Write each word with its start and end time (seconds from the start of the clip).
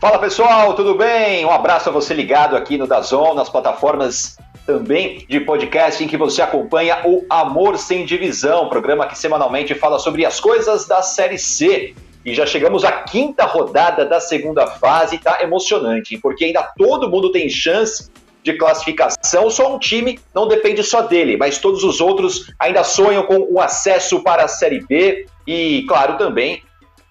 Fala 0.00 0.16
pessoal, 0.20 0.74
tudo 0.74 0.94
bem? 0.94 1.44
Um 1.44 1.50
abraço 1.50 1.88
a 1.88 1.92
você 1.92 2.14
ligado 2.14 2.54
aqui 2.54 2.78
no 2.78 2.86
Dazon, 2.86 3.34
nas 3.34 3.48
plataformas 3.48 4.38
também 4.64 5.26
de 5.28 5.40
podcast 5.40 6.04
em 6.04 6.06
que 6.06 6.16
você 6.16 6.40
acompanha 6.40 7.00
o 7.04 7.26
Amor 7.28 7.76
Sem 7.76 8.04
Divisão, 8.04 8.68
programa 8.68 9.08
que 9.08 9.18
semanalmente 9.18 9.74
fala 9.74 9.98
sobre 9.98 10.24
as 10.24 10.38
coisas 10.38 10.86
da 10.86 11.02
Série 11.02 11.36
C. 11.36 11.96
E 12.24 12.32
já 12.32 12.46
chegamos 12.46 12.84
à 12.84 12.92
quinta 12.92 13.44
rodada 13.44 14.04
da 14.04 14.20
segunda 14.20 14.68
fase 14.68 15.16
e 15.16 15.18
tá 15.18 15.42
emocionante, 15.42 16.16
porque 16.16 16.44
ainda 16.44 16.62
todo 16.78 17.10
mundo 17.10 17.32
tem 17.32 17.50
chance 17.50 18.08
de 18.44 18.52
classificação, 18.52 19.50
só 19.50 19.74
um 19.74 19.80
time 19.80 20.20
não 20.32 20.46
depende 20.46 20.80
só 20.84 21.02
dele, 21.02 21.36
mas 21.36 21.58
todos 21.58 21.82
os 21.82 22.00
outros 22.00 22.52
ainda 22.56 22.84
sonham 22.84 23.24
com 23.24 23.48
o 23.50 23.60
acesso 23.60 24.22
para 24.22 24.44
a 24.44 24.48
Série 24.48 24.80
B 24.80 25.26
e, 25.44 25.84
claro, 25.88 26.16
também 26.16 26.62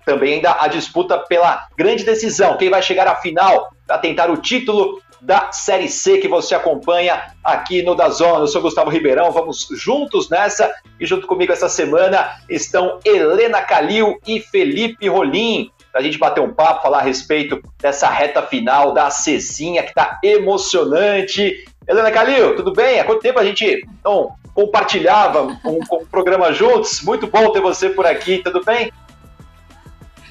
também 0.08 0.36
ainda 0.36 0.56
a 0.58 0.70
disputa 0.70 1.18
pela 1.20 1.68
grande 1.78 2.06
decisão, 2.06 2.56
quem 2.56 2.70
vai 2.70 2.82
chegar 2.82 3.06
à 3.08 3.16
final 3.16 3.70
para 3.86 3.98
tentar 3.98 4.32
o 4.32 4.38
título 4.38 5.02
da 5.20 5.52
Série 5.52 5.90
C 5.90 6.20
que 6.20 6.30
você 6.30 6.56
acompanha 6.56 7.34
aqui 7.44 7.84
no 7.84 7.94
Dazona. 7.94 8.40
Eu 8.40 8.48
sou 8.48 8.62
Gustavo 8.62 8.90
Ribeirão, 8.90 9.32
vamos 9.32 9.68
juntos 9.76 10.30
nessa 10.30 10.74
e 10.98 11.06
junto 11.06 11.28
comigo 11.28 11.52
essa 11.52 11.68
semana 11.68 12.40
estão 12.48 13.00
Helena 13.04 13.62
Calil 13.62 14.18
e 14.26 14.40
Felipe 14.40 15.10
Rolim 15.10 15.70
a 15.94 16.02
gente 16.02 16.20
bater 16.20 16.42
um 16.42 16.54
papo, 16.54 16.84
falar 16.84 17.00
a 17.00 17.04
respeito 17.04 17.60
dessa 17.82 18.08
reta 18.08 18.44
final 18.44 18.94
da 18.94 19.10
Cezinha 19.10 19.82
que 19.82 19.90
está 19.90 20.20
emocionante. 20.24 21.66
Helena 21.88 22.12
Calil, 22.12 22.56
tudo 22.56 22.72
bem? 22.72 23.00
Há 23.00 23.04
quanto 23.04 23.22
tempo 23.22 23.40
a 23.40 23.46
gente 23.46 23.84
não 24.06 24.36
compartilhava 24.54 25.42
um, 25.42 25.80
um 25.92 26.06
programa 26.06 26.54
juntos? 26.54 27.02
Muito 27.02 27.26
bom 27.26 27.52
ter 27.52 27.62
você 27.62 27.90
por 27.90 28.06
aqui, 28.06 28.38
tudo 28.44 28.64
bem? 28.64 28.92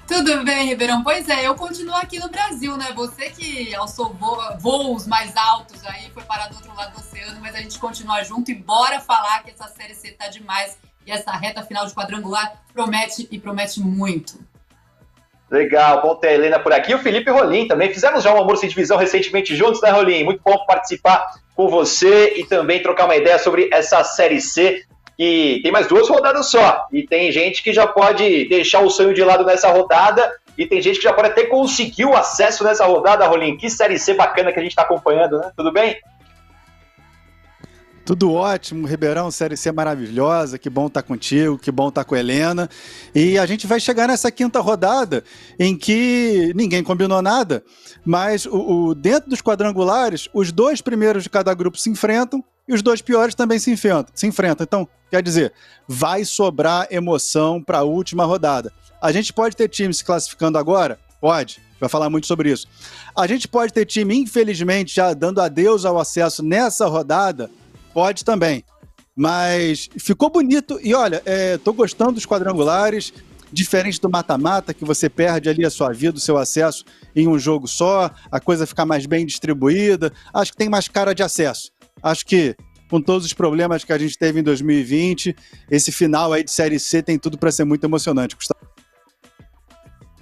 Tudo 0.06 0.44
bem, 0.44 0.68
Ribeirão? 0.68 1.02
Pois 1.02 1.28
é, 1.28 1.46
eu 1.46 1.54
continuo 1.56 1.96
aqui 1.96 2.20
no 2.20 2.28
Brasil, 2.28 2.76
né? 2.76 2.92
Você 2.94 3.28
que 3.30 3.74
alçou 3.74 4.16
voos 4.60 5.04
mais 5.06 5.36
altos 5.36 5.84
aí, 5.84 6.08
foi 6.14 6.22
parar 6.22 6.48
do 6.48 6.54
outro 6.54 6.72
lado 6.76 6.92
do 6.92 7.00
oceano, 7.00 7.40
mas 7.40 7.56
a 7.56 7.58
gente 7.58 7.76
continua 7.78 8.22
junto 8.22 8.50
e 8.50 8.54
bora 8.54 9.00
falar 9.00 9.42
que 9.42 9.50
essa 9.50 9.66
série 9.66 9.94
C 9.94 10.12
tá 10.12 10.28
demais 10.28 10.78
e 11.04 11.10
essa 11.10 11.32
reta 11.32 11.62
final 11.62 11.84
de 11.86 11.92
quadrangular 11.92 12.62
promete 12.72 13.26
e 13.32 13.38
promete 13.38 13.80
muito. 13.80 14.38
Legal, 15.50 16.02
bom 16.02 16.14
ter 16.14 16.28
a 16.28 16.34
Helena 16.34 16.58
por 16.60 16.72
aqui. 16.72 16.94
O 16.94 16.98
Felipe 17.00 17.30
Rolim 17.30 17.66
também. 17.66 17.92
Fizemos 17.92 18.22
já 18.22 18.32
um 18.32 18.40
Amor 18.40 18.56
Sem 18.56 18.68
Divisão 18.68 18.96
recentemente 18.96 19.56
juntos, 19.56 19.82
né, 19.82 19.90
Rolim? 19.90 20.24
Muito 20.24 20.40
bom 20.44 20.64
participar 20.66 21.34
com 21.54 21.68
você 21.68 22.34
e 22.36 22.44
também 22.44 22.80
trocar 22.80 23.06
uma 23.06 23.16
ideia 23.16 23.38
sobre 23.40 23.68
essa 23.72 24.04
Série 24.04 24.40
C 24.40 24.85
que 25.16 25.60
tem 25.62 25.72
mais 25.72 25.86
duas 25.86 26.08
rodadas 26.08 26.46
só. 26.46 26.86
E 26.92 27.06
tem 27.06 27.32
gente 27.32 27.62
que 27.62 27.72
já 27.72 27.86
pode 27.86 28.48
deixar 28.48 28.80
o 28.80 28.90
sonho 28.90 29.14
de 29.14 29.24
lado 29.24 29.44
nessa 29.44 29.70
rodada. 29.70 30.30
E 30.58 30.66
tem 30.66 30.80
gente 30.80 30.96
que 30.96 31.04
já 31.04 31.12
pode 31.12 31.28
até 31.28 31.44
conseguir 31.44 32.04
o 32.04 32.14
acesso 32.14 32.64
nessa 32.64 32.84
rodada, 32.84 33.26
Rolim. 33.26 33.56
Que 33.56 33.70
série 33.70 33.98
C 33.98 34.14
bacana 34.14 34.52
que 34.52 34.58
a 34.58 34.62
gente 34.62 34.72
está 34.72 34.82
acompanhando, 34.82 35.38
né? 35.38 35.50
Tudo 35.56 35.72
bem? 35.72 35.96
Tudo 38.06 38.32
ótimo, 38.32 38.86
Ribeirão, 38.86 39.32
Série 39.32 39.56
C 39.56 39.72
maravilhosa, 39.72 40.58
que 40.58 40.70
bom 40.70 40.86
estar 40.86 41.02
tá 41.02 41.08
contigo, 41.08 41.58
que 41.58 41.72
bom 41.72 41.88
estar 41.88 42.04
tá 42.04 42.08
com 42.08 42.14
a 42.14 42.20
Helena. 42.20 42.70
E 43.12 43.36
a 43.36 43.44
gente 43.46 43.66
vai 43.66 43.80
chegar 43.80 44.06
nessa 44.06 44.30
quinta 44.30 44.60
rodada 44.60 45.24
em 45.58 45.76
que 45.76 46.52
ninguém 46.54 46.84
combinou 46.84 47.20
nada, 47.20 47.64
mas 48.04 48.46
o, 48.46 48.90
o, 48.90 48.94
dentro 48.94 49.28
dos 49.28 49.42
quadrangulares, 49.42 50.28
os 50.32 50.52
dois 50.52 50.80
primeiros 50.80 51.24
de 51.24 51.30
cada 51.30 51.52
grupo 51.52 51.76
se 51.78 51.90
enfrentam 51.90 52.44
e 52.68 52.74
os 52.74 52.82
dois 52.82 53.00
piores 53.00 53.34
também 53.34 53.58
se 53.58 53.70
enfrentam. 53.70 54.12
Se 54.14 54.26
enfrentam. 54.26 54.64
Então, 54.64 54.88
quer 55.10 55.22
dizer, 55.22 55.52
vai 55.86 56.24
sobrar 56.24 56.88
emoção 56.90 57.62
para 57.62 57.78
a 57.78 57.84
última 57.84 58.24
rodada. 58.24 58.72
A 59.00 59.12
gente 59.12 59.32
pode 59.32 59.56
ter 59.56 59.68
time 59.68 59.92
se 59.92 60.04
classificando 60.04 60.58
agora? 60.58 60.98
Pode. 61.20 61.60
Vai 61.78 61.88
falar 61.88 62.08
muito 62.08 62.26
sobre 62.26 62.50
isso. 62.50 62.66
A 63.14 63.26
gente 63.26 63.46
pode 63.46 63.72
ter 63.72 63.84
time, 63.84 64.16
infelizmente, 64.16 64.94
já 64.94 65.12
dando 65.12 65.40
adeus 65.40 65.84
ao 65.84 65.98
acesso 65.98 66.42
nessa 66.42 66.86
rodada 66.86 67.50
Pode 67.96 68.26
também. 68.26 68.62
Mas 69.16 69.88
ficou 69.98 70.28
bonito. 70.28 70.78
E 70.82 70.94
olha, 70.94 71.22
é, 71.24 71.56
tô 71.56 71.72
gostando 71.72 72.12
dos 72.12 72.26
quadrangulares. 72.26 73.10
Diferente 73.50 73.98
do 73.98 74.10
mata-mata, 74.10 74.74
que 74.74 74.84
você 74.84 75.08
perde 75.08 75.48
ali 75.48 75.64
a 75.64 75.70
sua 75.70 75.94
vida, 75.94 76.18
o 76.18 76.20
seu 76.20 76.36
acesso 76.36 76.84
em 77.14 77.26
um 77.26 77.38
jogo 77.38 77.66
só, 77.66 78.10
a 78.30 78.38
coisa 78.38 78.66
fica 78.66 78.84
mais 78.84 79.06
bem 79.06 79.24
distribuída. 79.24 80.12
Acho 80.34 80.50
que 80.50 80.58
tem 80.58 80.68
mais 80.68 80.88
cara 80.88 81.14
de 81.14 81.22
acesso. 81.22 81.72
Acho 82.06 82.24
que 82.24 82.54
com 82.88 83.00
todos 83.00 83.26
os 83.26 83.32
problemas 83.32 83.82
que 83.82 83.92
a 83.92 83.98
gente 83.98 84.16
teve 84.16 84.38
em 84.38 84.42
2020, 84.44 85.34
esse 85.68 85.90
final 85.90 86.32
aí 86.32 86.44
de 86.44 86.52
Série 86.52 86.78
C 86.78 87.02
tem 87.02 87.18
tudo 87.18 87.36
para 87.36 87.50
ser 87.50 87.64
muito 87.64 87.82
emocionante, 87.82 88.36
Gustavo. 88.36 88.64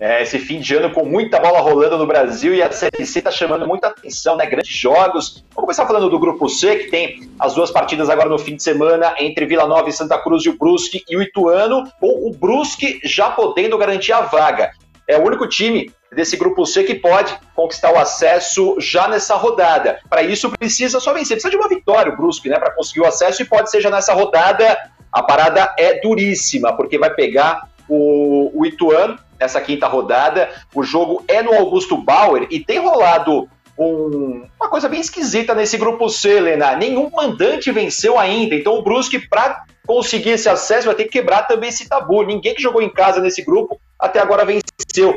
É, 0.00 0.22
esse 0.22 0.38
fim 0.38 0.60
de 0.60 0.74
ano 0.74 0.90
com 0.90 1.04
muita 1.04 1.38
bola 1.38 1.60
rolando 1.60 1.98
no 1.98 2.06
Brasil 2.06 2.54
e 2.54 2.62
a 2.62 2.72
Série 2.72 3.04
C 3.04 3.18
está 3.18 3.30
chamando 3.30 3.66
muita 3.66 3.88
atenção, 3.88 4.34
né? 4.34 4.46
Grandes 4.46 4.74
jogos. 4.74 5.44
Vamos 5.54 5.66
começar 5.66 5.86
falando 5.86 6.08
do 6.08 6.18
Grupo 6.18 6.48
C, 6.48 6.76
que 6.76 6.90
tem 6.90 7.30
as 7.38 7.54
duas 7.54 7.70
partidas 7.70 8.08
agora 8.08 8.30
no 8.30 8.38
fim 8.38 8.56
de 8.56 8.62
semana 8.62 9.14
entre 9.20 9.44
Vila 9.44 9.66
Nova 9.66 9.88
e 9.90 9.92
Santa 9.92 10.18
Cruz 10.18 10.42
e 10.46 10.48
o 10.48 10.58
Brusque 10.58 11.04
e 11.06 11.16
o 11.18 11.22
Ituano, 11.22 11.84
com 12.00 12.28
o 12.28 12.32
Brusque 12.32 12.98
já 13.04 13.30
podendo 13.30 13.76
garantir 13.76 14.12
a 14.12 14.22
vaga. 14.22 14.72
É 15.06 15.18
o 15.18 15.26
único 15.26 15.46
time 15.46 15.92
desse 16.14 16.36
Grupo 16.36 16.64
C 16.64 16.84
que 16.84 16.94
pode 16.94 17.36
conquistar 17.54 17.92
o 17.92 17.98
acesso 17.98 18.76
já 18.78 19.08
nessa 19.08 19.34
rodada. 19.34 19.98
Para 20.08 20.22
isso 20.22 20.50
precisa 20.50 21.00
só 21.00 21.12
vencer, 21.12 21.36
precisa 21.36 21.50
de 21.50 21.56
uma 21.56 21.68
vitória 21.68 22.12
o 22.12 22.16
Brusque, 22.16 22.48
né? 22.48 22.58
Para 22.58 22.74
conseguir 22.74 23.00
o 23.00 23.06
acesso 23.06 23.42
e 23.42 23.44
pode 23.44 23.70
ser 23.70 23.80
já 23.80 23.90
nessa 23.90 24.14
rodada. 24.14 24.76
A 25.12 25.22
parada 25.22 25.74
é 25.78 26.00
duríssima, 26.00 26.76
porque 26.76 26.98
vai 26.98 27.10
pegar 27.10 27.68
o, 27.88 28.50
o 28.54 28.66
Ituano 28.66 29.18
nessa 29.38 29.60
quinta 29.60 29.86
rodada. 29.86 30.50
O 30.74 30.82
jogo 30.82 31.24
é 31.28 31.42
no 31.42 31.54
Augusto 31.54 31.96
Bauer 31.96 32.46
e 32.50 32.60
tem 32.60 32.78
rolado 32.78 33.48
um, 33.78 34.44
uma 34.58 34.68
coisa 34.68 34.88
bem 34.88 35.00
esquisita 35.00 35.54
nesse 35.54 35.76
grupo 35.76 36.08
C, 36.08 36.36
Helena. 36.36 36.76
Nenhum 36.76 37.10
mandante 37.10 37.70
venceu 37.70 38.18
ainda. 38.18 38.54
Então 38.54 38.78
o 38.78 38.82
Brusque, 38.82 39.18
para 39.18 39.64
conseguir 39.86 40.30
esse 40.30 40.48
acesso, 40.48 40.86
vai 40.86 40.94
ter 40.94 41.04
que 41.04 41.10
quebrar 41.10 41.42
também 41.42 41.68
esse 41.68 41.88
tabu. 41.88 42.22
Ninguém 42.22 42.54
que 42.54 42.62
jogou 42.62 42.82
em 42.82 42.88
casa 42.88 43.20
nesse 43.20 43.42
grupo 43.42 43.78
até 43.98 44.20
agora 44.20 44.44
venceu. 44.44 45.14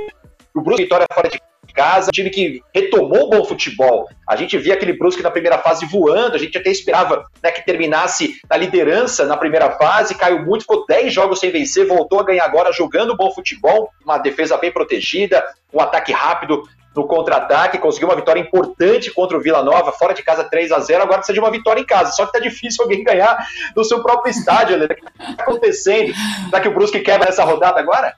O 0.58 0.62
Brusque 0.62 0.84
vitória 0.84 1.06
fora 1.14 1.30
de 1.30 1.40
casa, 1.72 2.08
um 2.08 2.12
time 2.12 2.32
que 2.32 2.64
retomou 2.74 3.28
o 3.28 3.30
bom 3.30 3.46
futebol. 3.46 4.10
A 4.28 4.36
gente 4.36 4.58
via 4.58 4.74
aquele 4.74 4.94
Brusque 4.94 5.22
na 5.22 5.30
primeira 5.30 5.60
fase 5.60 5.86
voando, 5.86 6.36
a 6.36 6.40
gente 6.40 6.58
até 6.58 6.72
esperava 6.72 7.26
né, 7.44 7.52
que 7.52 7.64
terminasse 7.64 8.34
na 8.50 8.58
liderança 8.58 9.26
na 9.26 9.38
primeira 9.38 9.70
fase, 9.74 10.16
caiu 10.16 10.44
muito, 10.44 10.62
ficou 10.62 10.84
10 10.88 11.14
jogos 11.14 11.40
sem 11.40 11.52
vencer, 11.52 11.86
voltou 11.86 12.20
a 12.20 12.24
ganhar 12.24 12.46
agora 12.46 12.74
jogando 12.74 13.16
bom 13.16 13.32
futebol, 13.32 13.92
uma 14.04 14.18
defesa 14.18 14.58
bem 14.58 14.72
protegida, 14.72 15.46
um 15.72 15.80
ataque 15.80 16.12
rápido 16.12 16.64
no 16.96 17.06
contra-ataque, 17.06 17.78
conseguiu 17.78 18.08
uma 18.08 18.16
vitória 18.16 18.40
importante 18.40 19.12
contra 19.12 19.38
o 19.38 19.42
Vila 19.42 19.62
Nova, 19.62 19.92
fora 19.92 20.16
de 20.16 20.24
casa 20.24 20.44
3 20.44 20.72
a 20.72 20.80
0 20.80 21.04
agora 21.04 21.20
precisa 21.20 21.36
de 21.36 21.40
uma 21.40 21.52
vitória 21.52 21.80
em 21.80 21.86
casa, 21.86 22.12
só 22.14 22.26
que 22.26 22.32
tá 22.32 22.40
difícil 22.40 22.84
alguém 22.84 23.04
ganhar 23.04 23.38
no 23.76 23.84
seu 23.84 24.02
próprio 24.02 24.32
estádio, 24.32 24.80
né? 24.80 24.86
O 24.86 24.88
que 24.88 25.36
tá 25.36 25.44
acontecendo? 25.44 26.12
Será 26.46 26.60
que 26.60 26.68
o 26.68 26.74
Brusque 26.74 27.00
quebra 27.02 27.30
essa 27.30 27.44
rodada 27.44 27.80
agora? 27.80 28.16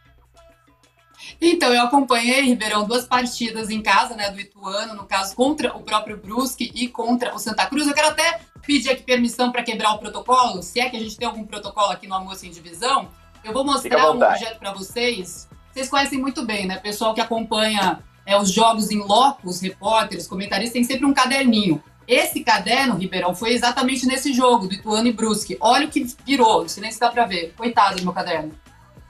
Então, 1.42 1.74
eu 1.74 1.84
acompanhei, 1.84 2.42
Ribeirão, 2.42 2.86
duas 2.86 3.06
partidas 3.06 3.70
em 3.70 3.82
casa, 3.82 4.16
né, 4.16 4.30
do 4.30 4.40
Ituano, 4.40 4.94
no 4.94 5.06
caso, 5.06 5.36
contra 5.36 5.76
o 5.76 5.82
próprio 5.82 6.18
Brusque 6.18 6.72
e 6.76 6.88
contra 6.90 7.34
o 7.34 7.40
Santa 7.40 7.66
Cruz. 7.66 7.88
Eu 7.88 7.94
quero 7.94 8.10
até 8.10 8.42
pedir 8.66 8.90
aqui 8.90 9.04
permissão 9.04 9.52
para 9.52 9.64
quebrar 9.64 9.94
o 9.94 10.00
protocolo, 10.00 10.62
se 10.62 10.80
é 10.80 10.90
que 10.90 10.98
a 10.98 11.00
gente 11.00 11.18
tem 11.18 11.28
algum 11.28 11.46
protocolo 11.46 11.92
aqui 11.92 12.08
no 12.08 12.16
Almoço 12.16 12.46
em 12.46 12.52
Divisão. 12.52 13.10
Eu 13.44 13.54
vou 13.54 13.64
mostrar 13.64 14.12
um 14.12 14.16
objeto 14.16 14.60
para 14.60 14.74
vocês. 14.74 15.48
Vocês 15.72 15.88
conhecem 15.88 16.20
muito 16.20 16.46
bem, 16.46 16.66
né? 16.66 16.78
Pessoal 16.78 17.14
que 17.14 17.22
acompanha 17.22 18.00
é, 18.26 18.38
os 18.38 18.52
jogos 18.52 18.92
em 18.92 19.00
loco, 19.00 19.48
os 19.48 19.62
repórteres, 19.62 20.28
comentaristas, 20.28 20.74
tem 20.74 20.84
sempre 20.84 21.06
um 21.06 21.14
caderninho. 21.14 21.82
Esse 22.08 22.44
caderno, 22.44 22.96
Ribeirão, 22.96 23.34
foi 23.34 23.53
exatamente 23.53 24.06
nesse 24.06 24.34
jogo 24.34 24.68
do 24.68 24.74
Ituano 24.74 25.08
e 25.08 25.14
Brusque. 25.14 25.58
Olha 25.62 25.85
o 25.85 25.90
que 25.90 26.06
virou, 26.26 26.62
não 26.62 26.68
sei 26.68 26.82
nem 26.82 26.92
se 26.92 27.00
dá 27.00 27.09
para 27.09 27.26
ver. 27.26 27.53
Coitado 27.56 27.97
do 27.97 28.03
meu 28.03 28.12
caderno. 28.12 28.52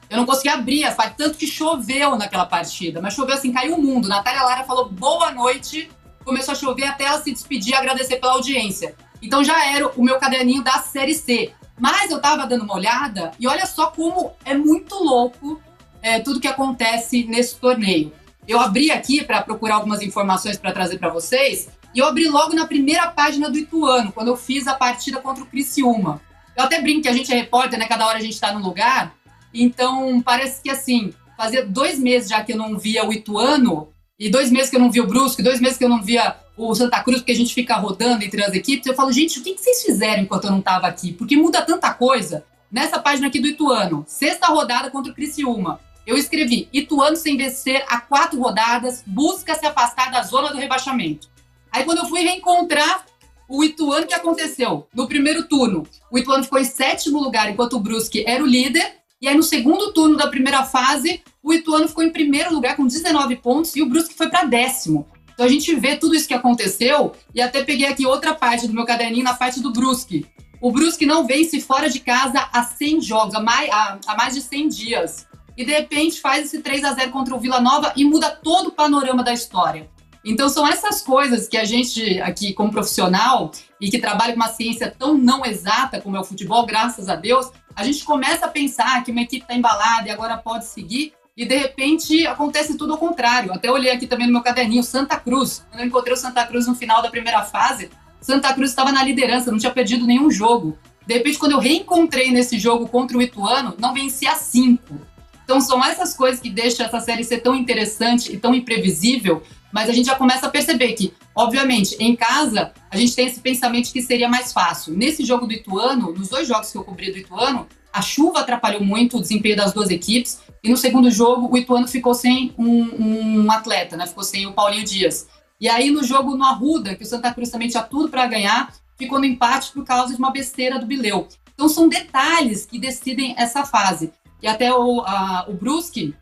Eu 0.09 0.17
não 0.17 0.25
consegui 0.25 0.49
abrir 0.49 0.83
as 0.83 0.95
páginas, 0.95 1.17
tanto 1.17 1.37
que 1.37 1.45
choveu 1.45 2.15
naquela 2.15 2.45
partida. 2.45 3.01
Mas 3.01 3.13
choveu 3.13 3.35
assim, 3.35 3.51
caiu 3.51 3.75
o 3.75 3.81
mundo. 3.81 4.07
Natália 4.07 4.43
Lara 4.43 4.63
falou 4.63 4.89
boa 4.89 5.31
noite, 5.31 5.89
começou 6.25 6.53
a 6.53 6.55
chover 6.55 6.85
até 6.85 7.05
ela 7.05 7.21
se 7.21 7.31
despedir 7.31 7.73
e 7.73 7.75
agradecer 7.75 8.17
pela 8.17 8.33
audiência. 8.33 8.95
Então 9.21 9.43
já 9.43 9.65
era 9.71 9.87
o 9.87 10.03
meu 10.03 10.17
caderninho 10.17 10.63
da 10.63 10.79
Série 10.79 11.13
C. 11.13 11.53
Mas 11.77 12.11
eu 12.11 12.19
tava 12.19 12.45
dando 12.45 12.63
uma 12.63 12.75
olhada 12.75 13.31
e 13.39 13.47
olha 13.47 13.65
só 13.65 13.87
como 13.87 14.33
é 14.43 14.53
muito 14.53 14.95
louco 14.95 15.61
é, 16.01 16.19
tudo 16.19 16.39
que 16.39 16.47
acontece 16.47 17.23
nesse 17.25 17.55
torneio. 17.55 18.11
Eu 18.47 18.59
abri 18.59 18.91
aqui 18.91 19.23
para 19.23 19.41
procurar 19.41 19.75
algumas 19.75 20.01
informações 20.01 20.57
para 20.57 20.71
trazer 20.71 20.97
para 20.97 21.09
vocês 21.09 21.69
e 21.93 21.99
eu 21.99 22.05
abri 22.05 22.27
logo 22.27 22.53
na 22.53 22.65
primeira 22.65 23.07
página 23.07 23.49
do 23.49 23.57
Ituano, 23.57 24.11
quando 24.11 24.27
eu 24.27 24.35
fiz 24.35 24.67
a 24.67 24.73
partida 24.73 25.19
contra 25.21 25.43
o 25.43 25.47
Criciúma. 25.47 26.21
Eu 26.55 26.63
até 26.65 26.81
brinco 26.81 27.03
que 27.03 27.07
a 27.07 27.13
gente 27.13 27.31
é 27.31 27.35
repórter, 27.35 27.79
né? 27.79 27.87
Cada 27.87 28.05
hora 28.05 28.17
a 28.17 28.21
gente 28.21 28.33
está 28.33 28.51
no 28.51 28.59
lugar. 28.59 29.13
Então, 29.53 30.21
parece 30.21 30.61
que 30.61 30.69
assim, 30.69 31.13
fazia 31.37 31.65
dois 31.65 31.99
meses 31.99 32.29
já 32.29 32.43
que 32.43 32.53
eu 32.53 32.57
não 32.57 32.77
via 32.77 33.05
o 33.05 33.13
Ituano, 33.13 33.89
e 34.19 34.29
dois 34.29 34.51
meses 34.51 34.69
que 34.69 34.75
eu 34.75 34.81
não 34.81 34.91
via 34.91 35.01
o 35.01 35.07
Brusque, 35.07 35.41
dois 35.41 35.61
meses 35.61 35.77
que 35.77 35.85
eu 35.85 35.89
não 35.89 36.01
via 36.01 36.35
o 36.57 36.75
Santa 36.75 37.01
Cruz, 37.01 37.19
porque 37.19 37.31
a 37.31 37.35
gente 37.35 37.53
fica 37.53 37.77
rodando 37.77 38.23
entre 38.25 38.43
as 38.43 38.53
equipes. 38.53 38.85
Eu 38.85 38.93
falo, 38.93 39.13
gente, 39.13 39.39
o 39.39 39.43
que, 39.43 39.57
vocês 39.57 39.81
fizeram 39.81 40.23
enquanto 40.23 40.43
eu 40.43 40.51
não 40.51 40.59
estava 40.59 40.87
aqui? 40.87 41.13
Porque 41.13 41.37
muda 41.37 41.61
tanta 41.61 41.93
coisa. 41.93 42.43
Nessa 42.69 42.99
página 42.99 43.27
aqui 43.27 43.39
do 43.39 43.47
Ituano, 43.47 44.03
sexta 44.07 44.47
rodada 44.47 44.91
contra 44.91 45.11
o 45.11 45.15
Criciúma. 45.15 45.79
eu 46.05 46.17
escrevi: 46.17 46.67
Ituano 46.71 47.15
sem 47.15 47.37
vencer 47.37 47.83
há 47.87 47.99
quatro 47.99 48.39
rodadas, 48.39 49.03
busca 49.07 49.55
se 49.55 49.65
afastar 49.65 50.11
da 50.11 50.21
zona 50.21 50.51
do 50.51 50.57
rebaixamento. 50.57 51.29
Aí, 51.71 51.83
quando 51.83 51.99
eu 51.99 52.05
fui 52.05 52.21
reencontrar 52.21 53.05
o 53.47 53.63
Ituano, 53.63 54.05
que 54.05 54.13
aconteceu? 54.13 54.87
No 54.93 55.07
primeiro 55.07 55.47
turno, 55.47 55.83
o 56.11 56.19
Ituano 56.19 56.43
ficou 56.43 56.59
em 56.59 56.65
sétimo 56.65 57.19
lugar, 57.19 57.49
enquanto 57.49 57.73
o 57.73 57.79
Brusque 57.79 58.23
era 58.27 58.43
o 58.43 58.47
líder. 58.47 58.98
E 59.21 59.27
aí, 59.27 59.35
no 59.35 59.43
segundo 59.43 59.91
turno 59.91 60.15
da 60.15 60.27
primeira 60.27 60.63
fase, 60.63 61.21
o 61.43 61.53
Ituano 61.53 61.87
ficou 61.87 62.03
em 62.03 62.11
primeiro 62.11 62.53
lugar 62.53 62.77
com 62.77 62.87
19 62.87 63.35
pontos 63.37 63.75
e 63.75 63.81
o 63.81 63.85
Brusque 63.85 64.13
foi 64.13 64.29
para 64.29 64.45
décimo. 64.45 65.07
Então 65.33 65.45
a 65.45 65.49
gente 65.49 65.73
vê 65.75 65.95
tudo 65.95 66.15
isso 66.15 66.27
que 66.27 66.33
aconteceu 66.33 67.13
e 67.33 67.41
até 67.41 67.63
peguei 67.63 67.87
aqui 67.87 68.05
outra 68.05 68.33
parte 68.33 68.67
do 68.67 68.73
meu 68.73 68.85
caderninho 68.85 69.23
na 69.23 69.33
parte 69.33 69.59
do 69.59 69.71
Brusque. 69.71 70.25
O 70.61 70.71
Brusque 70.71 71.05
não 71.05 71.25
vence 71.25 71.59
fora 71.61 71.89
de 71.89 71.99
casa 71.99 72.49
há 72.51 72.63
100 72.63 73.01
jogos, 73.01 73.35
há 73.35 73.41
mais, 73.41 73.69
há, 73.69 73.99
há 74.05 74.15
mais 74.15 74.35
de 74.35 74.41
100 74.41 74.67
dias. 74.67 75.27
E 75.57 75.65
de 75.65 75.71
repente 75.71 76.19
faz 76.19 76.45
esse 76.45 76.61
3 76.61 76.83
a 76.83 76.93
0 76.93 77.11
contra 77.11 77.35
o 77.35 77.39
Vila 77.39 77.59
Nova 77.59 77.93
e 77.95 78.05
muda 78.05 78.29
todo 78.29 78.67
o 78.67 78.71
panorama 78.71 79.23
da 79.23 79.33
história. 79.33 79.89
Então 80.23 80.49
são 80.49 80.67
essas 80.67 81.01
coisas 81.01 81.47
que 81.47 81.57
a 81.57 81.63
gente 81.63 82.19
aqui 82.21 82.53
como 82.53 82.71
profissional 82.71 83.51
e 83.79 83.89
que 83.89 83.99
trabalha 83.99 84.33
com 84.33 84.39
uma 84.39 84.49
ciência 84.49 84.93
tão 84.97 85.17
não 85.17 85.45
exata 85.45 86.01
como 86.01 86.17
é 86.17 86.19
o 86.19 86.23
futebol, 86.23 86.65
graças 86.65 87.07
a 87.07 87.15
Deus, 87.15 87.51
a 87.75 87.83
gente 87.83 88.03
começa 88.03 88.45
a 88.45 88.49
pensar 88.49 89.03
que 89.03 89.11
uma 89.11 89.21
equipe 89.21 89.43
está 89.43 89.55
embalada 89.55 90.07
e 90.07 90.11
agora 90.11 90.37
pode 90.37 90.65
seguir 90.65 91.13
e 91.35 91.45
de 91.45 91.55
repente 91.55 92.27
acontece 92.27 92.77
tudo 92.77 92.91
ao 92.91 92.99
contrário. 92.99 93.53
Até 93.53 93.71
olhei 93.71 93.91
aqui 93.91 94.05
também 94.05 94.27
no 94.27 94.33
meu 94.33 94.41
caderninho, 94.41 94.83
Santa 94.83 95.15
Cruz. 95.15 95.65
Quando 95.69 95.79
eu 95.79 95.87
encontrei 95.87 96.13
o 96.13 96.17
Santa 96.17 96.45
Cruz 96.45 96.67
no 96.67 96.75
final 96.75 97.01
da 97.01 97.09
primeira 97.09 97.43
fase, 97.43 97.89
Santa 98.19 98.53
Cruz 98.53 98.71
estava 98.71 98.91
na 98.91 99.01
liderança, 99.03 99.49
não 99.49 99.57
tinha 99.57 99.71
perdido 99.71 100.05
nenhum 100.05 100.29
jogo. 100.29 100.77
De 101.07 101.13
repente, 101.13 101.37
quando 101.37 101.53
eu 101.53 101.59
reencontrei 101.59 102.31
nesse 102.31 102.59
jogo 102.59 102.87
contra 102.89 103.17
o 103.17 103.21
Ituano, 103.21 103.73
não 103.79 103.93
vencia 103.93 104.35
cinco. 104.35 104.99
Então 105.45 105.61
são 105.61 105.83
essas 105.83 106.13
coisas 106.13 106.39
que 106.41 106.49
deixam 106.49 106.85
essa 106.85 106.99
série 106.99 107.23
ser 107.23 107.39
tão 107.39 107.55
interessante 107.55 108.33
e 108.33 108.37
tão 108.37 108.53
imprevisível, 108.53 109.41
mas 109.71 109.89
a 109.89 109.93
gente 109.93 110.05
já 110.05 110.15
começa 110.15 110.47
a 110.47 110.49
perceber 110.49 110.93
que, 110.93 111.13
obviamente, 111.35 111.95
em 111.99 112.15
casa, 112.15 112.71
a 112.89 112.97
gente 112.97 113.15
tem 113.15 113.27
esse 113.27 113.39
pensamento 113.39 113.91
que 113.91 114.01
seria 114.01 114.27
mais 114.27 114.51
fácil. 114.51 114.95
Nesse 114.95 115.23
jogo 115.23 115.45
do 115.45 115.53
Ituano, 115.53 116.11
nos 116.13 116.29
dois 116.29 116.47
jogos 116.47 116.71
que 116.71 116.77
eu 116.77 116.83
cobri 116.83 117.11
do 117.11 117.17
Ituano, 117.17 117.67
a 117.91 118.01
chuva 118.01 118.39
atrapalhou 118.39 118.83
muito 118.83 119.17
o 119.17 119.21
desempenho 119.21 119.57
das 119.57 119.73
duas 119.73 119.89
equipes. 119.89 120.41
E 120.63 120.69
no 120.69 120.77
segundo 120.77 121.09
jogo, 121.09 121.49
o 121.51 121.57
Ituano 121.57 121.87
ficou 121.87 122.13
sem 122.13 122.53
um, 122.57 123.43
um 123.43 123.51
atleta, 123.51 123.97
né? 123.97 124.05
Ficou 124.05 124.23
sem 124.23 124.45
o 124.45 124.53
Paulinho 124.53 124.85
Dias. 124.85 125.27
E 125.59 125.67
aí, 125.67 125.91
no 125.91 126.03
jogo 126.03 126.35
no 126.35 126.43
Arruda, 126.45 126.95
que 126.95 127.03
o 127.03 127.05
Santa 127.05 127.33
Cruz 127.33 127.49
também 127.49 127.67
tinha 127.67 127.83
tudo 127.83 128.09
para 128.09 128.25
ganhar, 128.27 128.73
ficou 128.97 129.19
no 129.19 129.25
empate 129.25 129.71
por 129.71 129.83
causa 129.83 130.13
de 130.13 130.19
uma 130.19 130.31
besteira 130.31 130.79
do 130.79 130.85
Bileu. 130.85 131.27
Então, 131.53 131.67
são 131.67 131.89
detalhes 131.89 132.65
que 132.65 132.79
decidem 132.79 133.35
essa 133.37 133.65
fase. 133.65 134.11
E 134.41 134.47
até 134.47 134.73
o, 134.73 135.01
a, 135.01 135.45
o 135.49 135.53
Brusque, 135.53 136.15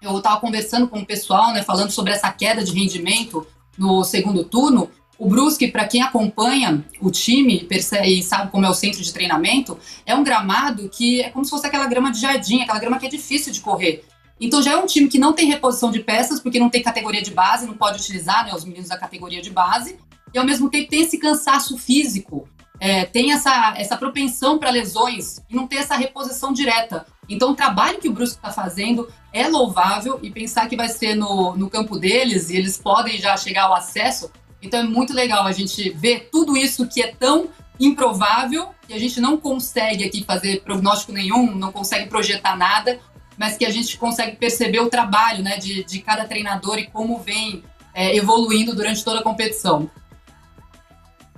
eu 0.00 0.16
estava 0.16 0.40
conversando 0.40 0.88
com 0.88 1.00
o 1.00 1.06
pessoal, 1.06 1.52
né, 1.52 1.62
falando 1.62 1.90
sobre 1.90 2.12
essa 2.12 2.30
queda 2.30 2.62
de 2.64 2.72
rendimento 2.72 3.46
no 3.76 4.04
segundo 4.04 4.44
turno. 4.44 4.90
O 5.18 5.28
Brusque, 5.28 5.68
para 5.68 5.86
quem 5.86 6.00
acompanha 6.00 6.84
o 7.00 7.10
time 7.10 7.64
percebe, 7.64 8.18
e 8.18 8.22
sabe 8.22 8.50
como 8.50 8.64
é 8.64 8.70
o 8.70 8.74
centro 8.74 9.02
de 9.02 9.12
treinamento, 9.12 9.76
é 10.06 10.14
um 10.14 10.22
gramado 10.22 10.88
que 10.88 11.20
é 11.22 11.30
como 11.30 11.44
se 11.44 11.50
fosse 11.50 11.66
aquela 11.66 11.86
grama 11.86 12.12
de 12.12 12.20
jardim, 12.20 12.62
aquela 12.62 12.78
grama 12.78 12.98
que 12.98 13.06
é 13.06 13.08
difícil 13.08 13.52
de 13.52 13.60
correr. 13.60 14.04
Então 14.40 14.62
já 14.62 14.72
é 14.72 14.76
um 14.76 14.86
time 14.86 15.08
que 15.08 15.18
não 15.18 15.32
tem 15.32 15.48
reposição 15.48 15.90
de 15.90 16.00
peças, 16.00 16.38
porque 16.38 16.60
não 16.60 16.70
tem 16.70 16.82
categoria 16.82 17.20
de 17.20 17.32
base, 17.32 17.66
não 17.66 17.74
pode 17.74 17.98
utilizar 17.98 18.46
né, 18.46 18.54
os 18.54 18.64
meninos 18.64 18.88
da 18.88 18.96
categoria 18.96 19.42
de 19.42 19.50
base, 19.50 19.98
e 20.32 20.38
ao 20.38 20.44
mesmo 20.44 20.70
tempo 20.70 20.88
tem 20.88 21.00
esse 21.00 21.18
cansaço 21.18 21.76
físico, 21.76 22.48
é, 22.78 23.04
tem 23.04 23.32
essa, 23.32 23.74
essa 23.76 23.96
propensão 23.96 24.58
para 24.58 24.70
lesões 24.70 25.38
e 25.50 25.56
não 25.56 25.66
tem 25.66 25.80
essa 25.80 25.96
reposição 25.96 26.52
direta. 26.52 27.04
Então 27.28 27.50
o 27.50 27.54
trabalho 27.54 27.98
que 27.98 28.08
o 28.08 28.12
Brusque 28.12 28.36
está 28.36 28.50
fazendo 28.50 29.08
é 29.32 29.46
louvável 29.48 30.18
e 30.22 30.30
pensar 30.30 30.68
que 30.68 30.76
vai 30.76 30.88
ser 30.88 31.14
no, 31.14 31.56
no 31.56 31.68
campo 31.68 31.98
deles 31.98 32.50
e 32.50 32.56
eles 32.56 32.78
podem 32.78 33.18
já 33.18 33.36
chegar 33.36 33.64
ao 33.64 33.74
acesso 33.74 34.30
então 34.60 34.80
é 34.80 34.82
muito 34.82 35.12
legal 35.12 35.46
a 35.46 35.52
gente 35.52 35.90
ver 35.90 36.28
tudo 36.30 36.56
isso 36.56 36.86
que 36.86 37.02
é 37.02 37.12
tão 37.12 37.48
improvável 37.78 38.70
e 38.88 38.94
a 38.94 38.98
gente 38.98 39.20
não 39.20 39.36
consegue 39.36 40.04
aqui 40.04 40.24
fazer 40.24 40.62
prognóstico 40.62 41.12
nenhum, 41.12 41.54
não 41.54 41.70
consegue 41.70 42.08
projetar 42.08 42.56
nada, 42.56 42.98
mas 43.36 43.56
que 43.56 43.64
a 43.64 43.70
gente 43.70 43.96
consegue 43.96 44.36
perceber 44.36 44.80
o 44.80 44.90
trabalho 44.90 45.42
né, 45.44 45.58
de, 45.58 45.84
de 45.84 46.00
cada 46.00 46.24
treinador 46.24 46.78
e 46.78 46.86
como 46.86 47.20
vem 47.20 47.62
é, 47.94 48.16
evoluindo 48.16 48.74
durante 48.74 49.04
toda 49.04 49.20
a 49.20 49.22
competição. 49.22 49.88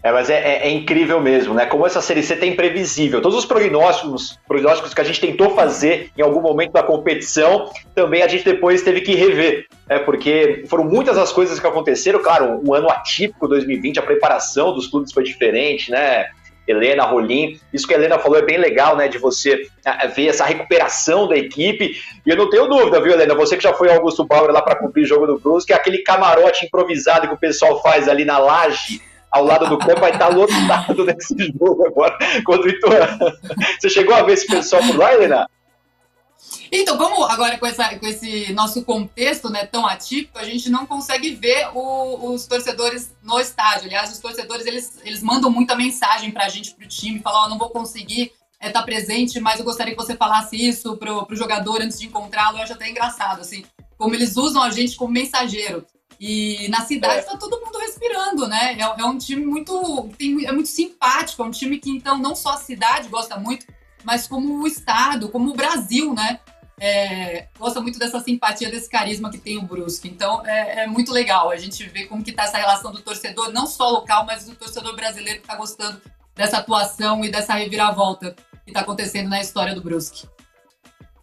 É, 0.02 0.11
mas 0.11 0.31
é, 0.31 0.35
é, 0.35 0.69
é, 0.69 0.70
incrível 0.70 1.20
mesmo, 1.20 1.52
né? 1.52 1.67
Como 1.67 1.87
essa 1.87 2.00
Série 2.00 2.23
C 2.23 2.35
tá 2.35 2.47
imprevisível. 2.47 3.20
Todos 3.20 3.38
os 3.38 3.44
prognósticos, 3.44 4.38
prognósticos 4.49 4.94
que 4.94 5.00
a 5.00 5.05
gente 5.05 5.20
tentou 5.20 5.50
fazer 5.50 6.11
em 6.17 6.23
algum 6.23 6.41
momento 6.41 6.73
da 6.73 6.82
competição, 6.82 7.70
também 7.94 8.23
a 8.23 8.29
gente 8.29 8.44
depois 8.44 8.82
teve 8.82 9.02
que 9.02 9.14
rever. 9.14 9.67
É, 9.88 9.99
porque 9.99 10.64
foram 10.69 10.85
muitas 10.85 11.19
as 11.19 11.32
coisas 11.32 11.61
que 11.61 11.67
aconteceram. 11.67 12.23
Claro, 12.23 12.61
um 12.64 12.73
ano 12.73 12.88
atípico, 12.88 13.47
2020, 13.47 13.99
a 13.99 14.02
preparação 14.02 14.73
dos 14.73 14.87
clubes 14.87 15.12
foi 15.12 15.23
diferente, 15.23 15.91
né? 15.91 16.26
Helena, 16.67 17.05
Rolim, 17.05 17.58
isso 17.73 17.87
que 17.87 17.93
a 17.93 17.97
Helena 17.97 18.19
falou 18.19 18.38
é 18.38 18.43
bem 18.43 18.56
legal, 18.56 18.97
né? 18.97 19.08
De 19.08 19.19
você 19.19 19.67
é, 19.85 20.06
ver 20.06 20.29
essa 20.29 20.44
recuperação 20.44 21.29
da 21.29 21.37
equipe. 21.37 21.97
E 22.25 22.31
eu 22.31 22.37
não 22.37 22.49
tenho 22.49 22.69
dúvida, 22.69 23.02
viu, 23.02 23.12
Helena? 23.12 23.35
Você 23.35 23.56
que 23.56 23.62
já 23.62 23.75
foi 23.75 23.91
ao 23.91 23.97
Augusto 23.97 24.25
Bauer 24.25 24.50
lá 24.50 24.62
para 24.62 24.76
cumprir 24.76 25.02
o 25.02 25.06
jogo 25.06 25.26
do 25.26 25.38
Brusque, 25.38 25.75
aquele 25.75 25.99
camarote 25.99 26.64
improvisado 26.64 27.29
que 27.29 27.35
o 27.35 27.38
pessoal 27.38 27.82
faz 27.82 28.08
ali 28.08 28.25
na 28.25 28.38
laje 28.38 29.09
ao 29.30 29.44
lado 29.44 29.68
do 29.68 29.78
campo 29.78 30.00
vai 30.00 30.12
estar 30.12 30.28
lotado 30.28 31.04
nesse 31.06 31.52
jogo 31.58 31.86
agora 31.86 32.18
contra 32.44 32.66
o 32.66 32.68
Ituano. 32.68 33.32
Você 33.78 33.88
chegou 33.88 34.14
a 34.14 34.22
ver 34.22 34.32
esse 34.32 34.46
pessoal 34.46 34.82
por 34.82 34.96
lá, 34.96 35.14
Helena? 35.14 35.48
Então, 36.72 36.96
como 36.96 37.24
agora 37.24 37.58
com, 37.58 37.66
essa, 37.66 37.96
com 37.98 38.06
esse 38.06 38.52
nosso 38.52 38.84
contexto 38.84 39.50
né, 39.50 39.66
tão 39.66 39.86
atípico, 39.86 40.38
a 40.38 40.44
gente 40.44 40.70
não 40.70 40.86
consegue 40.86 41.30
ver 41.30 41.68
o, 41.74 42.32
os 42.32 42.46
torcedores 42.46 43.14
no 43.22 43.40
estádio. 43.40 43.86
Aliás, 43.86 44.12
os 44.12 44.18
torcedores 44.18 44.66
eles, 44.66 44.98
eles 45.04 45.22
mandam 45.22 45.50
muita 45.50 45.74
mensagem 45.74 46.30
para 46.30 46.46
a 46.46 46.48
gente, 46.48 46.74
para 46.74 46.84
o 46.84 46.88
time, 46.88 47.20
falam: 47.20 47.44
oh, 47.44 47.48
não 47.48 47.58
vou 47.58 47.70
conseguir 47.70 48.32
estar 48.54 48.68
é, 48.68 48.70
tá 48.70 48.82
presente, 48.82 49.40
mas 49.40 49.58
eu 49.58 49.64
gostaria 49.64 49.94
que 49.94 50.00
você 50.00 50.16
falasse 50.16 50.56
isso 50.56 50.96
para 50.96 51.12
o 51.12 51.36
jogador 51.36 51.80
antes 51.82 51.98
de 51.98 52.06
encontrá-lo. 52.06 52.58
Eu 52.58 52.62
acho 52.62 52.72
até 52.72 52.88
engraçado, 52.88 53.40
assim, 53.40 53.64
como 53.96 54.14
eles 54.14 54.36
usam 54.36 54.62
a 54.62 54.70
gente 54.70 54.96
como 54.96 55.12
mensageiro. 55.12 55.84
E 56.20 56.69
na 56.69 56.82
cidade 56.82 57.20
está 57.20 57.32
é. 57.32 57.38
todo 57.38 57.58
mundo 57.64 57.78
respirando, 57.78 58.46
né? 58.46 58.76
É, 58.78 58.82
é 58.82 59.04
um 59.06 59.16
time 59.16 59.47
muito, 59.47 60.11
tem, 60.18 60.47
é 60.47 60.52
muito 60.52 60.68
simpático, 60.68 61.42
é 61.42 61.47
um 61.47 61.50
time 61.50 61.78
que 61.78 61.88
então 61.88 62.18
não 62.18 62.37
só 62.37 62.50
a 62.50 62.56
cidade 62.59 63.09
gosta 63.09 63.38
muito, 63.38 63.64
mas 64.04 64.28
como 64.28 64.62
o 64.62 64.66
estado, 64.66 65.30
como 65.30 65.50
o 65.50 65.56
Brasil, 65.56 66.12
né? 66.12 66.40
É, 66.78 67.49
gosta 67.59 67.80
muito 67.80 67.99
dessa 67.99 68.21
simpatia, 68.21 68.71
desse 68.71 68.88
carisma 68.88 69.30
que 69.30 69.38
tem 69.38 69.56
o 69.56 69.62
Brusque. 69.62 70.09
Então 70.09 70.44
é, 70.47 70.83
é, 70.83 70.87
muito 70.87 71.11
legal 71.11 71.50
a 71.50 71.56
gente 71.56 71.87
ver 71.88 72.04
como 72.04 72.23
que 72.23 72.33
tá 72.33 72.44
essa 72.44 72.59
relação 72.59 72.92
do 72.92 73.00
torcedor, 73.00 73.50
não 73.50 73.66
só 73.66 73.88
local, 73.88 74.26
mas 74.26 74.44
do 74.44 74.54
torcedor 74.54 74.94
brasileiro 74.94 75.40
que 75.40 75.47
está 75.47 75.56
gostando 75.56 76.02
dessa 76.35 76.59
atuação 76.59 77.25
e 77.25 77.30
dessa 77.30 77.54
reviravolta 77.54 78.37
que 78.64 78.71
está 78.71 78.80
acontecendo 78.80 79.30
na 79.30 79.40
história 79.40 79.75
do 79.75 79.80
Brusque. 79.80 80.28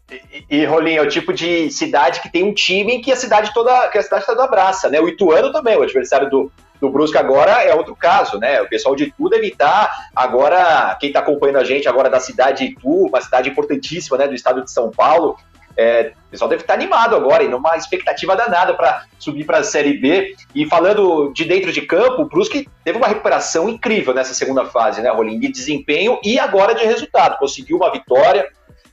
E, 0.10 0.46
e 0.50 0.66
Rolinho, 0.66 1.00
é 1.00 1.02
o 1.02 1.10
tipo 1.10 1.34
de 1.34 1.70
cidade 1.70 2.22
que 2.22 2.32
tem 2.32 2.44
um 2.44 2.54
time 2.54 3.02
que 3.02 3.12
a 3.12 3.16
cidade 3.16 3.54
toda, 3.54 3.90
que 3.90 3.98
a 3.98 4.02
cidade 4.02 4.26
toda 4.26 4.44
abraça, 4.44 4.90
né? 4.90 5.00
O 5.02 5.08
Ituano 5.08 5.52
também, 5.52 5.76
o 5.76 5.84
adversário 5.84 6.30
do, 6.30 6.52
do 6.80 6.90
Brusque 6.90 7.18
agora 7.18 7.64
é 7.64 7.74
outro 7.74 7.96
caso, 7.96 8.40
né? 8.40 8.62
O 8.62 8.70
pessoal 8.70 8.96
de 8.96 9.06
Itu 9.06 9.30
deve 9.30 9.48
estar 9.48 9.92
agora, 10.16 10.96
quem 11.00 11.10
está 11.10 11.20
acompanhando 11.20 11.58
a 11.58 11.64
gente 11.64 11.90
agora 11.90 12.10
da 12.10 12.20
cidade 12.20 12.66
de 12.66 12.72
Itu, 12.72 13.08
uma 13.08 13.22
cidade 13.22 13.50
importantíssima, 13.50 14.18
né, 14.18 14.28
do 14.28 14.36
estado 14.36 14.64
de 14.64 14.72
São 14.72 14.90
Paulo, 14.92 15.38
é, 15.78 16.12
o 16.28 16.32
pessoal 16.32 16.50
deve 16.50 16.64
estar 16.64 16.74
animado 16.74 17.16
agora 17.16 17.44
e 17.44 17.48
numa 17.48 17.78
expectativa 17.78 18.36
danada 18.36 18.74
para 18.74 19.04
subir 19.20 19.46
para 19.46 19.60
a 19.60 19.64
Série 19.64 19.94
B. 19.94 20.36
E 20.56 20.66
falando 20.66 21.32
de 21.34 21.46
dentro 21.46 21.72
de 21.72 21.82
campo, 21.84 22.24
o 22.24 22.26
Brusque 22.26 22.68
teve 22.84 22.98
uma 22.98 23.08
recuperação 23.08 23.70
incrível 23.70 24.12
nessa 24.12 24.34
segunda 24.34 24.66
fase, 24.66 25.02
né, 25.02 25.12
Rolim? 25.12 25.40
De 25.40 25.50
desempenho 25.50 26.20
e 26.24 26.40
agora 26.40 26.74
de 26.74 26.84
resultado. 26.84 27.38
Conseguiu 27.38 27.78
uma 27.78 27.92
vitória, 27.92 28.50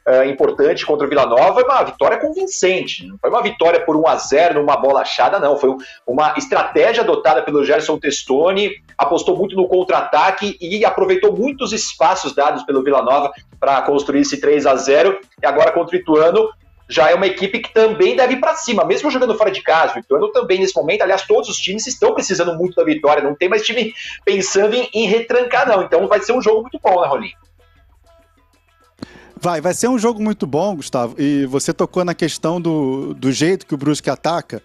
uh, 0.09 0.25
importante 0.29 0.85
contra 0.85 1.07
o 1.07 1.11
Vila 1.11 1.27
Nova, 1.27 1.63
uma 1.63 1.83
vitória 1.83 2.19
convincente. 2.19 3.07
Não 3.07 3.19
foi 3.19 3.31
uma 3.31 3.43
vitória 3.43 3.81
por 3.81 3.97
1 3.97 4.09
a 4.09 4.17
0 4.17 4.61
numa 4.61 4.77
bola 4.77 5.01
achada, 5.01 5.39
não. 5.39 5.57
Foi 5.57 5.75
uma 6.07 6.35
estratégia 6.37 7.03
adotada 7.03 7.43
pelo 7.43 7.65
Gerson 7.65 7.99
Testoni, 7.99 8.73
apostou 8.97 9.37
muito 9.37 9.57
no 9.57 9.69
contra-ataque 9.69 10.57
e 10.61 10.85
aproveitou 10.85 11.33
muitos 11.37 11.73
espaços 11.73 12.35
dados 12.35 12.63
pelo 12.65 12.83
Vila 12.83 13.03
Nova 13.03 13.33
para 13.59 13.83
construir 13.83 14.21
esse 14.21 14.41
3 14.41 14.67
a 14.67 14.77
0 14.77 15.19
E 15.43 15.47
agora 15.47 15.73
contra 15.73 15.97
o 15.97 15.99
Ituano, 15.99 16.51
já 16.89 17.11
é 17.11 17.15
uma 17.15 17.27
equipe 17.27 17.61
que 17.61 17.73
também 17.73 18.15
deve 18.15 18.35
ir 18.35 18.41
para 18.41 18.55
cima, 18.55 18.85
mesmo 18.85 19.11
jogando 19.11 19.37
fora 19.37 19.51
de 19.51 19.63
casa. 19.63 19.97
O 19.97 19.99
Ituano 19.99 20.31
também, 20.33 20.61
nesse 20.61 20.77
momento, 20.77 21.03
aliás, 21.03 21.23
todos 21.23 21.49
os 21.49 21.57
times 21.57 21.87
estão 21.87 22.15
precisando 22.15 22.55
muito 22.57 22.77
da 22.77 22.85
vitória, 22.85 23.23
não 23.23 23.35
tem 23.35 23.49
mais 23.49 23.65
time 23.65 23.95
pensando 24.25 24.75
em, 24.75 24.89
em 24.93 25.07
retrancar, 25.07 25.67
não. 25.67 25.83
Então 25.83 26.07
vai 26.07 26.21
ser 26.21 26.33
um 26.33 26.43
jogo 26.43 26.63
muito 26.63 26.79
bom, 26.83 27.01
né, 27.01 27.09
Rolinho? 27.09 27.35
Vai, 29.45 29.61
vai 29.61 29.75
ser 29.75 29.89
um 29.89 29.99
jogo 29.99 30.23
muito 30.23 30.47
bom, 30.47 30.75
Gustavo. 30.75 31.17
E 31.21 31.45
você 31.45 31.71
tocou 31.71 32.03
na 32.03 32.15
questão 32.15 32.59
do, 32.59 33.13
do 33.13 33.31
jeito 33.31 33.67
que 33.67 33.75
o 33.75 33.77
Brusque 33.77 34.09
ataca. 34.09 34.63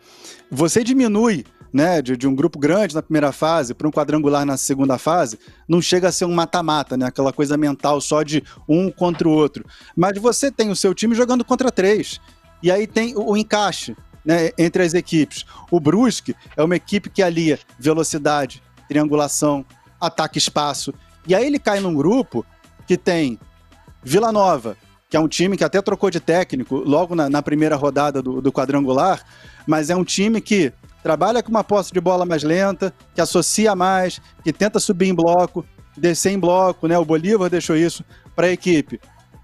Você 0.49 0.85
diminui 0.85 1.43
né, 1.73 2.01
de, 2.01 2.15
de, 2.15 2.25
um 2.25 2.33
grupo 2.33 2.57
grande 2.57 2.95
na 2.95 3.01
primeira 3.01 3.33
fase 3.33 3.73
para 3.73 3.85
um 3.85 3.91
quadrangular 3.91 4.45
na 4.45 4.55
segunda 4.55 4.97
fase, 4.97 5.37
não 5.67 5.81
chega 5.81 6.07
a 6.07 6.13
ser 6.13 6.23
um 6.23 6.33
mata-mata, 6.33 6.95
né? 6.95 7.07
Aquela 7.07 7.33
coisa 7.33 7.57
mental 7.57 7.99
só 7.99 8.23
de 8.23 8.41
um 8.69 8.89
contra 8.89 9.27
o 9.27 9.31
outro. 9.33 9.65
Mas 9.97 10.17
você 10.17 10.49
tem 10.49 10.69
o 10.69 10.75
seu 10.77 10.95
time 10.95 11.13
jogando 11.13 11.43
contra 11.43 11.69
três. 11.69 12.21
E 12.63 12.71
aí 12.71 12.87
tem 12.87 13.13
o, 13.17 13.31
o 13.31 13.35
encaixe 13.35 13.97
né, 14.23 14.51
entre 14.57 14.81
as 14.81 14.93
equipes. 14.93 15.45
O 15.69 15.81
Brusque 15.81 16.33
é 16.55 16.63
uma 16.63 16.77
equipe 16.77 17.09
que 17.09 17.21
alia 17.21 17.59
velocidade, 17.77 18.63
triangulação, 18.87 19.65
ataque 19.99 20.37
espaço. 20.37 20.93
E 21.27 21.35
aí 21.35 21.45
ele 21.45 21.59
cai 21.59 21.81
num 21.81 21.93
grupo 21.93 22.45
que 22.87 22.95
tem 22.97 23.37
Vila 24.03 24.31
Nova, 24.31 24.77
que 25.09 25.17
é 25.17 25.19
um 25.19 25.27
time 25.27 25.57
que 25.57 25.63
até 25.63 25.81
trocou 25.81 26.09
de 26.09 26.19
técnico 26.19 26.77
logo 26.77 27.15
na, 27.15 27.29
na 27.29 27.41
primeira 27.41 27.75
rodada 27.75 28.21
do, 28.21 28.41
do, 28.41 28.51
quadrangular, 28.51 29.23
mas 29.67 29.89
é 29.89 29.95
um 29.95 30.03
time 30.03 30.39
que 30.39 30.71
trabalha 31.01 31.41
com 31.41 31.49
uma 31.49 31.63
posse 31.63 31.91
de 31.91 31.99
bola 31.99 32.25
mais 32.25 32.43
lenta, 32.43 32.93
que 33.15 33.21
associa 33.21 33.75
mais, 33.75 34.21
que 34.43 34.53
tenta 34.53 34.79
subir 34.79 35.07
em 35.07 35.15
bloco, 35.15 35.65
descer 35.97 36.31
em 36.31 36.39
bloco, 36.39 36.87
né? 36.87 36.97
O 36.97 37.05
Bolívar 37.05 37.49
deixou 37.49 37.75
isso 37.75 38.03
para 38.35 38.47
a 38.47 38.51
equipe. 38.51 38.99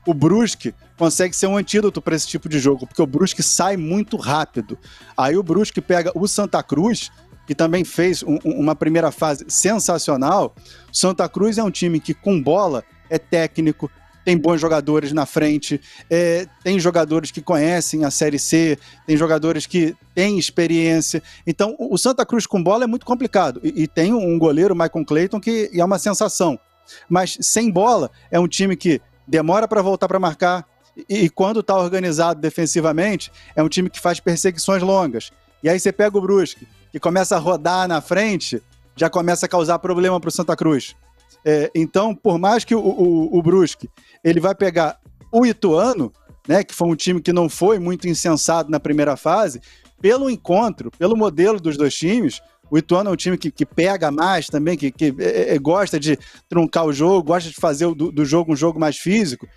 O 0.06 0.14
Brusque 0.14 0.74
consegue 0.98 1.36
ser 1.36 1.48
um 1.48 1.58
antídoto 1.58 2.02
para 2.02 2.16
esse 2.16 2.28
tipo 2.28 2.48
de 2.48 2.60
jogo, 2.60 2.86
porque 2.86 3.02
o 3.02 3.08
Brusque 3.08 3.42
sai 3.42 3.76
muito 3.76 4.18
rápido. 4.18 4.78
Aí 5.18 5.36
o 5.36 5.44
Brusque 5.44 5.82
pega 5.82 6.12
o 6.14 6.28
Santa 6.28 6.62
Cruz, 6.62 7.12
que 7.48 7.56
também 7.56 7.84
fez 7.84 8.24
um, 8.24 8.38
uma 8.44 8.76
primeira 8.76 9.12
fase 9.12 9.46
sensacional. 9.48 10.56
Santa 10.94 11.28
Cruz 11.28 11.58
é 11.58 11.64
um 11.64 11.72
time 11.72 12.00
que, 12.00 12.14
com 12.14 12.42
bola, 12.42 12.84
é 13.10 13.18
técnico, 13.18 13.90
tem 14.26 14.36
bons 14.36 14.60
jogadores 14.60 15.14
na 15.14 15.26
frente, 15.28 15.80
é, 16.10 16.48
tem 16.64 16.80
jogadores 16.80 17.30
que 17.30 17.42
conhecem 17.42 18.04
a 18.04 18.10
Série 18.10 18.40
C, 18.40 18.78
tem 19.06 19.16
jogadores 19.16 19.68
que 19.68 19.96
têm 20.16 20.40
experiência. 20.40 21.22
Então, 21.46 21.76
o 21.80 21.96
Santa 21.96 22.26
Cruz 22.26 22.48
com 22.48 22.62
bola 22.62 22.86
é 22.86 22.88
muito 22.88 23.06
complicado. 23.06 23.62
E, 23.64 23.84
e 23.84 23.88
tem 23.88 24.12
um 24.12 24.40
goleiro, 24.40 24.76
Michael 24.76 25.06
Clayton, 25.06 25.40
que 25.40 25.70
é 25.72 25.86
uma 25.86 26.00
sensação. 26.00 26.60
Mas 27.08 27.38
sem 27.40 27.70
bola, 27.70 28.10
é 28.32 28.40
um 28.40 28.48
time 28.48 28.76
que 28.76 29.00
demora 29.28 29.68
para 29.68 29.82
voltar 29.84 30.08
para 30.08 30.20
marcar. 30.20 30.66
E, 31.08 31.26
e 31.26 31.30
quando 31.30 31.60
está 31.60 31.78
organizado 31.78 32.42
defensivamente, 32.42 33.32
é 33.56 33.62
um 33.62 33.70
time 33.70 33.92
que 33.92 34.00
faz 34.00 34.20
perseguições 34.20 34.82
longas. 34.82 35.32
E 35.62 35.70
aí 35.70 35.80
você 35.80 35.92
pega 35.92 36.18
o 36.18 36.22
Brusque, 36.22 36.68
que 36.92 37.00
começa 37.00 37.36
a 37.36 37.40
rodar 37.40 37.88
na 37.88 38.02
frente, 38.02 38.62
já 38.96 39.10
começa 39.10 39.46
a 39.46 39.50
causar 39.50 39.78
problema 39.78 40.20
para 40.20 40.30
o 40.30 40.32
Santa 40.32 40.56
Cruz. 40.56 40.96
É, 41.46 41.70
então, 41.76 42.16
por 42.16 42.40
mais 42.40 42.66
que 42.66 42.74
o, 42.74 42.80
o, 42.80 43.38
o 43.38 43.42
Brusque 43.44 43.88
ele 44.24 44.40
vai 44.40 44.56
pegar 44.56 45.00
o 45.32 45.46
Ituano, 45.46 46.12
né, 46.48 46.64
que 46.64 46.74
foi 46.74 46.88
um 46.88 46.96
time 46.96 47.22
que 47.22 47.32
não 47.32 47.48
foi 47.48 47.78
muito 47.78 48.08
insensado 48.08 48.72
na 48.72 48.80
primeira 48.80 49.16
fase, 49.16 49.62
pelo 50.02 50.30
encontro, 50.30 50.90
pelo 50.98 51.16
modelo 51.16 51.60
dos 51.60 51.78
dois 51.78 51.96
times, 51.96 52.42
o 52.70 52.78
Ituano 52.78 53.10
é 53.10 53.14
um 53.14 53.16
time 53.16 53.38
que, 53.38 53.52
que 53.52 53.66
pega 53.66 54.10
mais 54.10 54.48
também, 54.48 54.76
que, 54.76 54.92
que 54.92 55.14
é, 55.20 55.56
é, 55.56 55.60
gosta 55.60 56.00
de 56.00 56.18
truncar 56.50 56.86
o 56.86 56.94
jogo, 56.94 57.28
gosta 57.28 57.50
de 57.50 57.56
fazer 57.56 57.94
do, 57.94 58.12
do, 58.12 58.26
jogo 58.26 58.54
um 58.54 58.56
jogo 58.56 58.80
mais 58.80 58.98
físico. 58.98 59.48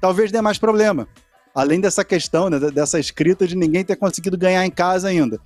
Talvez 0.00 0.30
dê 0.30 0.40
mais 0.40 0.58
problema. 0.58 1.08
Além 1.54 1.80
dessa 1.80 2.04
questão, 2.04 2.50
né, 2.50 2.58
dessa 2.70 2.98
escrita 2.98 3.46
de 3.46 3.56
ninguém 3.56 3.84
ter 3.84 3.96
conseguido 3.96 4.36
ganhar 4.36 4.64
em 4.66 4.70
casa 4.70 5.08
ainda. 5.08 5.40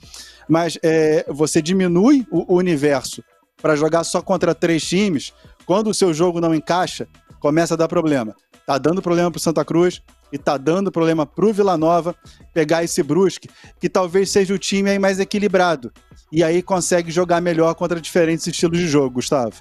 Mas 0.49 0.79
é, 0.83 1.25
você 1.29 1.63
diminui 1.63 2.27
o, 2.31 2.55
o 2.55 2.57
universo 2.57 3.23
para 3.61 3.77
jogar 3.77 4.05
só 4.05 4.21
contra 4.21 4.55
três 4.55 4.85
times, 4.85 5.33
quando 5.67 5.91
o 5.91 5.95
seu 5.95 6.15
jogo 6.15 6.41
não 6.41 6.55
encaixa, 6.55 7.09
começa 7.41 7.75
a 7.75 7.77
dar 7.77 7.89
problema. 7.89 8.35
Tá 8.65 8.79
dando 8.79 9.03
problema 9.03 9.31
pro 9.31 9.41
Santa 9.41 9.65
Cruz 9.65 10.01
e 10.33 10.39
tá 10.39 10.57
dando 10.57 10.91
problema 10.91 11.27
pro 11.27 11.53
Vila 11.53 11.77
Nova 11.77 12.15
pegar 12.55 12.83
esse 12.83 13.03
Brusque, 13.03 13.49
que 13.81 13.89
talvez 13.89 14.31
seja 14.31 14.55
o 14.55 14.59
time 14.59 14.91
aí 14.91 14.99
mais 14.99 15.21
equilibrado. 15.21 15.93
E 16.33 16.43
aí 16.43 16.63
consegue 16.63 17.11
jogar 17.11 17.41
melhor 17.41 17.75
contra 17.75 18.01
diferentes 18.01 18.47
estilos 18.47 18.79
de 18.79 18.87
jogo, 18.87 19.17
Gustavo. 19.17 19.55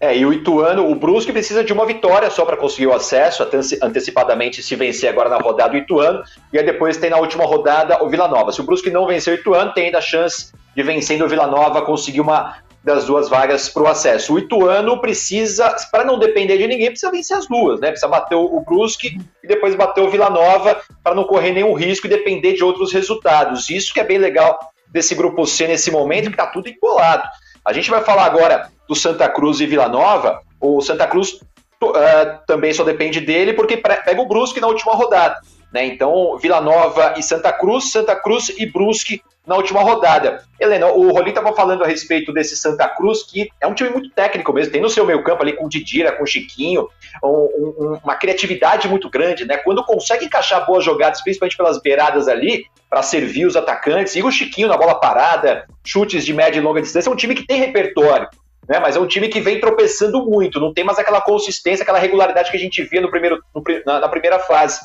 É, 0.00 0.16
e 0.16 0.26
o 0.26 0.32
Ituano, 0.32 0.90
o 0.90 0.96
Brusque 0.96 1.32
precisa 1.32 1.62
de 1.62 1.72
uma 1.72 1.86
vitória 1.86 2.28
só 2.28 2.44
para 2.44 2.56
conseguir 2.56 2.88
o 2.88 2.92
acesso, 2.92 3.46
antecipadamente 3.80 4.60
se 4.60 4.74
vencer 4.74 5.08
agora 5.08 5.28
na 5.28 5.36
rodada 5.36 5.74
o 5.74 5.76
Ituano, 5.76 6.24
e 6.52 6.58
aí 6.58 6.66
depois 6.66 6.96
tem 6.96 7.08
na 7.08 7.18
última 7.18 7.44
rodada 7.44 8.02
o 8.02 8.08
Vila 8.08 8.26
Nova. 8.26 8.50
Se 8.50 8.60
o 8.60 8.64
Brusque 8.64 8.90
não 8.90 9.06
vencer 9.06 9.32
o 9.32 9.40
Ituano, 9.40 9.72
tem 9.72 9.86
ainda 9.86 9.98
a 9.98 10.02
chance 10.02 10.52
de 10.74 10.82
vencendo 10.82 11.24
o 11.24 11.28
Vila 11.28 11.46
Nova 11.46 11.82
conseguir 11.82 12.20
uma 12.20 12.56
das 12.84 13.04
duas 13.04 13.28
vagas 13.28 13.68
para 13.68 13.82
o 13.82 13.86
acesso. 13.86 14.34
O 14.34 14.38
Ituano 14.38 15.00
precisa, 15.00 15.74
para 15.90 16.04
não 16.04 16.18
depender 16.18 16.58
de 16.58 16.66
ninguém, 16.66 16.88
precisa 16.88 17.12
vencer 17.12 17.36
as 17.36 17.46
duas, 17.46 17.80
né? 17.80 17.88
Precisa 17.88 18.08
bater 18.08 18.34
o 18.34 18.60
Brusque 18.60 19.18
e 19.42 19.46
depois 19.46 19.74
bater 19.74 20.00
o 20.00 20.10
Vila 20.10 20.28
Nova 20.28 20.80
para 21.02 21.14
não 21.14 21.24
correr 21.24 21.52
nenhum 21.52 21.74
risco 21.74 22.06
e 22.06 22.10
depender 22.10 22.54
de 22.54 22.64
outros 22.64 22.92
resultados. 22.92 23.70
Isso 23.70 23.94
que 23.94 24.00
é 24.00 24.04
bem 24.04 24.18
legal 24.18 24.58
desse 24.88 25.14
grupo 25.14 25.46
C 25.46 25.66
nesse 25.66 25.90
momento, 25.90 26.26
que 26.26 26.34
está 26.34 26.46
tudo 26.46 26.68
embolado. 26.68 27.22
A 27.64 27.72
gente 27.72 27.88
vai 27.88 28.02
falar 28.02 28.24
agora 28.24 28.68
do 28.88 28.94
Santa 28.94 29.28
Cruz 29.28 29.60
e 29.60 29.66
Vila 29.66 29.88
Nova. 29.88 30.40
O 30.60 30.80
Santa 30.80 31.06
Cruz 31.06 31.40
uh, 31.82 32.44
também 32.46 32.74
só 32.74 32.82
depende 32.82 33.20
dele 33.20 33.52
porque 33.52 33.76
pega 33.76 34.20
o 34.20 34.26
Brusque 34.26 34.60
na 34.60 34.66
última 34.66 34.94
rodada. 34.94 35.40
Né? 35.72 35.86
Então, 35.86 36.36
Vila 36.36 36.60
Nova 36.60 37.14
e 37.16 37.22
Santa 37.22 37.52
Cruz, 37.52 37.92
Santa 37.92 38.14
Cruz 38.16 38.50
e 38.58 38.66
Brusque 38.66 39.22
na 39.46 39.56
última 39.56 39.80
rodada. 39.80 40.44
Helena, 40.58 40.86
o 40.86 41.10
Rolim 41.12 41.30
estava 41.30 41.52
falando 41.52 41.82
a 41.82 41.86
respeito 41.86 42.32
desse 42.32 42.56
Santa 42.56 42.88
Cruz, 42.88 43.24
que 43.24 43.48
é 43.60 43.66
um 43.66 43.74
time 43.74 43.90
muito 43.90 44.10
técnico 44.10 44.52
mesmo, 44.52 44.72
tem 44.72 44.80
no 44.80 44.88
seu 44.88 45.04
meio 45.04 45.22
campo 45.24 45.42
ali 45.42 45.52
com 45.52 45.66
o 45.66 45.68
Didira, 45.68 46.12
com 46.12 46.22
o 46.22 46.26
Chiquinho, 46.26 46.88
um, 47.22 47.28
um, 47.28 47.98
uma 48.04 48.14
criatividade 48.14 48.88
muito 48.88 49.10
grande, 49.10 49.44
né? 49.44 49.56
Quando 49.56 49.84
consegue 49.84 50.26
encaixar 50.26 50.64
boas 50.64 50.84
jogadas, 50.84 51.20
principalmente 51.22 51.56
pelas 51.56 51.80
beiradas 51.80 52.28
ali, 52.28 52.66
para 52.88 53.02
servir 53.02 53.46
os 53.46 53.56
atacantes, 53.56 54.14
e 54.14 54.22
o 54.22 54.30
Chiquinho 54.30 54.68
na 54.68 54.76
bola 54.76 54.94
parada, 54.94 55.66
chutes 55.84 56.24
de 56.24 56.32
média 56.32 56.58
e 56.58 56.62
longa 56.62 56.80
distância, 56.80 57.10
é 57.10 57.12
um 57.12 57.16
time 57.16 57.34
que 57.34 57.46
tem 57.46 57.58
repertório. 57.58 58.28
Né, 58.68 58.78
mas 58.78 58.94
é 58.94 59.00
um 59.00 59.08
time 59.08 59.26
que 59.26 59.40
vem 59.40 59.58
tropeçando 59.58 60.24
muito, 60.24 60.60
não 60.60 60.72
tem 60.72 60.84
mais 60.84 60.96
aquela 60.96 61.20
consistência, 61.20 61.82
aquela 61.82 61.98
regularidade 61.98 62.48
que 62.48 62.56
a 62.56 62.60
gente 62.60 62.80
via 62.84 63.00
no 63.00 63.10
primeiro, 63.10 63.42
no, 63.52 63.60
na, 63.84 63.98
na 63.98 64.08
primeira 64.08 64.38
fase. 64.38 64.78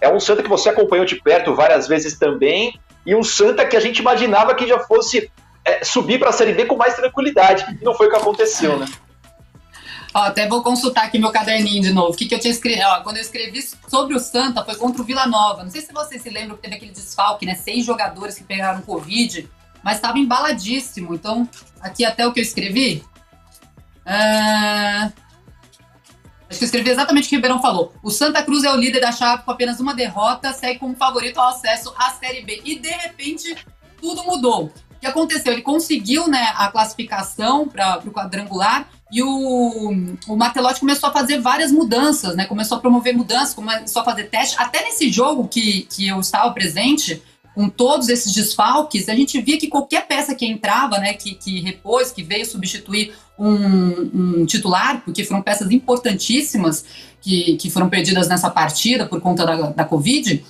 É 0.00 0.08
um 0.12 0.18
Santa 0.18 0.42
que 0.42 0.48
você 0.48 0.68
acompanhou 0.68 1.04
de 1.04 1.14
perto 1.14 1.54
várias 1.54 1.86
vezes 1.86 2.18
também, 2.18 2.74
e 3.10 3.14
um 3.16 3.24
Santa 3.24 3.66
que 3.66 3.76
a 3.76 3.80
gente 3.80 3.98
imaginava 3.98 4.54
que 4.54 4.68
já 4.68 4.78
fosse 4.78 5.28
é, 5.64 5.82
subir 5.82 6.20
para 6.20 6.30
a 6.30 6.32
Série 6.32 6.52
B 6.52 6.64
com 6.66 6.76
mais 6.76 6.94
tranquilidade. 6.94 7.66
E 7.80 7.84
não 7.84 7.92
foi 7.92 8.06
o 8.06 8.10
que 8.10 8.14
aconteceu, 8.14 8.78
né? 8.78 8.86
Ó, 10.14 10.20
até 10.20 10.46
vou 10.46 10.62
consultar 10.62 11.06
aqui 11.06 11.18
meu 11.18 11.32
caderninho 11.32 11.82
de 11.82 11.92
novo. 11.92 12.12
O 12.12 12.16
que, 12.16 12.26
que 12.26 12.34
eu 12.36 12.38
tinha 12.38 12.52
escrito? 12.52 12.80
Quando 13.02 13.16
eu 13.16 13.22
escrevi 13.22 13.60
sobre 13.88 14.14
o 14.14 14.20
Santa, 14.20 14.64
foi 14.64 14.76
contra 14.76 15.02
o 15.02 15.04
Vila 15.04 15.26
Nova. 15.26 15.64
Não 15.64 15.70
sei 15.70 15.80
se 15.80 15.92
vocês 15.92 16.22
se 16.22 16.30
lembram 16.30 16.54
que 16.54 16.62
teve 16.62 16.76
aquele 16.76 16.92
desfalque, 16.92 17.44
né? 17.44 17.56
Seis 17.56 17.84
jogadores 17.84 18.38
que 18.38 18.44
pegaram 18.44 18.80
Covid, 18.82 19.50
mas 19.82 19.96
estava 19.96 20.16
embaladíssimo. 20.16 21.12
Então, 21.12 21.48
aqui 21.80 22.04
até 22.04 22.24
o 22.24 22.32
que 22.32 22.38
eu 22.38 22.44
escrevi. 22.44 23.02
Uh... 24.06 25.12
Acho 26.50 26.58
que 26.58 26.64
eu 26.64 26.66
escrevi 26.66 26.90
exatamente 26.90 27.26
o 27.26 27.28
que 27.28 27.36
o 27.36 27.38
Ribeirão 27.38 27.62
falou. 27.62 27.92
O 28.02 28.10
Santa 28.10 28.42
Cruz 28.42 28.64
é 28.64 28.72
o 28.72 28.76
líder 28.76 29.00
da 29.00 29.12
chave 29.12 29.44
com 29.44 29.52
apenas 29.52 29.78
uma 29.78 29.94
derrota, 29.94 30.52
segue 30.52 30.80
como 30.80 30.96
favorito 30.96 31.38
ao 31.38 31.48
acesso 31.48 31.94
à 31.96 32.10
Série 32.10 32.42
B. 32.42 32.60
E 32.64 32.76
de 32.76 32.88
repente, 32.88 33.56
tudo 34.00 34.24
mudou. 34.24 34.64
O 34.64 35.00
que 35.00 35.06
aconteceu? 35.06 35.52
Ele 35.52 35.62
conseguiu 35.62 36.26
né, 36.26 36.52
a 36.56 36.68
classificação 36.68 37.68
para 37.68 38.00
o 38.04 38.10
quadrangular 38.10 38.88
e 39.12 39.22
o, 39.22 39.92
o 40.28 40.36
Matelotti 40.36 40.80
começou 40.80 41.08
a 41.08 41.12
fazer 41.12 41.40
várias 41.40 41.70
mudanças, 41.70 42.34
né? 42.36 42.46
Começou 42.46 42.78
a 42.78 42.80
promover 42.80 43.16
mudanças, 43.16 43.54
começou 43.54 44.02
a 44.02 44.04
fazer 44.04 44.24
teste. 44.24 44.56
Até 44.58 44.84
nesse 44.84 45.10
jogo 45.10 45.48
que, 45.48 45.82
que 45.82 46.08
eu 46.08 46.18
estava 46.20 46.50
presente, 46.52 47.22
com 47.54 47.68
todos 47.68 48.08
esses 48.08 48.32
desfalques, 48.32 49.08
a 49.08 49.14
gente 49.14 49.40
via 49.40 49.58
que 49.58 49.66
qualquer 49.66 50.06
peça 50.06 50.34
que 50.34 50.46
entrava, 50.46 50.98
né, 50.98 51.14
que, 51.14 51.34
que 51.34 51.60
repôs, 51.60 52.12
que 52.12 52.22
veio 52.22 52.46
substituir 52.46 53.12
um, 53.38 54.40
um, 54.40 54.46
titular, 54.46 55.02
porque 55.04 55.24
foram 55.24 55.42
peças 55.42 55.70
importantíssimas 55.70 56.84
que, 57.20 57.56
que 57.56 57.70
foram 57.70 57.88
perdidas 57.88 58.28
nessa 58.28 58.50
partida 58.50 59.06
por 59.06 59.20
conta 59.20 59.44
da, 59.44 59.70
da 59.70 59.84
Covid, 59.84 60.44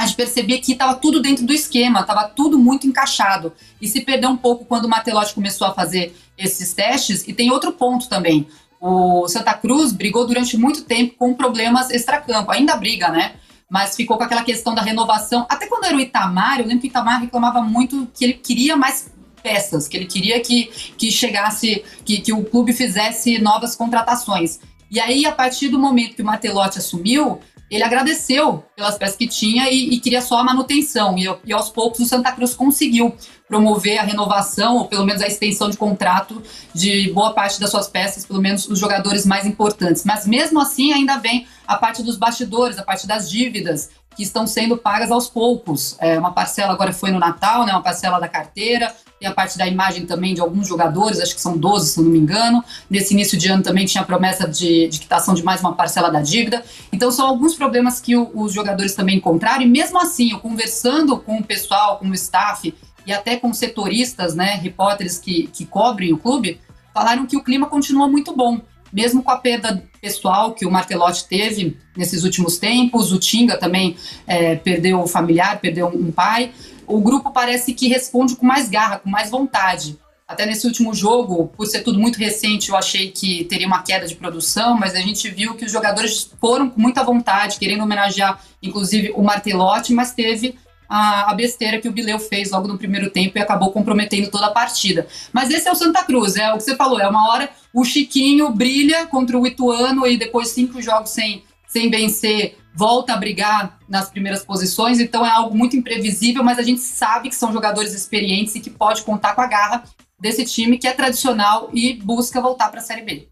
a 0.00 0.06
gente 0.06 0.16
percebia 0.16 0.58
que 0.58 0.72
estava 0.72 0.94
tudo 0.94 1.20
dentro 1.20 1.44
do 1.44 1.52
esquema, 1.52 2.00
estava 2.00 2.26
tudo 2.26 2.58
muito 2.58 2.86
encaixado. 2.86 3.52
E 3.78 3.86
se 3.86 4.00
perdeu 4.00 4.30
um 4.30 4.36
pouco 4.36 4.64
quando 4.64 4.86
o 4.86 4.88
Matelotti 4.88 5.34
começou 5.34 5.66
a 5.66 5.74
fazer 5.74 6.16
esses 6.38 6.72
testes. 6.72 7.22
E 7.28 7.34
tem 7.34 7.50
outro 7.50 7.70
ponto 7.72 8.08
também. 8.08 8.48
O 8.80 9.28
Santa 9.28 9.52
Cruz 9.52 9.92
brigou 9.92 10.26
durante 10.26 10.56
muito 10.56 10.84
tempo 10.84 11.16
com 11.18 11.34
problemas 11.34 11.90
extracampo. 11.90 12.50
Ainda 12.50 12.76
briga, 12.76 13.10
né? 13.10 13.34
Mas 13.70 13.94
ficou 13.94 14.18
com 14.18 14.24
aquela 14.24 14.42
questão 14.42 14.74
da 14.74 14.82
renovação. 14.82 15.46
Até 15.48 15.66
quando 15.66 15.84
era 15.84 15.96
o 15.96 16.00
Itamar, 16.00 16.58
eu 16.58 16.66
lembro 16.66 16.80
que 16.80 16.88
o 16.88 16.90
Itamar 16.90 17.20
reclamava 17.20 17.62
muito 17.62 18.08
que 18.12 18.24
ele 18.24 18.34
queria 18.34 18.76
mais 18.76 19.10
peças, 19.42 19.86
que 19.88 19.96
ele 19.96 20.06
queria 20.06 20.40
que, 20.40 20.66
que 20.98 21.10
chegasse, 21.10 21.84
que, 22.04 22.20
que 22.20 22.32
o 22.32 22.44
clube 22.44 22.72
fizesse 22.72 23.40
novas 23.40 23.76
contratações. 23.76 24.58
E 24.90 24.98
aí, 24.98 25.24
a 25.24 25.32
partir 25.32 25.68
do 25.68 25.78
momento 25.78 26.16
que 26.16 26.22
o 26.22 26.24
Matelotti 26.24 26.78
assumiu, 26.78 27.40
ele 27.70 27.84
agradeceu 27.84 28.64
pelas 28.74 28.98
peças 28.98 29.16
que 29.16 29.28
tinha 29.28 29.70
e, 29.70 29.94
e 29.94 30.00
queria 30.00 30.20
só 30.20 30.38
a 30.38 30.44
manutenção. 30.44 31.16
E, 31.16 31.24
e, 31.44 31.52
aos 31.52 31.70
poucos 31.70 32.00
o 32.00 32.06
Santa 32.06 32.32
Cruz 32.32 32.52
conseguiu 32.54 33.14
promover 33.46 33.98
a 33.98 34.02
renovação, 34.02 34.76
ou 34.76 34.84
pelo 34.86 35.04
menos 35.04 35.22
a 35.22 35.26
extensão 35.26 35.70
de 35.70 35.76
contrato 35.76 36.42
de 36.74 37.12
boa 37.12 37.32
parte 37.32 37.60
das 37.60 37.70
suas 37.70 37.88
peças, 37.88 38.24
pelo 38.24 38.40
menos 38.40 38.68
os 38.68 38.78
jogadores 38.78 39.24
mais 39.24 39.46
importantes. 39.46 40.04
Mas 40.04 40.26
mesmo 40.26 40.60
assim, 40.60 40.92
ainda 40.92 41.16
vem 41.16 41.46
a 41.66 41.76
parte 41.76 42.02
dos 42.02 42.16
bastidores, 42.16 42.78
a 42.78 42.82
parte 42.82 43.06
das 43.06 43.30
dívidas 43.30 43.90
que 44.16 44.22
estão 44.22 44.46
sendo 44.46 44.76
pagas 44.76 45.10
aos 45.10 45.28
poucos. 45.28 45.96
É, 46.00 46.18
uma 46.18 46.32
parcela 46.32 46.72
agora 46.72 46.92
foi 46.92 47.10
no 47.10 47.18
Natal, 47.18 47.64
né, 47.64 47.72
uma 47.72 47.82
parcela 47.82 48.18
da 48.18 48.28
carteira, 48.28 48.94
e 49.20 49.26
a 49.26 49.32
parte 49.32 49.58
da 49.58 49.66
imagem 49.66 50.06
também 50.06 50.34
de 50.34 50.40
alguns 50.40 50.66
jogadores, 50.66 51.20
acho 51.20 51.34
que 51.34 51.40
são 51.40 51.56
12, 51.56 51.92
se 51.92 52.02
não 52.02 52.10
me 52.10 52.18
engano. 52.18 52.64
Nesse 52.88 53.12
início 53.12 53.38
de 53.38 53.48
ano 53.48 53.62
também 53.62 53.84
tinha 53.84 54.02
promessa 54.02 54.48
de, 54.48 54.88
de 54.88 54.98
quitação 54.98 55.34
de 55.34 55.42
mais 55.42 55.60
uma 55.60 55.74
parcela 55.74 56.10
da 56.10 56.22
dívida. 56.22 56.64
Então, 56.90 57.10
são 57.10 57.26
alguns 57.26 57.54
problemas 57.54 58.00
que 58.00 58.16
o, 58.16 58.30
os 58.34 58.52
jogadores 58.52 58.94
também 58.94 59.16
encontraram, 59.16 59.62
e 59.62 59.66
mesmo 59.66 60.00
assim, 60.00 60.32
eu 60.32 60.38
conversando 60.38 61.18
com 61.18 61.38
o 61.38 61.44
pessoal, 61.44 61.98
com 61.98 62.08
o 62.08 62.14
staff 62.14 62.74
e 63.06 63.12
até 63.12 63.36
com 63.36 63.52
setoristas, 63.52 64.34
né, 64.34 64.54
repórteres 64.54 65.18
que, 65.18 65.48
que 65.48 65.66
cobrem 65.66 66.12
o 66.12 66.18
clube, 66.18 66.60
falaram 66.92 67.26
que 67.26 67.36
o 67.36 67.42
clima 67.42 67.66
continua 67.66 68.08
muito 68.08 68.34
bom 68.34 68.60
mesmo 68.92 69.22
com 69.22 69.30
a 69.30 69.36
perda 69.36 69.82
pessoal 70.00 70.52
que 70.52 70.66
o 70.66 70.70
Martelotti 70.70 71.26
teve 71.28 71.76
nesses 71.96 72.24
últimos 72.24 72.58
tempos, 72.58 73.12
o 73.12 73.18
Tinga 73.18 73.56
também 73.56 73.96
é, 74.26 74.56
perdeu 74.56 75.00
o 75.00 75.06
familiar, 75.06 75.60
perdeu 75.60 75.88
um 75.88 76.10
pai, 76.10 76.52
o 76.86 77.00
grupo 77.00 77.30
parece 77.30 77.72
que 77.72 77.88
responde 77.88 78.36
com 78.36 78.46
mais 78.46 78.68
garra, 78.68 78.98
com 78.98 79.08
mais 79.08 79.30
vontade. 79.30 79.98
Até 80.26 80.46
nesse 80.46 80.64
último 80.64 80.94
jogo, 80.94 81.48
por 81.56 81.66
ser 81.66 81.82
tudo 81.82 81.98
muito 81.98 82.16
recente, 82.16 82.70
eu 82.70 82.76
achei 82.76 83.10
que 83.10 83.44
teria 83.46 83.66
uma 83.66 83.82
queda 83.82 84.06
de 84.06 84.14
produção, 84.14 84.78
mas 84.78 84.94
a 84.94 85.00
gente 85.00 85.28
viu 85.28 85.54
que 85.54 85.64
os 85.64 85.72
jogadores 85.72 86.30
foram 86.40 86.70
com 86.70 86.80
muita 86.80 87.02
vontade, 87.02 87.58
querendo 87.58 87.82
homenagear, 87.82 88.40
inclusive, 88.62 89.10
o 89.16 89.22
Martelotti, 89.24 89.92
mas 89.92 90.12
teve 90.12 90.56
a, 90.90 91.30
a, 91.30 91.34
besteira 91.34 91.80
que 91.80 91.88
o 91.88 91.92
Bileu 91.92 92.18
fez 92.18 92.50
logo 92.50 92.66
no 92.66 92.76
primeiro 92.76 93.10
tempo 93.10 93.38
e 93.38 93.40
acabou 93.40 93.70
comprometendo 93.70 94.28
toda 94.28 94.46
a 94.46 94.50
partida. 94.50 95.06
Mas 95.32 95.48
esse 95.48 95.68
é 95.68 95.72
o 95.72 95.76
Santa 95.76 96.02
Cruz, 96.02 96.34
é 96.34 96.52
o 96.52 96.56
que 96.56 96.64
você 96.64 96.74
falou, 96.74 97.00
é 97.00 97.08
uma 97.08 97.32
hora 97.32 97.48
o 97.72 97.84
Chiquinho 97.84 98.50
brilha 98.50 99.06
contra 99.06 99.38
o 99.38 99.46
Ituano 99.46 100.04
e 100.04 100.16
depois 100.16 100.48
cinco 100.48 100.82
jogos 100.82 101.10
sem, 101.10 101.44
sem 101.68 101.88
vencer, 101.88 102.58
volta 102.74 103.12
a 103.12 103.16
brigar 103.16 103.78
nas 103.88 104.10
primeiras 104.10 104.44
posições, 104.44 104.98
então 104.98 105.24
é 105.24 105.30
algo 105.30 105.56
muito 105.56 105.76
imprevisível, 105.76 106.42
mas 106.42 106.58
a 106.58 106.62
gente 106.62 106.80
sabe 106.80 107.28
que 107.28 107.36
são 107.36 107.52
jogadores 107.52 107.94
experientes 107.94 108.56
e 108.56 108.60
que 108.60 108.70
pode 108.70 109.02
contar 109.02 109.34
com 109.36 109.40
a 109.42 109.46
garra 109.46 109.84
desse 110.18 110.44
time 110.44 110.76
que 110.76 110.88
é 110.88 110.92
tradicional 110.92 111.70
e 111.72 111.94
busca 111.94 112.40
voltar 112.40 112.68
para 112.68 112.80
a 112.80 112.82
Série 112.82 113.02
B. 113.02 113.28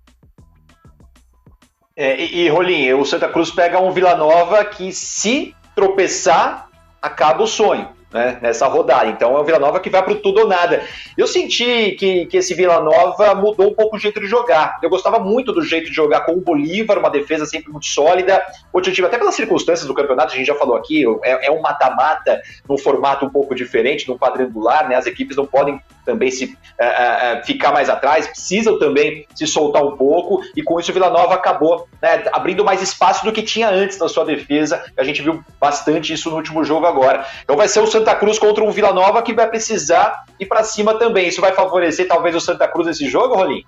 É, 1.96 2.24
e, 2.24 2.42
e 2.42 2.48
Rolim, 2.48 2.92
o 2.92 3.04
Santa 3.04 3.28
Cruz 3.28 3.50
pega 3.50 3.80
um 3.80 3.90
Vila 3.90 4.14
Nova 4.14 4.64
que 4.64 4.92
se 4.92 5.52
tropeçar 5.74 6.67
acaba 7.00 7.42
o 7.42 7.46
sonho. 7.46 7.88
Né, 8.10 8.38
nessa 8.40 8.66
rodada. 8.66 9.10
Então 9.10 9.36
é 9.36 9.38
o 9.38 9.44
Vila 9.44 9.58
Nova 9.58 9.80
que 9.80 9.90
vai 9.90 10.02
para 10.02 10.14
tudo 10.14 10.40
ou 10.40 10.48
nada. 10.48 10.82
Eu 11.14 11.26
senti 11.26 11.92
que, 11.92 12.24
que 12.24 12.38
esse 12.38 12.54
Vila 12.54 12.80
Nova 12.80 13.34
mudou 13.34 13.68
um 13.68 13.74
pouco 13.74 13.96
o 13.96 13.98
jeito 13.98 14.18
de 14.18 14.26
jogar. 14.26 14.78
Eu 14.82 14.88
gostava 14.88 15.18
muito 15.18 15.52
do 15.52 15.60
jeito 15.60 15.90
de 15.90 15.94
jogar 15.94 16.22
com 16.22 16.32
o 16.32 16.40
Bolívar, 16.40 16.98
uma 16.98 17.10
defesa 17.10 17.44
sempre 17.44 17.70
muito 17.70 17.84
sólida. 17.84 18.42
O 18.78 19.06
até 19.06 19.18
pelas 19.18 19.34
circunstâncias 19.34 19.86
do 19.86 19.94
campeonato, 19.94 20.32
a 20.32 20.36
gente 20.36 20.46
já 20.46 20.54
falou 20.54 20.76
aqui, 20.76 21.04
é, 21.24 21.46
é 21.46 21.50
um 21.50 21.60
mata-mata 21.60 22.40
num 22.68 22.78
formato 22.78 23.26
um 23.26 23.30
pouco 23.30 23.54
diferente, 23.54 24.08
num 24.08 24.16
quadrangular, 24.16 24.88
né? 24.88 24.94
As 24.94 25.06
equipes 25.06 25.36
não 25.36 25.46
podem 25.46 25.80
também 26.04 26.30
se 26.30 26.44
uh, 26.44 26.48
uh, 26.48 27.44
ficar 27.44 27.72
mais 27.72 27.90
atrás, 27.90 28.26
precisam 28.26 28.78
também 28.78 29.26
se 29.34 29.46
soltar 29.46 29.84
um 29.84 29.96
pouco, 29.96 30.40
e 30.56 30.62
com 30.62 30.78
isso 30.78 30.90
o 30.90 30.94
Vila 30.94 31.10
Nova 31.10 31.34
acabou 31.34 31.86
né, 32.00 32.24
abrindo 32.32 32.64
mais 32.64 32.80
espaço 32.80 33.24
do 33.24 33.32
que 33.32 33.42
tinha 33.42 33.68
antes 33.68 33.98
na 33.98 34.08
sua 34.08 34.24
defesa. 34.24 34.84
A 34.96 35.04
gente 35.04 35.22
viu 35.22 35.44
bastante 35.60 36.12
isso 36.12 36.30
no 36.30 36.36
último 36.36 36.64
jogo 36.64 36.86
agora. 36.86 37.26
Então 37.42 37.56
vai 37.56 37.68
ser 37.68 37.80
o 37.80 37.86
Santa 37.86 38.14
Cruz 38.14 38.38
contra 38.38 38.64
um 38.64 38.70
Vila 38.70 38.92
Nova 38.92 39.22
que 39.22 39.34
vai 39.34 39.48
precisar 39.48 40.24
ir 40.38 40.46
para 40.46 40.62
cima 40.62 40.94
também. 40.94 41.28
Isso 41.28 41.40
vai 41.40 41.52
favorecer 41.52 42.06
talvez 42.06 42.34
o 42.34 42.40
Santa 42.40 42.68
Cruz 42.68 42.86
nesse 42.86 43.06
jogo, 43.08 43.34
Rolim? 43.34 43.64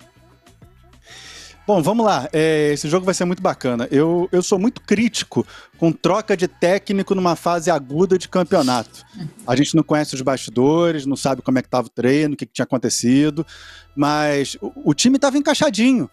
Bom, 1.71 1.81
vamos 1.81 2.05
lá. 2.05 2.29
É, 2.33 2.73
esse 2.73 2.89
jogo 2.89 3.07
vai 3.07 3.15
ser 3.15 3.25
muito 3.25 3.41
bacana. 3.41 3.87
Eu, 3.93 4.29
eu 4.33 4.43
sou 4.43 4.59
muito 4.59 4.81
crítico 4.81 5.47
com 5.79 5.93
troca 5.93 6.37
de 6.37 6.49
técnico 6.49 7.15
numa 7.15 7.37
fase 7.37 7.71
aguda 7.71 8.19
de 8.19 8.29
campeonato. 8.29 9.07
A 9.47 9.55
gente 9.55 9.77
não 9.77 9.85
conhece 9.85 10.17
os 10.17 10.21
bastidores, 10.21 11.07
não 11.07 11.15
sabe 11.15 11.43
como 11.43 11.61
é 11.61 11.63
que 11.63 11.69
estava 11.69 11.87
o 11.87 11.89
treino, 11.89 12.35
o 12.35 12.37
que, 12.37 12.45
que 12.45 12.53
tinha 12.53 12.65
acontecido, 12.65 13.47
mas 13.95 14.57
o, 14.61 14.73
o 14.87 14.95
time 14.95 15.15
estava 15.15 15.39
encaixadinho. 15.39 16.11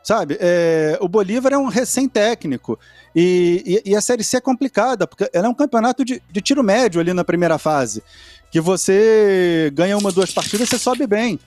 Sabe, 0.00 0.38
é, 0.38 0.96
o 1.00 1.08
Bolívar 1.08 1.52
é 1.52 1.58
um 1.58 1.66
recém-técnico 1.66 2.78
e, 3.12 3.82
e, 3.84 3.90
e, 3.90 3.96
a 3.96 4.00
Série 4.00 4.22
C 4.22 4.36
é 4.36 4.40
complicada, 4.40 5.08
porque 5.08 5.28
ela 5.32 5.48
é 5.48 5.50
um 5.50 5.54
campeonato 5.54 6.04
de, 6.04 6.22
de 6.30 6.40
tiro 6.40 6.62
médio 6.62 7.00
ali 7.00 7.12
na 7.12 7.24
primeira 7.24 7.58
fase, 7.58 8.02
que 8.48 8.60
você 8.60 9.72
ganha 9.74 9.98
uma, 9.98 10.12
duas 10.12 10.32
partidas, 10.32 10.68
você 10.68 10.78
sobe 10.78 11.04
bem. 11.04 11.38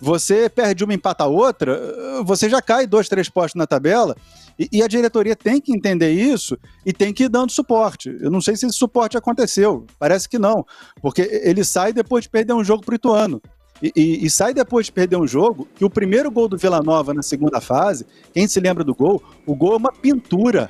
Você 0.00 0.48
perde 0.48 0.84
uma, 0.84 0.94
empata 0.94 1.24
a 1.24 1.26
outra, 1.26 2.22
você 2.24 2.48
já 2.48 2.62
cai 2.62 2.86
dois, 2.86 3.08
três 3.08 3.28
postos 3.28 3.58
na 3.58 3.66
tabela. 3.66 4.16
E, 4.58 4.68
e, 4.72 4.82
a 4.82 4.88
diretoria 4.88 5.36
tem 5.36 5.60
que 5.60 5.72
entender 5.72 6.10
isso 6.10 6.58
e 6.84 6.92
tem 6.92 7.12
que 7.12 7.24
ir 7.24 7.28
dando 7.28 7.50
suporte. 7.50 8.16
Eu 8.20 8.30
não 8.30 8.40
sei 8.40 8.56
se 8.56 8.66
esse 8.66 8.76
suporte 8.76 9.16
aconteceu, 9.16 9.86
parece 9.98 10.28
que 10.28 10.38
não, 10.38 10.64
porque 11.00 11.22
ele 11.44 11.64
sai 11.64 11.92
depois 11.92 12.24
de 12.24 12.30
perder 12.30 12.54
um 12.54 12.64
jogo 12.64 12.84
para 12.84 12.92
o 12.92 12.96
Ituano. 12.96 13.40
E, 13.80 13.92
e, 13.94 14.26
e, 14.26 14.30
sai 14.30 14.52
depois 14.52 14.86
de 14.86 14.92
perder 14.92 15.16
um 15.16 15.26
jogo, 15.26 15.68
que 15.76 15.84
o 15.84 15.90
primeiro 15.90 16.30
gol 16.30 16.48
do 16.48 16.58
Vila 16.58 16.82
Nova 16.82 17.14
na 17.14 17.22
segunda 17.22 17.60
fase, 17.60 18.04
quem 18.34 18.48
se 18.48 18.58
lembra 18.58 18.82
do 18.82 18.94
gol, 18.94 19.22
o 19.46 19.54
gol 19.54 19.74
é 19.74 19.76
uma 19.76 19.92
pintura. 19.92 20.68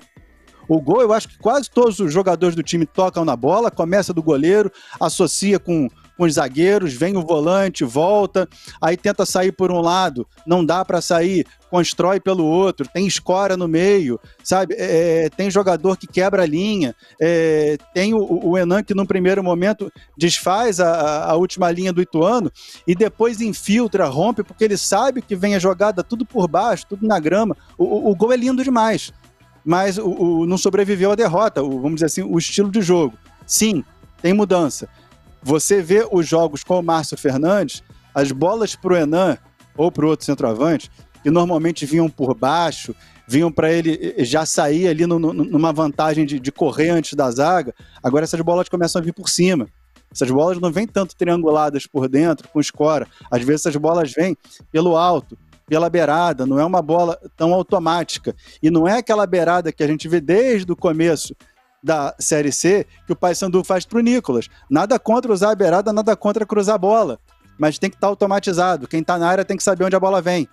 O 0.69 0.79
gol, 0.81 1.01
eu 1.01 1.15
acho 1.15 1.29
que 1.29 1.39
quase 1.39 1.71
todos 1.71 1.99
os 1.99 2.13
jogadores 2.13 2.55
do 2.55 2.63
time 2.63 2.85
tocam 2.85 3.25
na 3.25 3.35
bola, 3.35 3.71
começa 3.71 4.13
do 4.13 4.23
goleiro, 4.23 4.71
associa 5.01 5.59
com, 5.59 5.89
com 6.19 6.25
os 6.25 6.35
zagueiros, 6.35 6.95
vem 6.95 7.17
o 7.17 7.23
volante, 7.23 7.85
volta, 7.85 8.49
aí 8.83 8.97
tenta 8.97 9.25
sair 9.25 9.53
por 9.53 9.71
um 9.71 9.81
lado, 9.81 10.27
não 10.45 10.65
dá 10.65 10.85
para 10.85 11.01
sair, 11.01 11.47
constrói 11.71 12.19
pelo 12.19 12.45
outro, 12.45 12.89
tem 12.93 13.07
escora 13.07 13.57
no 13.57 13.69
meio, 13.69 14.19
sabe? 14.43 14.75
É, 14.75 15.27
é, 15.27 15.31
tem 15.31 15.49
jogador 15.49 15.97
que 15.97 16.09
quebra 16.09 16.43
a 16.43 16.47
linha, 16.47 16.93
é, 17.21 17.79
tem 17.95 18.15
o, 18.15 18.49
o, 18.49 18.59
Enan 18.59 18.83
que 18.83 18.95
no 18.95 19.07
primeiro 19.07 19.45
momento 19.45 19.93
desfaz 20.17 20.81
a, 20.81 21.27
a, 21.27 21.37
última 21.37 21.71
linha 21.71 21.93
do 21.93 22.03
Ituano 22.03 22.51
e 22.85 22.97
depois 22.97 23.41
infiltra, 23.41 24.07
rompe, 24.07 24.43
porque 24.43 24.65
ele 24.65 24.77
sabe 24.77 25.23
que 25.23 25.37
vem 25.37 25.55
a 25.55 25.61
jogada 25.61 26.03
tudo 26.03 26.27
por 26.27 26.49
baixo, 26.49 26.85
tudo 26.89 27.07
na 27.07 27.21
grama. 27.21 27.57
O, 27.77 28.11
o, 28.11 28.17
gol 28.17 28.33
é 28.33 28.37
lindo 28.37 28.65
demais, 28.65 29.13
mas 29.65 29.99
o, 29.99 30.45
não 30.47 30.59
sobreviveu 30.59 31.13
à 31.13 31.15
derrota, 31.15 31.63
vamos 31.63 31.95
dizer 31.95 32.07
assim, 32.07 32.23
o 32.23 32.37
estilo 32.37 32.73
de 32.73 32.83
jogo. 32.83 33.17
Sim, 33.47 33.85
tem 34.21 34.35
mudança. 34.35 34.89
Você 35.43 35.81
vê 35.81 36.07
os 36.11 36.27
jogos 36.27 36.65
com 36.65 36.79
o 36.79 36.83
Márcio 36.83 37.17
Fernandes, 37.17 37.83
as 38.15 38.33
bolas 38.33 38.75
para 38.75 38.93
o 38.93 38.97
Enan 38.97 39.39
ou 39.77 39.93
para 39.93 40.05
o 40.05 40.09
outro 40.09 40.27
centroavante, 40.27 40.91
que 41.23 41.31
normalmente 41.31 41.87
vinham 41.87 42.09
por 42.09 42.35
baixo, 42.35 42.95
vinham 43.27 43.53
para 43.53 43.71
ele 43.71 44.15
já 44.25 44.47
sair 44.47 44.89
ali 44.89 45.07
no, 45.07 45.19
no, 45.19 45.33
numa 45.33 45.73
vantagem 45.73 46.25
de, 46.25 46.41
de, 46.41 46.51
correr 46.51 46.91
antes 46.91 47.15
da 47.15 47.31
zaga, 47.31 47.75
agora 48.03 48.25
essas 48.25 48.41
bolas 48.41 48.69
começam 48.69 49.01
a 49.01 49.05
vir 49.05 49.13
por 49.13 49.29
cima. 49.29 49.69
Essas 50.11 50.31
bolas 50.31 50.59
não 50.59 50.73
vêm 50.73 50.87
tanto 50.87 51.15
trianguladas 51.15 51.87
por 51.87 52.09
dentro, 52.09 52.49
com 52.49 52.59
escora. 52.59 53.07
Às 53.31 53.43
vezes 53.43 53.67
essas 53.67 53.77
bolas 53.77 54.11
vêm 54.11 54.37
pelo 54.73 54.97
alto, 54.97 55.37
pela 55.67 55.91
beirada, 55.91 56.47
não 56.47 56.59
é 56.59 56.65
uma 56.65 56.81
bola 56.81 57.19
tão 57.37 57.53
automática. 57.53 58.35
E 58.63 58.71
não 58.71 58.89
é 58.89 58.99
aquela 58.99 59.27
beirada 59.27 59.71
que 59.71 59.83
a 59.83 59.87
gente 59.87 60.09
vê 60.09 60.21
desde 60.21 60.73
o 60.73 60.77
começo 60.77 61.37
da 61.83 62.15
Série 62.19 62.53
C 62.53 62.87
que 63.07 63.13
o 63.13 63.17
Paysandu 63.17 63.63
faz 63.65 63.85
para 63.85 63.99
o 63.99 64.03
Nicolas. 64.03 64.49
Nada 64.69 64.99
contra 64.99 65.33
usar 65.33 65.51
a 65.51 65.55
beirada, 65.55 65.93
nada 65.93 66.17
contra 66.17 66.47
cruzar 66.47 66.75
a 66.75 66.79
bola. 66.79 67.19
Mas 67.59 67.79
tem 67.79 67.91
que 67.91 67.97
estar 67.97 68.07
tá 68.07 68.11
automatizado. 68.11 68.87
Quem 68.87 69.01
está 69.01 69.19
na 69.19 69.29
área 69.29 69.45
tem 69.45 69.57
que 69.57 69.63
saber 69.63 69.85
onde 69.85 69.97
a 69.97 70.01
bola 70.01 70.23
vem. 70.23 70.49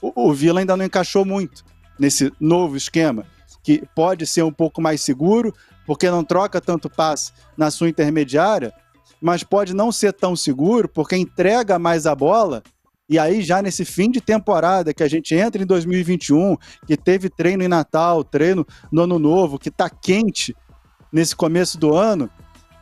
O, 0.00 0.28
o 0.28 0.32
Vila 0.32 0.60
ainda 0.60 0.76
não 0.76 0.84
encaixou 0.84 1.24
muito 1.24 1.64
nesse 1.98 2.32
novo 2.38 2.76
esquema, 2.76 3.24
que 3.62 3.82
pode 3.94 4.26
ser 4.26 4.42
um 4.42 4.52
pouco 4.52 4.80
mais 4.80 5.00
seguro, 5.00 5.54
porque 5.86 6.10
não 6.10 6.22
troca 6.22 6.60
tanto 6.60 6.90
passe 6.90 7.32
na 7.56 7.70
sua 7.70 7.88
intermediária, 7.88 8.72
mas 9.20 9.42
pode 9.42 9.74
não 9.74 9.90
ser 9.90 10.12
tão 10.12 10.36
seguro, 10.36 10.88
porque 10.88 11.16
entrega 11.16 11.78
mais 11.78 12.06
a 12.06 12.14
bola 12.14 12.62
e 13.08 13.20
aí, 13.20 13.40
já 13.40 13.62
nesse 13.62 13.84
fim 13.84 14.10
de 14.10 14.20
temporada 14.20 14.92
que 14.92 15.02
a 15.02 15.08
gente 15.08 15.32
entra 15.32 15.62
em 15.62 15.66
2021, 15.66 16.56
que 16.86 16.96
teve 16.96 17.30
treino 17.30 17.62
em 17.62 17.68
Natal, 17.68 18.24
treino 18.24 18.66
no 18.90 19.02
Ano 19.02 19.18
Novo, 19.18 19.60
que 19.60 19.70
tá 19.70 19.88
quente, 19.88 20.56
nesse 21.12 21.34
começo 21.34 21.78
do 21.78 21.94
ano, 21.94 22.30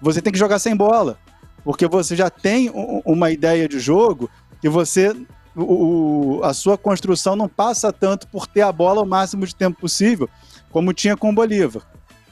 você 0.01 0.21
tem 0.21 0.33
que 0.33 0.39
jogar 0.39 0.59
sem 0.59 0.77
bola. 0.77 1.19
Porque 1.65 1.89
você 1.89 2.15
já 2.15 2.29
tem 2.29 2.71
uma 3.05 3.31
ideia 3.31 3.67
de 3.67 3.79
jogo 3.79 4.29
que 4.61 4.69
você. 4.69 5.17
O, 5.57 6.41
a 6.43 6.53
sua 6.53 6.77
construção 6.77 7.37
não 7.37 7.49
passa 7.49 7.93
tanto 7.93 8.27
por 8.29 8.47
ter 8.47 8.63
a 8.63 8.73
bola 8.73 9.01
o 9.01 9.07
máximo 9.07 9.47
de 9.47 9.55
tempo 9.55 9.81
possível, 9.81 10.29
como 10.71 10.93
tinha 10.93 11.17
com 11.17 11.31
o 11.31 11.35
Bolívar. 11.35 11.83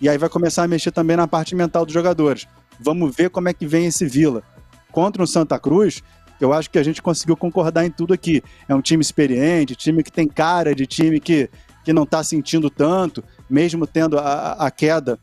E 0.00 0.08
aí 0.08 0.18
vai 0.18 0.28
começar 0.28 0.64
a 0.64 0.68
mexer 0.68 0.90
também 0.90 1.16
na 1.16 1.28
parte 1.28 1.54
mental 1.54 1.84
dos 1.86 1.94
jogadores. 1.94 2.48
Vamos 2.80 3.14
ver 3.14 3.30
como 3.30 3.48
é 3.48 3.54
que 3.54 3.66
vem 3.66 3.86
esse 3.86 4.04
Vila. 4.04 4.42
Contra 4.90 5.22
o 5.22 5.26
Santa 5.26 5.58
Cruz, 5.58 6.02
eu 6.40 6.52
acho 6.52 6.68
que 6.68 6.78
a 6.78 6.82
gente 6.82 7.00
conseguiu 7.00 7.36
concordar 7.36 7.86
em 7.86 7.90
tudo 7.90 8.12
aqui. 8.12 8.42
É 8.68 8.74
um 8.74 8.82
time 8.82 9.00
experiente, 9.00 9.76
time 9.76 10.02
que 10.02 10.10
tem 10.10 10.26
cara 10.26 10.74
de 10.74 10.86
time 10.86 11.20
que, 11.20 11.48
que 11.84 11.92
não 11.92 12.02
está 12.02 12.24
sentindo 12.24 12.68
tanto, 12.68 13.22
mesmo 13.48 13.86
tendo 13.86 14.18
a, 14.18 14.52
a 14.54 14.70
queda 14.70 15.18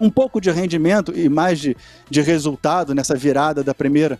um 0.00 0.10
pouco 0.10 0.40
de 0.40 0.50
rendimento 0.50 1.12
e 1.16 1.28
mais 1.28 1.58
de, 1.58 1.76
de 2.08 2.20
resultado 2.20 2.94
nessa 2.94 3.14
virada 3.14 3.62
da 3.62 3.74
primeira 3.74 4.18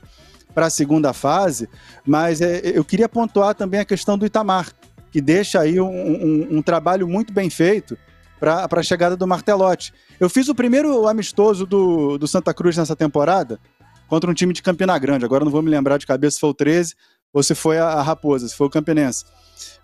para 0.55 0.67
a 0.67 0.71
segunda 0.71 1.13
fase, 1.13 1.69
mas 2.07 2.41
é, 2.41 2.63
eu 2.65 2.83
queria 2.83 3.09
pontuar 3.09 3.55
também 3.55 3.81
a 3.81 3.85
questão 3.85 4.17
do 4.17 4.25
Itamar, 4.25 4.73
que 5.13 5.21
deixa 5.21 5.61
aí 5.61 5.79
um, 5.79 5.87
um, 5.87 6.49
um 6.57 6.63
trabalho 6.63 7.07
muito 7.07 7.31
bem 7.31 7.51
feito 7.51 7.97
para 8.41 8.67
a 8.71 8.83
chegada 8.83 9.17
do 9.17 9.27
Martelotti. 9.27 9.93
Eu 10.19 10.31
fiz 10.31 10.49
o 10.49 10.55
primeiro 10.55 11.07
amistoso 11.07 11.67
do, 11.67 12.17
do 12.17 12.27
Santa 12.27 12.55
Cruz 12.55 12.77
nessa 12.77 12.97
temporada 12.97 13.61
contra 14.09 14.31
um 14.31 14.35
time 14.35 14.53
de 14.53 14.63
Campina 14.63 14.99
Grande. 14.99 15.25
Agora 15.25 15.45
não 15.45 15.53
vou 15.53 15.63
me 15.63 15.71
lembrar 15.71 15.99
de 15.99 16.07
cabeça 16.07 16.35
se 16.35 16.41
foi 16.41 16.51
o 16.51 16.55
13 16.55 16.95
ou 17.33 17.43
se 17.43 17.55
foi 17.55 17.79
a, 17.79 17.89
a 17.89 18.03
Raposa, 18.03 18.49
se 18.49 18.57
foi 18.57 18.67
o 18.67 18.71
Campinense. 18.71 19.25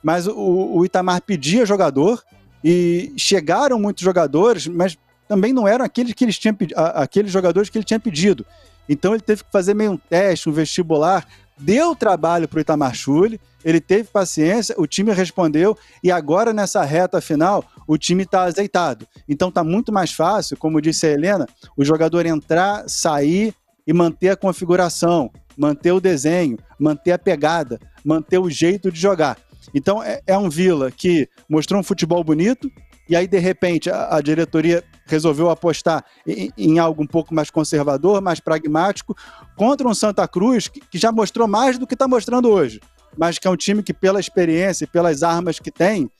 Mas 0.02 0.26
o, 0.26 0.35
o 0.35 0.85
Itamar 0.85 1.20
pedia 1.20 1.66
jogador 1.66 2.22
e 2.64 3.12
chegaram 3.16 3.78
muitos 3.78 4.02
jogadores, 4.02 4.66
mas 4.66 4.96
também 5.32 5.50
não 5.50 5.66
eram 5.66 5.82
aqueles, 5.82 6.12
que 6.12 6.26
eles 6.26 6.38
tinham, 6.38 6.54
aqueles 6.76 7.32
jogadores 7.32 7.70
que 7.70 7.78
ele 7.78 7.86
tinha 7.86 7.98
pedido. 7.98 8.44
Então 8.86 9.14
ele 9.14 9.22
teve 9.22 9.42
que 9.42 9.50
fazer 9.50 9.72
meio 9.72 9.92
um 9.92 9.96
teste, 9.96 10.50
um 10.50 10.52
vestibular. 10.52 11.26
Deu 11.56 11.96
trabalho 11.96 12.46
para 12.46 12.58
o 12.58 12.60
Itamar 12.60 12.94
Chuli, 12.94 13.40
ele 13.64 13.80
teve 13.80 14.10
paciência, 14.10 14.74
o 14.76 14.86
time 14.86 15.10
respondeu 15.10 15.74
e 16.04 16.10
agora 16.12 16.52
nessa 16.52 16.84
reta 16.84 17.18
final 17.18 17.64
o 17.88 17.96
time 17.96 18.24
está 18.24 18.42
azeitado. 18.42 19.08
Então 19.26 19.48
está 19.48 19.64
muito 19.64 19.90
mais 19.90 20.12
fácil, 20.12 20.54
como 20.58 20.82
disse 20.82 21.06
a 21.06 21.10
Helena, 21.12 21.48
o 21.78 21.82
jogador 21.82 22.26
entrar, 22.26 22.86
sair 22.86 23.54
e 23.86 23.92
manter 23.94 24.28
a 24.28 24.36
configuração, 24.36 25.30
manter 25.56 25.92
o 25.92 26.00
desenho, 26.00 26.58
manter 26.78 27.12
a 27.12 27.18
pegada, 27.18 27.80
manter 28.04 28.36
o 28.36 28.50
jeito 28.50 28.92
de 28.92 29.00
jogar. 29.00 29.38
Então 29.72 30.02
é, 30.02 30.20
é 30.26 30.36
um 30.36 30.50
Vila 30.50 30.90
que 30.90 31.26
mostrou 31.48 31.80
um 31.80 31.84
futebol 31.84 32.22
bonito 32.22 32.70
e 33.08 33.16
aí 33.16 33.26
de 33.26 33.38
repente 33.38 33.90
a, 33.90 34.16
a 34.16 34.20
diretoria 34.20 34.82
resolveu 35.06 35.50
apostar 35.50 36.04
em, 36.26 36.52
em, 36.56 36.78
algo 36.78 37.02
um 37.02 37.06
pouco 37.06 37.34
mais 37.34 37.50
conservador, 37.50 38.20
mais 38.20 38.40
pragmático, 38.40 39.16
contra 39.56 39.86
um 39.86 39.94
Santa 39.94 40.26
Cruz 40.28 40.68
que, 40.68 40.80
que 40.80 40.98
já 40.98 41.12
mostrou 41.12 41.46
mais 41.48 41.78
do 41.78 41.86
que 41.86 41.94
está 41.94 42.06
mostrando 42.06 42.48
hoje, 42.48 42.80
mas 43.16 43.38
que 43.38 43.46
é 43.46 43.50
um 43.50 43.56
time 43.56 43.82
que 43.82 43.92
pela 43.92 44.20
experiência 44.20 44.84
e 44.84 44.88
pelas 44.88 45.22
armas 45.22 45.58
que 45.58 45.70
tem 45.70 46.10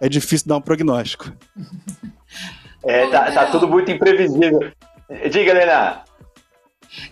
é 0.00 0.08
difícil 0.08 0.48
dar 0.48 0.56
um 0.56 0.62
prognóstico. 0.62 1.32
É, 2.82 3.06
tá, 3.08 3.30
tá 3.30 3.46
tudo 3.46 3.68
muito 3.68 3.90
imprevisível. 3.90 4.72
Diga, 5.30 5.50
Helena. 5.50 6.02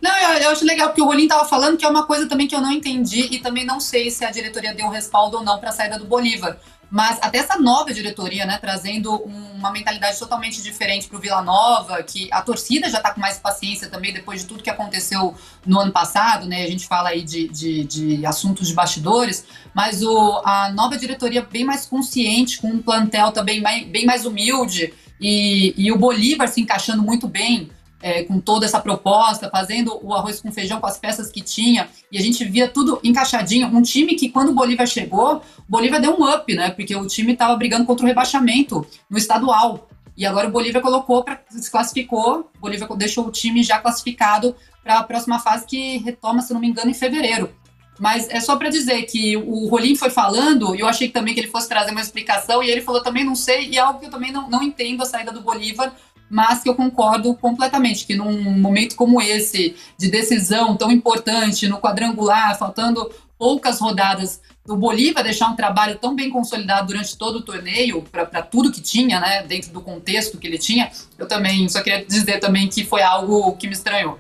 Não, 0.03 0.17
eu, 0.17 0.41
eu, 0.41 0.51
acho 0.51 0.65
legal, 0.65 0.89
porque 0.89 1.03
o 1.03 1.05
Rolim 1.05 1.25
estava 1.25 1.45
falando 1.45 1.77
que 1.77 1.85
é 1.85 1.89
uma 1.89 2.07
coisa 2.07 2.29
também 2.29 2.49
que 2.49 2.55
eu 2.55 2.61
não 2.61 2.73
entendi 2.73 3.29
e 3.31 3.39
também 3.39 3.65
não 3.65 3.79
sei 3.79 4.11
se 4.11 4.25
a 4.25 4.31
diretoria 4.31 4.75
deu 4.75 4.89
respaldo 4.89 5.37
ou 5.37 5.45
não 5.45 5.59
para 5.59 5.69
a 5.69 5.73
saída 5.73 5.99
do 5.99 6.05
Bolívar. 6.05 6.59
Mas 6.91 7.19
até 7.21 7.39
essa 7.39 7.59
nova 7.59 7.93
diretoria, 7.93 8.47
né, 8.47 8.57
trazendo 8.59 9.15
uma 9.15 9.71
mentalidade 9.71 10.19
totalmente 10.19 10.63
diferente 10.63 11.07
para 11.07 11.19
o 11.19 11.21
Vila 11.21 11.43
Nova, 11.43 12.03
que 12.03 12.29
a 12.33 12.41
torcida 12.41 12.89
já 12.89 12.97
está 12.99 13.13
com 13.13 13.21
mais 13.21 13.39
paciência 13.39 13.89
também 13.89 14.13
depois 14.13 14.41
de 14.41 14.47
tudo 14.47 14.63
que 14.63 14.71
aconteceu 14.71 15.35
no 15.67 15.81
ano 15.81 15.93
passado, 15.93 16.47
né? 16.47 16.63
A 16.63 16.67
gente 16.67 16.87
fala 16.87 17.11
aí 17.11 17.23
de, 17.23 17.49
de, 17.49 17.85
de 17.85 18.27
assuntos 18.27 18.69
de 18.69 18.75
bastidores, 18.75 19.45
mas 19.75 20.03
o, 20.03 20.41
a 20.45 20.71
nova 20.73 20.97
diretoria 20.97 21.43
bem 21.43 21.65
mais 21.65 21.85
consciente, 21.85 22.59
com 22.59 22.69
um 22.69 22.83
plantel 22.83 23.33
também 23.33 23.63
bem, 23.63 24.07
mais 24.07 24.25
humilde, 24.25 24.95
e, 25.21 25.75
e 25.77 25.93
o 25.93 25.99
Bolívar 25.99 26.49
se 26.49 26.61
encaixando 26.61 27.03
muito 27.03 27.29
bem 27.29 27.71
é, 28.01 28.23
com 28.23 28.41
toda 28.41 28.65
essa 28.65 28.81
proposta, 28.81 29.51
fazendo 29.51 29.99
o 30.03 30.15
arroz 30.15 30.41
com 30.41 30.53
feijão 30.53 30.81
com 30.81 30.87
as 30.87 30.99
peças 30.99 31.31
que 31.31 31.41
tinha, 31.41 31.89
e 32.11 32.19
a 32.19 32.21
gente 32.21 32.45
via 32.45 32.69
tudo 32.69 33.01
encaixadinho. 33.03 33.67
Um 33.69 33.83
time 33.83 34.15
que, 34.15 34.29
quando 34.29 34.51
o 34.51 34.55
Bolívar 34.55 34.87
chegou, 34.87 35.37
o 35.37 35.43
Bolívar 35.69 36.01
deu 36.01 36.19
um 36.19 36.29
up, 36.29 36.55
né? 36.55 36.71
Porque 36.71 36.95
o 36.95 37.07
time 37.07 37.33
estava 37.33 37.57
brigando 37.57 37.85
contra 37.85 38.05
o 38.05 38.09
rebaixamento 38.09 38.87
no 39.11 39.19
estadual. 39.19 39.89
E 40.17 40.27
agora 40.27 40.49
o 40.49 40.51
Bolívar 40.51 40.83
colocou, 40.83 41.23
para 41.23 41.41
se 41.49 41.71
classificou, 41.71 42.51
o 42.57 42.61
Bolívar 42.61 42.89
deixou 42.97 43.27
o 43.27 43.31
time 43.31 43.63
já 43.63 43.79
classificado 43.79 44.55
para 44.83 44.99
a 44.99 45.05
próxima 45.05 45.39
fase 45.39 45.67
que 45.67 45.99
retoma, 45.99 46.43
se 46.43 46.53
não 46.53 46.61
me 46.61 46.69
engano, 46.69 46.91
em 46.91 46.95
fevereiro. 46.95 47.51
Mas 47.99 48.29
é 48.29 48.41
só 48.41 48.57
para 48.57 48.69
dizer 48.69 49.03
que 49.03 49.37
o 49.37 49.69
Rolim 49.69 49.97
foi 49.97 50.09
falando, 50.09 50.75
e 50.75 50.81
eu 50.81 50.89
achei 50.89 51.09
também 51.09 51.35
que 51.35 51.41
ele 51.41 51.49
fosse 51.49 51.69
trazer 51.69 51.91
uma 51.91 52.01
explicação, 52.01 52.63
e 52.63 52.71
ele 52.71 52.81
falou 52.81 53.03
também, 53.03 53.25
não 53.25 53.35
sei, 53.35 53.69
e 53.69 53.77
é 53.77 53.81
algo 53.81 53.99
que 53.99 54.07
eu 54.07 54.11
também 54.11 54.31
não, 54.31 54.49
não 54.49 54.63
entendo 54.63 55.03
a 55.03 55.07
saída 55.07 55.33
do 55.33 55.41
Bolívar, 55.41 55.93
mas 56.31 56.63
que 56.63 56.69
eu 56.69 56.75
concordo 56.75 57.35
completamente 57.35 58.07
que 58.07 58.15
num 58.15 58.59
momento 58.59 58.97
como 58.97 59.21
esse, 59.21 59.77
de 59.97 60.11
decisão 60.11 60.77
tão 60.77 60.91
importante, 60.91 61.69
no 61.69 61.79
quadrangular, 61.79 62.59
faltando 62.59 63.11
poucas 63.39 63.79
rodadas, 63.79 64.41
o 64.67 64.77
Bolívar 64.77 65.23
deixar 65.23 65.49
um 65.49 65.57
trabalho 65.57 65.97
tão 65.97 66.15
bem 66.15 66.29
consolidado 66.29 66.89
durante 66.89 67.17
todo 67.17 67.37
o 67.37 67.43
torneio, 67.43 68.03
para 68.03 68.43
tudo 68.43 68.73
que 68.73 68.81
tinha, 68.81 69.21
né, 69.21 69.43
dentro 69.43 69.73
do 69.73 69.81
contexto 69.81 70.37
que 70.37 70.47
ele 70.47 70.59
tinha, 70.59 70.91
eu 71.17 71.27
também 71.27 71.69
só 71.69 71.81
queria 71.81 72.05
dizer 72.05 72.39
também 72.41 72.69
que 72.69 72.85
foi 72.85 73.03
algo 73.03 73.57
que 73.57 73.67
me 73.67 73.73
estranhou. 73.73 74.19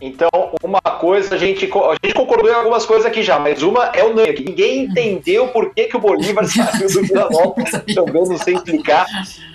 Então, 0.00 0.28
uma 0.62 0.80
coisa, 0.80 1.34
a 1.34 1.38
gente, 1.38 1.66
a 1.66 1.96
gente 2.04 2.14
concordou 2.14 2.50
em 2.50 2.54
algumas 2.54 2.84
coisas 2.84 3.06
aqui 3.06 3.22
já, 3.22 3.38
mas 3.38 3.62
uma 3.62 3.86
é 3.94 4.02
unânime, 4.04 4.34
que 4.34 4.44
ninguém 4.44 4.84
entendeu 4.84 5.48
por 5.48 5.72
que, 5.72 5.84
que 5.84 5.96
o 5.96 6.00
Bolívar 6.00 6.44
saiu 6.46 6.88
do 6.88 7.02
Vila 7.02 7.28
Nova, 7.30 7.54
também 7.94 8.28
não 8.28 8.36
sei 8.36 8.54
explicar. 8.54 9.06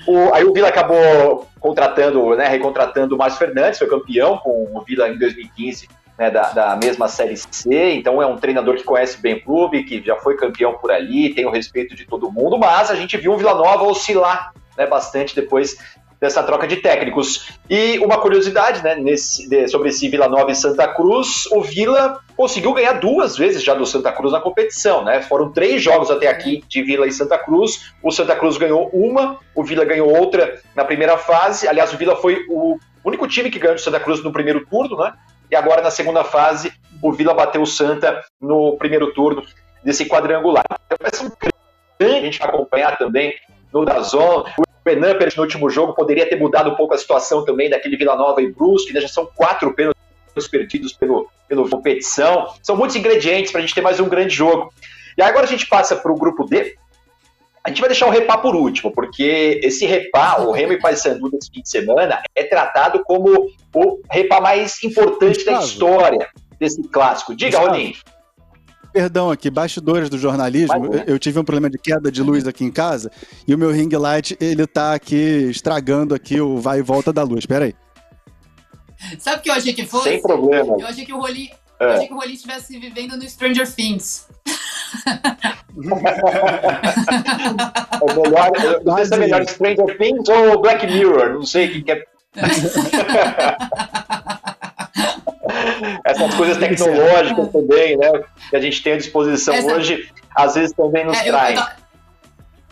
O, 0.07 0.33
aí 0.33 0.45
o 0.45 0.53
Vila 0.53 0.69
acabou 0.69 1.45
contratando, 1.59 2.35
né, 2.35 2.47
recontratando 2.47 3.15
o 3.15 3.17
Márcio 3.17 3.37
Fernandes, 3.37 3.79
foi 3.79 3.87
campeão 3.89 4.37
com 4.37 4.69
o 4.73 4.81
Vila 4.81 5.09
em 5.09 5.17
2015, 5.17 5.89
né, 6.17 6.31
da, 6.31 6.49
da 6.51 6.75
mesma 6.77 7.09
Série 7.09 7.35
C, 7.35 7.93
então 7.93 8.21
é 8.21 8.25
um 8.25 8.37
treinador 8.37 8.75
que 8.75 8.83
conhece 8.83 9.21
bem 9.21 9.35
o 9.35 9.43
clube, 9.43 9.83
que 9.83 10.01
já 10.01 10.15
foi 10.15 10.37
campeão 10.37 10.73
por 10.73 10.89
ali, 10.89 11.33
tem 11.33 11.45
o 11.45 11.51
respeito 11.51 11.95
de 11.95 12.05
todo 12.05 12.31
mundo, 12.31 12.57
mas 12.57 12.89
a 12.89 12.95
gente 12.95 13.17
viu 13.17 13.33
o 13.33 13.37
Vila 13.37 13.53
Nova 13.53 13.83
oscilar 13.83 14.53
né, 14.79 14.87
bastante 14.87 15.35
depois 15.35 15.77
dessa 16.19 16.43
troca 16.43 16.67
de 16.67 16.77
técnicos. 16.77 17.49
E 17.69 17.97
uma 17.99 18.17
curiosidade, 18.17 18.83
né, 18.83 18.95
nesse, 18.95 19.47
de, 19.47 19.67
sobre 19.67 19.89
esse 19.89 20.07
Vila 20.09 20.27
Nova 20.27 20.51
e 20.51 20.55
Santa 20.55 20.87
Cruz, 20.87 21.45
o 21.51 21.61
Vila 21.61 22.19
conseguiu 22.35 22.73
ganhar 22.73 22.93
duas 22.93 23.37
vezes 23.37 23.63
já 23.63 23.73
do 23.73 23.85
Santa 23.85 24.11
Cruz 24.11 24.33
na 24.33 24.39
competição, 24.39 25.03
né? 25.03 25.21
Foram 25.21 25.51
três 25.51 25.81
jogos 25.81 26.11
até 26.11 26.27
aqui 26.27 26.63
de 26.67 26.83
Vila 26.83 27.07
e 27.07 27.11
Santa 27.11 27.37
Cruz. 27.37 27.93
O 28.03 28.11
Santa 28.11 28.35
Cruz 28.35 28.57
ganhou 28.57 28.89
uma, 28.91 29.39
o 29.55 29.63
Vila 29.63 29.85
ganhou 29.85 30.09
outra 30.15 30.61
na 30.75 30.83
primeira 30.83 31.17
fase. 31.17 31.67
Aliás, 31.67 31.93
o 31.93 31.97
Vila 31.97 32.15
foi 32.15 32.45
o 32.49 32.77
único 33.03 33.27
time 33.27 33.49
que 33.49 33.59
ganhou 33.59 33.75
do 33.75 33.81
Santa 33.81 33.99
Cruz 33.99 34.23
no 34.23 34.33
primeiro 34.33 34.65
turno, 34.65 34.97
né? 34.97 35.13
E 35.49 35.55
agora 35.55 35.81
na 35.81 35.89
segunda 35.89 36.23
fase, 36.23 36.71
o 37.01 37.11
Vila 37.11 37.33
bateu 37.33 37.61
o 37.61 37.67
Santa 37.67 38.23
no 38.39 38.77
primeiro 38.77 39.13
turno 39.13 39.43
desse 39.83 40.05
quadrangular. 40.05 40.65
Então 40.85 40.97
vai 41.01 41.11
ser 41.13 41.25
um 41.25 41.31
grande 41.99 42.17
a 42.17 42.21
gente 42.21 42.43
acompanhar 42.43 42.97
também 42.97 43.33
no 43.73 43.85
Dazon. 43.85 44.45
Renan 44.89 45.17
no 45.35 45.43
último 45.43 45.69
jogo 45.69 45.93
poderia 45.93 46.27
ter 46.27 46.35
mudado 46.35 46.69
um 46.69 46.75
pouco 46.75 46.93
a 46.93 46.97
situação 46.97 47.45
também 47.45 47.69
daquele 47.69 47.97
Vila 47.97 48.15
Nova 48.15 48.41
e 48.41 48.51
Brusque, 48.51 48.93
né? 48.93 49.01
já 49.01 49.07
são 49.07 49.25
quatro 49.35 49.73
pênaltis 49.73 49.99
perdidos 50.49 50.93
pelo, 50.93 51.29
pelo 51.47 51.69
competição. 51.69 52.53
São 52.63 52.75
muitos 52.75 52.95
ingredientes 52.95 53.51
para 53.51 53.59
a 53.59 53.61
gente 53.61 53.75
ter 53.75 53.81
mais 53.81 53.99
um 53.99 54.07
grande 54.07 54.33
jogo. 54.33 54.73
E 55.17 55.21
agora 55.21 55.45
a 55.45 55.49
gente 55.49 55.67
passa 55.67 55.95
para 55.95 56.11
o 56.11 56.17
grupo 56.17 56.45
D. 56.45 56.75
A 57.63 57.69
gente 57.69 57.81
vai 57.81 57.89
deixar 57.89 58.07
o 58.07 58.09
Repá 58.09 58.37
por 58.37 58.55
último, 58.55 58.91
porque 58.91 59.59
esse 59.63 59.85
Repá, 59.85 60.39
o 60.39 60.51
Remo 60.51 60.73
e 60.73 60.79
Paysandu 60.79 61.29
desse 61.29 61.51
fim 61.51 61.61
de 61.61 61.69
semana, 61.69 62.21
é 62.33 62.43
tratado 62.43 63.03
como 63.03 63.49
o 63.75 64.01
Repá 64.09 64.39
mais 64.39 64.81
importante 64.83 65.43
da 65.43 65.59
história 65.59 66.29
desse 66.57 66.81
clássico. 66.83 67.35
Diga, 67.35 67.59
Roninho. 67.59 67.93
Perdão 68.91 69.29
aqui, 69.29 69.49
bastidores 69.49 70.09
do 70.09 70.17
jornalismo. 70.17 70.93
Eu, 70.93 71.03
eu, 71.05 71.19
tive 71.19 71.39
um 71.39 71.43
problema 71.43 71.69
de 71.69 71.77
queda 71.77 72.11
de 72.11 72.23
luz 72.23 72.47
aqui 72.47 72.65
em 72.65 72.71
casa 72.71 73.11
e 73.47 73.53
o 73.53 73.57
meu 73.57 73.71
ring 73.71 73.89
light 73.89 74.35
ele 74.39 74.65
tá 74.65 74.93
aqui 74.93 75.49
estragando 75.49 76.15
aqui 76.15 76.41
o 76.41 76.57
vai 76.57 76.79
e 76.79 76.81
volta 76.81 77.13
da 77.13 77.23
luz. 77.23 77.39
Espera 77.39 77.65
aí. 77.65 77.75
Sabe 79.17 79.37
o 79.37 79.41
que 79.41 79.49
eu 79.49 79.53
achei 79.53 79.73
que 79.73 79.85
fosse? 79.85 80.09
Sem 80.09 80.21
problema. 80.21 80.75
Eu 80.79 80.87
achei 80.87 81.05
que 81.05 81.13
o 81.13 81.19
Roli, 81.19 81.49
é. 81.79 81.85
eu 81.85 81.89
achei 81.91 82.07
que 82.07 82.13
o 82.13 82.17
Roli 82.17 82.33
estivesse 82.33 82.79
vivendo 82.79 83.15
no 83.15 83.29
Stranger 83.29 83.71
Things. 83.71 84.27
é 85.77 85.83
melhor, 88.13 88.51
não 88.83 88.95
sei 88.95 89.05
se 89.05 89.13
é 89.13 89.17
melhor 89.17 89.47
Stranger 89.47 89.97
Things 89.97 90.27
ou 90.27 90.61
Black 90.61 90.85
Mirror, 90.85 91.33
não 91.33 91.43
sei 91.43 91.69
quem 91.69 91.83
que 91.83 91.91
é. 91.91 92.03
Essas 96.05 96.33
coisas 96.35 96.57
tecnológicas 96.57 97.51
também, 97.51 97.97
né? 97.97 98.11
Que 98.49 98.55
a 98.55 98.61
gente 98.61 98.81
tem 98.81 98.93
à 98.93 98.97
disposição 98.97 99.53
essa... 99.53 99.75
hoje, 99.75 100.09
às 100.35 100.55
vezes 100.55 100.73
também 100.73 101.05
nos 101.05 101.17
é, 101.17 101.23
traem. 101.23 101.57
Eu, 101.57 101.63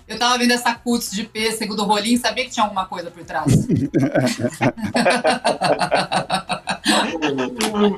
eu 0.07 0.17
tava 0.19 0.37
vendo 0.37 0.51
essa 0.51 0.73
cutis 0.73 1.11
de 1.11 1.23
pêssego 1.25 1.75
do 1.75 1.83
rolinho 1.83 2.17
sabia 2.17 2.45
que 2.45 2.51
tinha 2.51 2.63
alguma 2.63 2.85
coisa 2.85 3.11
por 3.11 3.23
trás. 3.23 3.67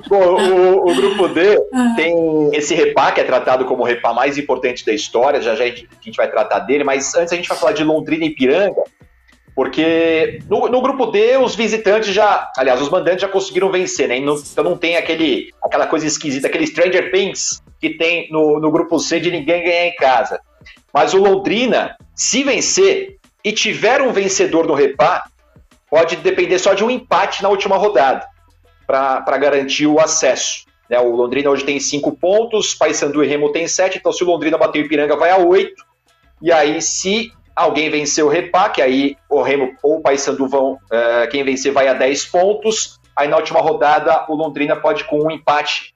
Bom, 0.08 0.18
o, 0.18 0.92
o, 0.92 0.96
grupo 0.96 1.28
D 1.28 1.60
tem 1.96 2.50
esse 2.54 2.74
repá, 2.74 3.12
que 3.12 3.22
é 3.22 3.24
tratado 3.24 3.66
como 3.66 3.84
o 3.84 3.86
repá 3.86 4.14
mais 4.14 4.38
importante 4.38 4.86
da 4.86 4.94
história, 4.94 5.42
já 5.42 5.56
já 5.56 5.64
a 5.64 5.68
gente, 5.68 5.88
a 5.92 6.04
gente 6.04 6.16
vai 6.16 6.30
tratar 6.30 6.60
dele, 6.60 6.84
mas 6.84 7.14
antes 7.16 7.32
a 7.32 7.36
gente 7.36 7.48
vai 7.48 7.58
falar 7.58 7.74
de 7.74 7.84
Londrina 7.84 8.26
e 8.26 8.32
Piranga, 8.32 8.84
porque 9.60 10.40
no, 10.50 10.70
no, 10.70 10.82
grupo 10.82 11.08
D, 11.08 11.36
os 11.36 11.54
visitantes 11.54 12.14
já, 12.14 12.50
aliás, 12.56 12.82
os 12.82 12.90
mandantes 12.90 13.24
já 13.24 13.28
conseguiram 13.28 13.70
vencer, 13.70 14.08
né? 14.08 14.16
Então 14.16 14.64
não 14.64 14.78
tem 14.78 14.96
aquele, 14.96 15.54
aquela 15.62 15.86
coisa 15.86 16.08
esquisita, 16.08 16.48
aquele 16.48 16.66
Stranger 16.66 17.12
Things 17.12 17.62
que 17.78 17.90
tem 17.90 18.32
no, 18.32 18.58
no 18.58 18.72
grupo 18.72 18.98
C 19.00 19.20
de 19.20 19.30
ninguém 19.30 19.62
ganhar 19.62 19.88
em 19.88 19.96
casa. 19.98 20.40
Mas 20.94 21.14
o 21.14 21.18
Londrina, 21.18 21.98
se 22.16 22.42
vencer 22.42 23.18
e 23.44 23.52
tiver 23.52 24.02
um 24.02 24.14
vencedor 24.14 24.66
no 24.66 24.74
repá, 24.74 25.26
pode 25.90 26.16
depender 26.16 26.58
só 26.58 26.74
de 26.74 26.86
um 26.86 26.90
empate 26.90 27.44
na 27.44 27.50
última 27.50 27.76
rodada 27.76 28.26
para 28.88 29.38
garantir 29.38 29.88
o 29.88 30.00
acesso. 30.00 30.64
Né? 30.90 30.98
O 31.02 31.14
Londrina 31.14 31.50
hoje 31.50 31.66
tem 31.66 31.82
cinco 31.82 32.16
pontos, 32.16 32.74
Paysandu 32.74 33.22
e 33.26 33.28
Remo 33.28 33.52
tem 33.52 33.68
sete, 33.68 33.98
então 33.98 34.14
se 34.14 34.24
o 34.24 34.28
Londrina 34.28 34.58
bater 34.58 34.82
o 34.82 34.86
Ipiranga 34.86 35.18
vai 35.18 35.32
a 35.32 35.38
oito. 35.38 35.84
E 36.42 36.50
aí, 36.50 36.82
se 36.82 37.34
alguém 37.60 37.90
vencer 37.90 38.24
o 38.24 38.30
Repá, 38.30 38.70
que 38.70 38.82
aí 38.82 39.18
o 39.30 39.42
Remo 39.42 39.76
ou 39.84 39.98
o 39.98 40.02
Paysandu 40.02 40.48
vão, 40.48 40.74
uh, 40.74 41.30
quem 41.30 41.44
vencer 41.44 41.74
vai 41.74 41.88
a 41.88 41.94
10 41.94 42.26
pontos. 42.26 43.00
Aí 43.16 43.28
na 43.28 43.36
última 43.36 43.60
rodada 43.60 44.26
o 44.30 44.36
Londrina 44.36 44.76
pode 44.76 45.04
com 45.04 45.24
um 45.24 45.32
empate 45.32 45.94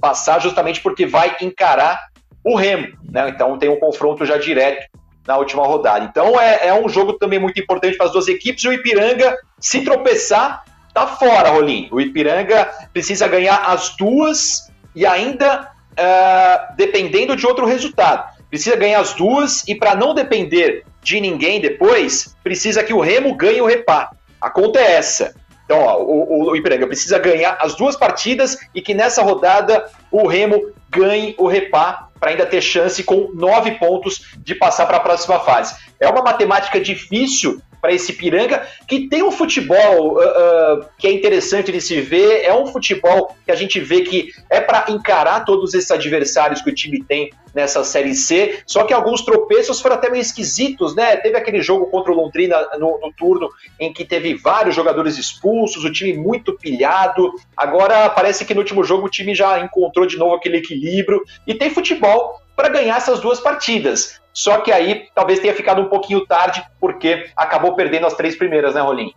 passar, 0.00 0.40
justamente 0.40 0.82
porque 0.82 1.06
vai 1.06 1.36
encarar 1.40 2.08
o 2.44 2.56
Remo, 2.56 2.88
né? 3.10 3.30
Então 3.30 3.56
tem 3.58 3.70
um 3.70 3.80
confronto 3.80 4.26
já 4.26 4.36
direto 4.36 4.86
na 5.26 5.38
última 5.38 5.64
rodada. 5.64 6.04
Então 6.04 6.38
é, 6.38 6.68
é 6.68 6.74
um 6.74 6.88
jogo 6.88 7.14
também 7.14 7.38
muito 7.38 7.58
importante 7.58 7.96
para 7.96 8.06
as 8.06 8.12
duas 8.12 8.28
equipes. 8.28 8.62
E 8.64 8.68
o 8.68 8.72
Ipiranga, 8.72 9.34
se 9.58 9.82
tropeçar, 9.82 10.64
tá 10.92 11.06
fora, 11.06 11.48
Rolim. 11.48 11.88
O 11.90 11.98
Ipiranga 11.98 12.70
precisa 12.92 13.26
ganhar 13.26 13.56
as 13.70 13.96
duas 13.96 14.70
e 14.94 15.06
ainda 15.06 15.72
uh, 15.92 16.76
dependendo 16.76 17.34
de 17.34 17.46
outro 17.46 17.64
resultado. 17.64 18.33
Precisa 18.54 18.76
ganhar 18.76 19.00
as 19.00 19.14
duas 19.14 19.66
e 19.66 19.74
para 19.74 19.96
não 19.96 20.14
depender 20.14 20.84
de 21.02 21.20
ninguém 21.20 21.60
depois, 21.60 22.36
precisa 22.44 22.84
que 22.84 22.94
o 22.94 23.00
Remo 23.00 23.34
ganhe 23.34 23.60
o 23.60 23.66
Repá. 23.66 24.12
A 24.40 24.48
conta 24.48 24.78
é 24.78 24.92
essa. 24.92 25.34
Então, 25.64 25.80
ó, 25.80 26.00
o, 26.00 26.50
o 26.50 26.54
Ipiranga 26.56 26.86
precisa 26.86 27.18
ganhar 27.18 27.58
as 27.60 27.74
duas 27.74 27.96
partidas 27.96 28.56
e 28.72 28.80
que 28.80 28.94
nessa 28.94 29.24
rodada 29.24 29.90
o 30.08 30.28
Remo 30.28 30.70
ganhe 30.88 31.34
o 31.36 31.48
Repá 31.48 32.10
para 32.20 32.30
ainda 32.30 32.46
ter 32.46 32.60
chance 32.60 33.02
com 33.02 33.32
nove 33.34 33.72
pontos 33.72 34.36
de 34.38 34.54
passar 34.54 34.86
para 34.86 34.98
a 34.98 35.00
próxima 35.00 35.40
fase. 35.40 35.74
É 35.98 36.08
uma 36.08 36.22
matemática 36.22 36.80
difícil 36.80 37.60
para 37.84 37.92
esse 37.92 38.14
Piranga, 38.14 38.66
que 38.88 39.10
tem 39.10 39.22
um 39.22 39.30
futebol 39.30 40.14
uh, 40.14 40.18
uh, 40.18 40.86
que 40.96 41.06
é 41.06 41.12
interessante 41.12 41.70
de 41.70 41.82
se 41.82 42.00
ver, 42.00 42.42
é 42.42 42.54
um 42.54 42.64
futebol 42.64 43.36
que 43.44 43.52
a 43.52 43.54
gente 43.54 43.78
vê 43.78 44.00
que 44.00 44.30
é 44.48 44.58
para 44.58 44.86
encarar 44.88 45.44
todos 45.44 45.74
esses 45.74 45.90
adversários 45.90 46.62
que 46.62 46.70
o 46.70 46.74
time 46.74 47.04
tem 47.04 47.30
nessa 47.54 47.84
Série 47.84 48.14
C, 48.14 48.62
só 48.66 48.84
que 48.84 48.94
alguns 48.94 49.20
tropeços 49.20 49.82
foram 49.82 49.96
até 49.96 50.08
meio 50.08 50.22
esquisitos, 50.22 50.96
né? 50.96 51.14
Teve 51.18 51.36
aquele 51.36 51.60
jogo 51.60 51.90
contra 51.90 52.10
o 52.10 52.16
Londrina 52.16 52.56
no, 52.78 52.98
no 52.98 53.12
turno 53.12 53.50
em 53.78 53.92
que 53.92 54.02
teve 54.02 54.32
vários 54.34 54.74
jogadores 54.74 55.18
expulsos, 55.18 55.84
o 55.84 55.92
time 55.92 56.14
muito 56.14 56.54
pilhado. 56.54 57.34
Agora 57.54 58.08
parece 58.08 58.46
que 58.46 58.54
no 58.54 58.60
último 58.60 58.82
jogo 58.82 59.08
o 59.08 59.10
time 59.10 59.34
já 59.34 59.60
encontrou 59.60 60.06
de 60.06 60.16
novo 60.16 60.34
aquele 60.34 60.56
equilíbrio 60.56 61.22
e 61.46 61.54
tem 61.54 61.68
futebol 61.68 62.40
para 62.56 62.70
ganhar 62.70 62.96
essas 62.96 63.20
duas 63.20 63.40
partidas. 63.40 64.23
Só 64.34 64.58
que 64.58 64.72
aí 64.72 65.06
talvez 65.14 65.38
tenha 65.38 65.54
ficado 65.54 65.80
um 65.80 65.88
pouquinho 65.88 66.26
tarde, 66.26 66.62
porque 66.80 67.30
acabou 67.36 67.76
perdendo 67.76 68.06
as 68.06 68.14
três 68.14 68.34
primeiras, 68.34 68.74
né, 68.74 68.80
Rolim? 68.80 69.14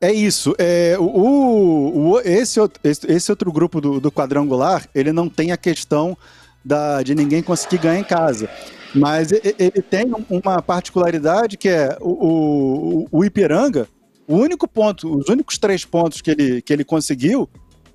É 0.00 0.10
isso. 0.10 0.54
É, 0.58 0.96
o, 0.98 2.12
o, 2.12 2.20
esse, 2.20 2.58
esse 2.82 3.30
outro 3.30 3.52
grupo 3.52 3.82
do, 3.82 4.00
do, 4.00 4.10
quadrangular, 4.10 4.88
ele 4.94 5.12
não 5.12 5.28
tem 5.28 5.52
a 5.52 5.56
questão 5.58 6.16
da, 6.64 7.02
de 7.02 7.14
ninguém 7.14 7.42
conseguir 7.42 7.78
ganhar 7.78 7.98
em 7.98 8.04
casa. 8.04 8.48
Mas 8.94 9.30
ele 9.32 9.82
tem 9.82 10.10
uma 10.30 10.62
particularidade 10.62 11.56
que 11.56 11.68
é 11.68 11.98
o, 12.00 13.06
o, 13.08 13.08
o 13.10 13.24
Ipiranga, 13.24 13.88
o 14.26 14.36
único 14.36 14.66
ponto, 14.66 15.18
os 15.18 15.28
únicos 15.28 15.58
três 15.58 15.84
pontos 15.84 16.22
que 16.22 16.30
ele, 16.30 16.62
que 16.62 16.72
ele 16.72 16.84
conseguiu 16.84 17.48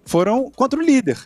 foram 0.05 0.51
contra 0.55 0.79
o 0.79 0.83
líder. 0.83 1.17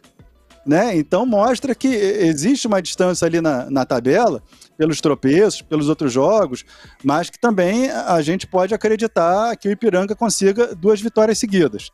Né? 0.65 0.95
Então 0.95 1.25
mostra 1.25 1.75
que 1.75 1.87
existe 1.87 2.67
uma 2.67 2.81
distância 2.81 3.25
ali 3.25 3.41
na, 3.41 3.69
na 3.69 3.85
tabela, 3.85 4.41
pelos 4.77 5.01
tropeços, 5.01 5.61
pelos 5.61 5.89
outros 5.89 6.11
jogos, 6.11 6.63
mas 7.03 7.29
que 7.29 7.37
também 7.37 7.89
a 7.91 8.21
gente 8.21 8.47
pode 8.47 8.73
acreditar 8.73 9.55
que 9.57 9.67
o 9.67 9.71
Ipiranga 9.71 10.15
consiga 10.15 10.73
duas 10.73 11.01
vitórias 11.01 11.37
seguidas. 11.37 11.89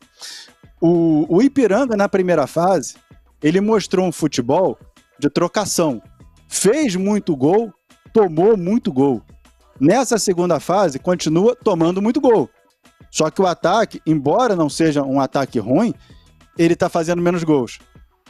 O, 0.80 1.26
o 1.28 1.42
Ipiranga, 1.42 1.96
na 1.96 2.08
primeira 2.08 2.46
fase, 2.46 2.94
ele 3.42 3.60
mostrou 3.60 4.06
um 4.06 4.12
futebol 4.12 4.78
de 5.18 5.28
trocação. 5.28 6.00
Fez 6.48 6.96
muito 6.96 7.36
gol, 7.36 7.72
tomou 8.12 8.56
muito 8.56 8.92
gol. 8.92 9.22
Nessa 9.78 10.18
segunda 10.18 10.60
fase, 10.60 10.98
continua 10.98 11.56
tomando 11.56 12.00
muito 12.00 12.20
gol. 12.20 12.48
Só 13.10 13.30
que 13.30 13.42
o 13.42 13.46
ataque, 13.46 14.00
embora 14.06 14.54
não 14.54 14.68
seja 14.70 15.02
um 15.02 15.20
ataque 15.20 15.58
ruim, 15.58 15.94
ele 16.56 16.74
está 16.74 16.88
fazendo 16.88 17.20
menos 17.22 17.42
gols. 17.42 17.78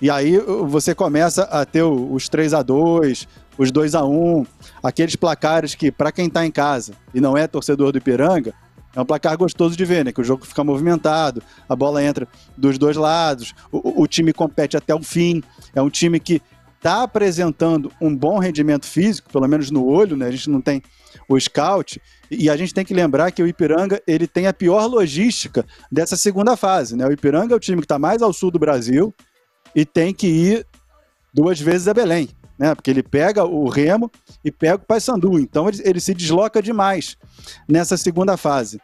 E 0.01 0.09
aí 0.11 0.39
você 0.39 0.95
começa 0.95 1.43
a 1.45 1.65
ter 1.65 1.83
os 1.83 2.29
3 2.29 2.55
a 2.55 2.63
2 2.63 3.29
os 3.59 3.71
2 3.71 3.95
a 3.95 4.05
1 4.05 4.47
aqueles 4.83 5.17
placares 5.17 5.75
que, 5.75 5.93
para 5.93 6.11
quem 6.11 6.29
está 6.29 6.47
em 6.47 6.51
casa 6.51 6.95
e 7.13 7.21
não 7.21 7.37
é 7.37 7.47
torcedor 7.47 7.93
do 7.93 7.99
Ipiranga, 7.99 8.55
é 8.97 9.01
um 9.01 9.05
placar 9.05 9.37
gostoso 9.37 9.77
de 9.77 9.85
ver, 9.85 10.05
né? 10.05 10.13
Que 10.13 10.21
o 10.21 10.25
jogo 10.25 10.47
fica 10.47 10.65
movimentado, 10.65 11.43
a 11.69 11.77
bola 11.77 12.03
entra 12.03 12.27
dos 12.57 12.79
dois 12.79 12.97
lados, 12.97 13.55
o, 13.71 14.03
o 14.03 14.07
time 14.07 14.33
compete 14.33 14.77
até 14.77 14.95
o 14.95 15.03
fim. 15.03 15.43
É 15.75 15.83
um 15.83 15.91
time 15.91 16.19
que 16.19 16.41
está 16.77 17.03
apresentando 17.03 17.93
um 18.01 18.17
bom 18.17 18.39
rendimento 18.39 18.87
físico, 18.87 19.31
pelo 19.31 19.47
menos 19.47 19.71
no 19.71 19.87
olho, 19.87 20.17
né? 20.17 20.27
A 20.27 20.31
gente 20.31 20.49
não 20.49 20.63
tem 20.63 20.83
o 21.29 21.39
scout, 21.39 22.01
e 22.31 22.49
a 22.49 22.57
gente 22.57 22.73
tem 22.73 22.85
que 22.85 22.95
lembrar 22.95 23.31
que 23.31 23.43
o 23.43 23.47
Ipiranga 23.47 24.01
ele 24.07 24.27
tem 24.27 24.47
a 24.47 24.53
pior 24.53 24.87
logística 24.87 25.67
dessa 25.93 26.17
segunda 26.17 26.57
fase, 26.57 26.97
né? 26.97 27.07
O 27.07 27.13
Ipiranga 27.13 27.53
é 27.53 27.57
o 27.57 27.61
time 27.61 27.83
que 27.83 27.85
está 27.85 27.99
mais 27.99 28.23
ao 28.23 28.33
sul 28.33 28.51
do 28.51 28.59
Brasil, 28.59 29.15
e 29.75 29.85
tem 29.85 30.13
que 30.13 30.27
ir 30.27 30.67
duas 31.33 31.61
vezes 31.61 31.89
a 31.89 31.95
Belém, 31.95 32.29
né? 32.59 32.75
Porque 32.75 32.91
ele 32.91 33.03
pega 33.03 33.45
o 33.45 33.69
Remo 33.69 34.11
e 34.45 34.51
pega 34.51 34.77
o 34.77 34.87
Paysandu. 34.87 35.39
Então 35.39 35.69
ele, 35.69 35.81
ele 35.85 36.01
se 36.01 36.15
desloca 36.15 36.63
demais 36.63 37.17
nessa 37.69 37.97
segunda 37.97 38.37
fase. 38.37 38.81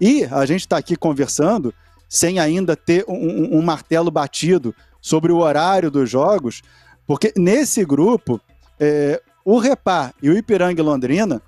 E 0.00 0.24
a 0.24 0.44
gente 0.46 0.60
está 0.60 0.76
aqui 0.76 0.96
conversando 0.96 1.74
sem 2.08 2.38
ainda 2.38 2.74
ter 2.74 3.04
um, 3.08 3.58
um, 3.58 3.62
martelo 3.62 4.10
batido 4.10 4.74
sobre 5.00 5.30
o 5.30 5.38
horário 5.38 5.90
dos 5.90 6.08
jogos, 6.08 6.62
porque 7.06 7.32
nesse 7.36 7.84
grupo 7.84 8.40
é, 8.80 9.20
o 9.44 9.58
Repá 9.58 10.12
e 10.22 10.30
o 10.30 10.36
Ipiranga 10.36 10.80
e 10.80 10.84
Londrina 10.84 11.42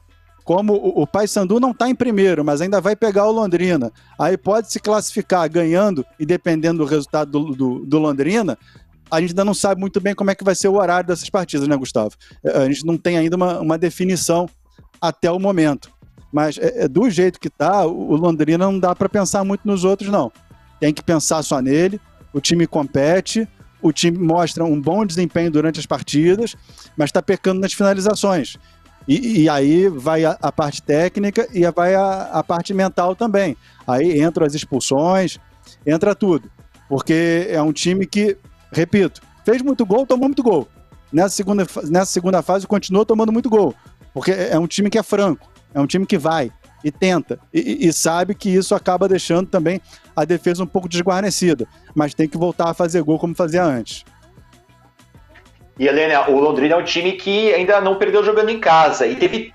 como 0.50 0.72
o, 0.72 1.02
o 1.02 1.06
Paysandu 1.06 1.60
não 1.60 1.70
está 1.70 1.88
em 1.88 1.94
primeiro, 1.94 2.44
mas 2.44 2.60
ainda 2.60 2.80
vai 2.80 2.96
pegar 2.96 3.24
o 3.24 3.30
Londrina, 3.30 3.92
aí 4.18 4.36
pode 4.36 4.72
se 4.72 4.80
classificar 4.80 5.48
ganhando 5.48 6.04
e 6.18 6.26
dependendo 6.26 6.78
do 6.78 6.84
resultado 6.84 7.30
do, 7.30 7.54
do, 7.54 7.86
do 7.86 7.98
Londrina, 8.00 8.58
a 9.08 9.20
gente 9.20 9.30
ainda 9.30 9.44
não 9.44 9.54
sabe 9.54 9.80
muito 9.80 10.00
bem 10.00 10.12
como 10.12 10.28
é 10.28 10.34
que 10.34 10.42
vai 10.42 10.56
ser 10.56 10.66
o 10.66 10.74
horário 10.74 11.06
dessas 11.06 11.30
partidas, 11.30 11.68
né, 11.68 11.76
Gustavo? 11.76 12.16
É, 12.42 12.64
a 12.64 12.66
gente 12.66 12.84
não 12.84 12.98
tem 12.98 13.16
ainda 13.16 13.36
uma, 13.36 13.60
uma 13.60 13.78
definição 13.78 14.50
até 15.00 15.30
o 15.30 15.38
momento. 15.38 15.88
Mas 16.32 16.58
é, 16.58 16.82
é 16.82 16.88
do 16.88 17.08
jeito 17.08 17.38
que 17.38 17.48
tá, 17.48 17.86
o 17.86 18.16
Londrina 18.16 18.64
não 18.64 18.76
dá 18.76 18.92
para 18.92 19.08
pensar 19.08 19.44
muito 19.44 19.60
nos 19.64 19.84
outros, 19.84 20.10
não. 20.10 20.32
Tem 20.80 20.92
que 20.92 21.00
pensar 21.00 21.44
só 21.44 21.60
nele. 21.60 22.00
O 22.32 22.40
time 22.40 22.66
compete, 22.66 23.46
o 23.80 23.92
time 23.92 24.18
mostra 24.18 24.64
um 24.64 24.80
bom 24.80 25.06
desempenho 25.06 25.52
durante 25.52 25.78
as 25.78 25.86
partidas, 25.86 26.56
mas 26.96 27.10
está 27.10 27.22
pecando 27.22 27.60
nas 27.60 27.72
finalizações. 27.72 28.58
E, 29.10 29.42
e, 29.42 29.48
aí 29.48 29.88
vai 29.88 30.24
a, 30.24 30.38
a, 30.40 30.52
parte 30.52 30.80
técnica 30.80 31.48
e 31.52 31.68
vai 31.72 31.96
a, 31.96 32.30
a, 32.32 32.44
parte 32.44 32.72
mental 32.72 33.16
também. 33.16 33.56
Aí 33.84 34.22
entram 34.22 34.46
as 34.46 34.54
expulsões, 34.54 35.36
entra 35.84 36.14
tudo. 36.14 36.48
Porque 36.88 37.48
é 37.50 37.60
um 37.60 37.72
time 37.72 38.06
que, 38.06 38.36
repito, 38.70 39.20
fez 39.44 39.62
muito 39.62 39.84
gol, 39.84 40.06
tomou 40.06 40.28
muito 40.28 40.44
gol. 40.44 40.68
Nessa 41.12 41.34
segunda, 41.34 41.66
nessa 41.88 42.12
segunda 42.12 42.40
fase 42.40 42.68
continuou 42.68 43.04
tomando 43.04 43.32
muito 43.32 43.50
gol. 43.50 43.74
Porque 44.14 44.30
é 44.30 44.56
um 44.56 44.68
time 44.68 44.88
que 44.88 44.98
é 44.98 45.02
franco, 45.02 45.50
é 45.74 45.80
um 45.80 45.88
time 45.88 46.06
que 46.06 46.16
vai 46.16 46.52
e 46.84 46.92
tenta. 46.92 47.36
E, 47.52 47.88
e 47.88 47.92
sabe 47.92 48.32
que 48.32 48.48
isso 48.48 48.76
acaba 48.76 49.08
deixando 49.08 49.48
também 49.48 49.80
a 50.14 50.24
defesa 50.24 50.62
um 50.62 50.68
pouco 50.68 50.88
desguarnecida. 50.88 51.66
Mas 51.96 52.14
tem 52.14 52.28
que 52.28 52.38
voltar 52.38 52.70
a 52.70 52.74
fazer 52.74 53.02
gol 53.02 53.18
como 53.18 53.34
fazia 53.34 53.64
antes. 53.64 54.04
E 55.78 55.86
Helena, 55.86 56.28
o 56.28 56.38
Londrina 56.38 56.74
é 56.74 56.78
um 56.78 56.84
time 56.84 57.12
que 57.12 57.52
ainda 57.54 57.80
não 57.80 57.96
perdeu 57.96 58.22
jogando 58.22 58.50
em 58.50 58.60
casa 58.60 59.06
e 59.06 59.16
teve 59.16 59.52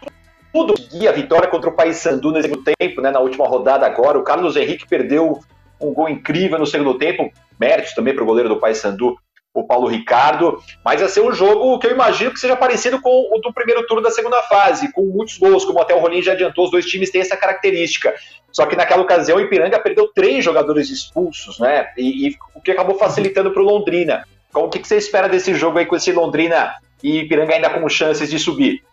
tudo 0.51 0.73
a 1.07 1.11
vitória 1.11 1.47
contra 1.47 1.69
o 1.69 1.73
Paysandu 1.73 2.31
no 2.31 2.41
segundo 2.41 2.63
tempo, 2.63 3.01
né, 3.01 3.11
na 3.11 3.19
última 3.19 3.47
rodada 3.47 3.85
agora. 3.85 4.17
O 4.17 4.23
Carlos 4.23 4.55
Henrique 4.55 4.87
perdeu 4.87 5.39
um 5.79 5.93
gol 5.93 6.09
incrível 6.09 6.57
no 6.57 6.65
segundo 6.65 6.97
tempo, 6.97 7.31
méritos 7.59 7.93
também 7.93 8.13
para 8.13 8.23
o 8.23 8.25
goleiro 8.25 8.49
do 8.49 8.59
Paysandu, 8.59 9.15
o 9.55 9.63
Paulo 9.63 9.87
Ricardo, 9.87 10.61
mas 10.83 10.99
vai 10.99 11.09
ser 11.09 11.21
um 11.21 11.31
jogo 11.31 11.79
que 11.79 11.87
eu 11.87 11.91
imagino 11.91 12.31
que 12.31 12.39
seja 12.39 12.57
parecido 12.57 13.01
com 13.01 13.09
o 13.09 13.39
do 13.39 13.53
primeiro 13.53 13.87
turno 13.87 14.03
da 14.03 14.11
segunda 14.11 14.41
fase, 14.43 14.91
com 14.91 15.03
muitos 15.03 15.37
gols, 15.37 15.63
como 15.63 15.81
até 15.81 15.95
o 15.95 15.99
Rolim 15.99 16.21
já 16.21 16.33
adiantou, 16.33 16.65
os 16.65 16.71
dois 16.71 16.85
times 16.85 17.09
têm 17.09 17.21
essa 17.21 17.37
característica. 17.37 18.13
Só 18.51 18.65
que 18.65 18.75
naquela 18.75 19.01
ocasião 19.01 19.37
o 19.37 19.41
Ipiranga 19.41 19.79
perdeu 19.79 20.09
três 20.13 20.43
jogadores 20.43 20.89
expulsos, 20.89 21.57
né? 21.59 21.87
E, 21.97 22.27
e 22.27 22.37
o 22.53 22.61
que 22.61 22.71
acabou 22.71 22.97
facilitando 22.97 23.51
para 23.51 23.61
o 23.61 23.65
Londrina. 23.65 24.25
O 24.63 24.69
que, 24.69 24.79
que 24.79 24.87
você 24.87 24.97
espera 24.97 25.27
desse 25.27 25.53
jogo 25.53 25.77
aí 25.77 25.85
com 25.85 25.95
esse 25.95 26.11
Londrina 26.11 26.75
e 27.03 27.19
Ipiranga 27.19 27.53
ainda 27.53 27.69
com 27.69 27.87
chances 27.89 28.29
de 28.29 28.39
subir? 28.39 28.83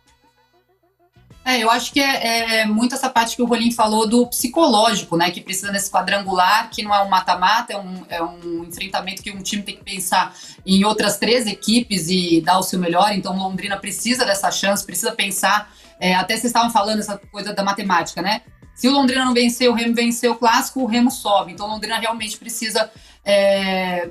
É, 1.44 1.58
eu 1.58 1.70
acho 1.70 1.92
que 1.92 2.00
é, 2.00 2.60
é, 2.60 2.66
muito 2.66 2.94
essa 2.94 3.10
parte 3.10 3.34
que 3.34 3.42
o 3.42 3.46
Rolim 3.46 3.72
falou 3.72 4.08
do 4.08 4.26
psicológico, 4.28 5.16
né? 5.16 5.30
Que 5.30 5.40
precisa 5.40 5.72
desse 5.72 5.90
quadrangular, 5.90 6.70
que 6.70 6.82
não 6.82 6.94
é 6.94 7.02
um 7.02 7.08
mata-mata, 7.08 7.72
é 7.72 7.76
um, 7.76 8.06
é 8.08 8.22
um 8.22 8.64
enfrentamento 8.64 9.22
que 9.22 9.30
um 9.32 9.42
time 9.42 9.62
tem 9.62 9.76
que 9.76 9.82
pensar 9.82 10.32
em 10.64 10.84
outras 10.84 11.18
três 11.18 11.46
equipes 11.46 12.08
e 12.08 12.40
dar 12.40 12.58
o 12.58 12.62
seu 12.62 12.78
melhor. 12.78 13.12
Então, 13.12 13.36
Londrina 13.36 13.76
precisa 13.76 14.24
dessa 14.24 14.52
chance, 14.52 14.86
precisa 14.86 15.10
pensar. 15.12 15.72
É, 15.98 16.14
até 16.14 16.34
vocês 16.34 16.46
estavam 16.46 16.70
falando 16.70 17.00
essa 17.00 17.18
coisa 17.18 17.52
da 17.52 17.64
matemática, 17.64 18.22
né? 18.22 18.42
Se 18.74 18.86
o 18.86 18.92
Londrina 18.92 19.24
não 19.24 19.34
vencer, 19.34 19.68
o 19.68 19.74
Remo 19.74 19.94
vencer 19.94 20.30
o 20.30 20.36
clássico, 20.36 20.80
o 20.80 20.86
Remo 20.86 21.10
sobe. 21.10 21.52
Então, 21.52 21.66
Londrina 21.66 21.98
realmente 21.98 22.36
precisa 22.36 22.88
é, 23.24 24.10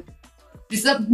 precisa 0.71 1.05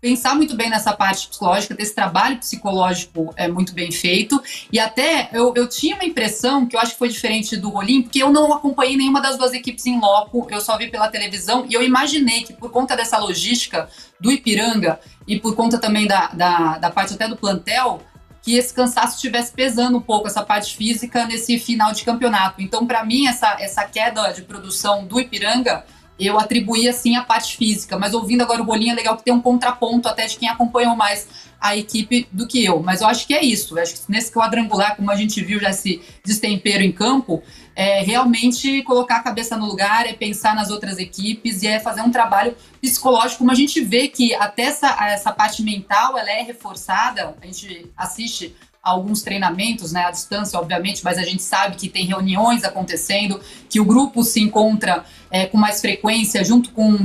pensar 0.00 0.34
muito 0.34 0.56
bem 0.56 0.68
nessa 0.68 0.92
parte 0.92 1.28
psicológica, 1.28 1.74
ter 1.74 1.82
esse 1.84 1.94
trabalho 1.94 2.36
psicológico 2.36 3.32
é 3.36 3.46
muito 3.46 3.72
bem 3.72 3.90
feito. 3.92 4.42
E 4.70 4.78
até 4.78 5.30
eu, 5.32 5.54
eu 5.56 5.68
tinha 5.68 5.94
uma 5.94 6.04
impressão 6.04 6.66
que 6.66 6.76
eu 6.76 6.80
acho 6.80 6.92
que 6.92 6.98
foi 6.98 7.08
diferente 7.08 7.56
do 7.56 7.70
Rolim, 7.70 8.02
porque 8.02 8.22
eu 8.22 8.30
não 8.30 8.52
acompanhei 8.52 8.96
nenhuma 8.96 9.22
das 9.22 9.38
duas 9.38 9.52
equipes 9.52 9.86
em 9.86 9.98
loco, 9.98 10.48
eu 10.50 10.60
só 10.60 10.76
vi 10.76 10.88
pela 10.88 11.08
televisão, 11.08 11.64
e 11.68 11.72
eu 11.72 11.82
imaginei 11.82 12.42
que 12.42 12.52
por 12.52 12.70
conta 12.70 12.96
dessa 12.96 13.16
logística 13.16 13.88
do 14.20 14.30
Ipiranga 14.30 14.98
e 15.26 15.38
por 15.38 15.54
conta 15.54 15.78
também 15.78 16.06
da, 16.06 16.26
da, 16.28 16.78
da 16.78 16.90
parte 16.90 17.14
até 17.14 17.28
do 17.28 17.36
plantel, 17.36 18.02
que 18.42 18.56
esse 18.56 18.74
cansaço 18.74 19.14
estivesse 19.14 19.52
pesando 19.52 19.96
um 19.96 20.02
pouco 20.02 20.26
essa 20.26 20.42
parte 20.42 20.76
física 20.76 21.24
nesse 21.24 21.58
final 21.58 21.92
de 21.92 22.04
campeonato. 22.04 22.60
Então, 22.60 22.86
para 22.86 23.02
mim, 23.04 23.26
essa, 23.26 23.56
essa 23.58 23.84
queda 23.84 24.32
de 24.32 24.42
produção 24.42 25.06
do 25.06 25.18
Ipiranga 25.18 25.82
eu 26.18 26.38
atribuí 26.38 26.88
assim 26.88 27.16
a 27.16 27.22
parte 27.22 27.56
física, 27.56 27.98
mas 27.98 28.14
ouvindo 28.14 28.42
agora 28.42 28.62
o 28.62 28.64
Bolinha 28.64 28.92
é 28.92 28.96
legal 28.96 29.16
que 29.16 29.24
tem 29.24 29.34
um 29.34 29.40
contraponto 29.40 30.08
até 30.08 30.26
de 30.26 30.36
quem 30.36 30.48
acompanhou 30.48 30.94
mais 30.94 31.26
a 31.60 31.76
equipe 31.76 32.28
do 32.30 32.46
que 32.46 32.62
eu. 32.64 32.82
Mas 32.82 33.00
eu 33.00 33.06
acho 33.06 33.26
que 33.26 33.34
é 33.34 33.42
isso. 33.42 33.76
Eu 33.76 33.82
acho 33.82 33.94
que 33.94 34.00
nesse 34.08 34.30
quadrangular, 34.30 34.96
como 34.96 35.10
a 35.10 35.16
gente 35.16 35.42
viu 35.42 35.58
já 35.58 35.70
esse 35.70 36.02
destempero 36.24 36.82
em 36.82 36.92
campo, 36.92 37.42
é 37.74 38.02
realmente 38.02 38.82
colocar 38.82 39.16
a 39.16 39.22
cabeça 39.22 39.56
no 39.56 39.66
lugar, 39.66 40.06
é 40.06 40.12
pensar 40.12 40.54
nas 40.54 40.70
outras 40.70 40.98
equipes 40.98 41.62
e 41.62 41.66
é 41.66 41.80
fazer 41.80 42.02
um 42.02 42.10
trabalho 42.10 42.54
psicológico, 42.80 43.38
como 43.38 43.50
a 43.50 43.54
gente 43.54 43.80
vê 43.80 44.08
que 44.08 44.34
até 44.34 44.64
essa, 44.64 44.88
essa 45.06 45.32
parte 45.32 45.62
mental 45.62 46.16
ela 46.18 46.30
é 46.30 46.42
reforçada, 46.42 47.34
a 47.40 47.46
gente 47.46 47.90
assiste 47.96 48.54
alguns 48.84 49.22
treinamentos, 49.22 49.92
né, 49.92 50.04
à 50.04 50.10
distância, 50.10 50.58
obviamente, 50.58 51.02
mas 51.02 51.16
a 51.16 51.22
gente 51.22 51.42
sabe 51.42 51.76
que 51.76 51.88
tem 51.88 52.04
reuniões 52.04 52.62
acontecendo, 52.62 53.40
que 53.68 53.80
o 53.80 53.84
grupo 53.84 54.22
se 54.22 54.40
encontra 54.40 55.04
é, 55.30 55.46
com 55.46 55.56
mais 55.56 55.80
frequência 55.80 56.44
junto 56.44 56.70
com, 56.70 56.98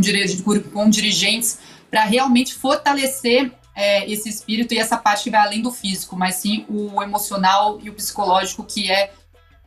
com 0.73 0.89
dirigentes 0.89 1.59
para 1.89 2.03
realmente 2.03 2.53
fortalecer 2.53 3.51
é, 3.73 4.09
esse 4.11 4.27
espírito 4.27 4.73
e 4.73 4.77
essa 4.77 4.97
parte 4.97 5.23
que 5.23 5.29
vai 5.29 5.39
além 5.39 5.61
do 5.61 5.71
físico, 5.71 6.17
mas 6.17 6.35
sim 6.35 6.65
o 6.67 7.01
emocional 7.01 7.79
e 7.81 7.89
o 7.89 7.93
psicológico 7.93 8.65
que 8.65 8.91
é, 8.91 9.11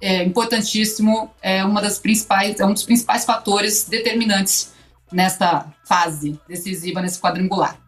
é 0.01 0.23
importantíssimo, 0.23 1.31
é 1.41 1.65
uma 1.65 1.81
das 1.81 1.99
principais, 1.99 2.61
é 2.61 2.67
um 2.67 2.75
dos 2.75 2.83
principais 2.83 3.25
fatores 3.25 3.85
determinantes 3.89 4.75
nessa 5.11 5.73
fase 5.85 6.39
decisiva 6.47 7.01
nesse 7.01 7.19
quadrangular. 7.19 7.79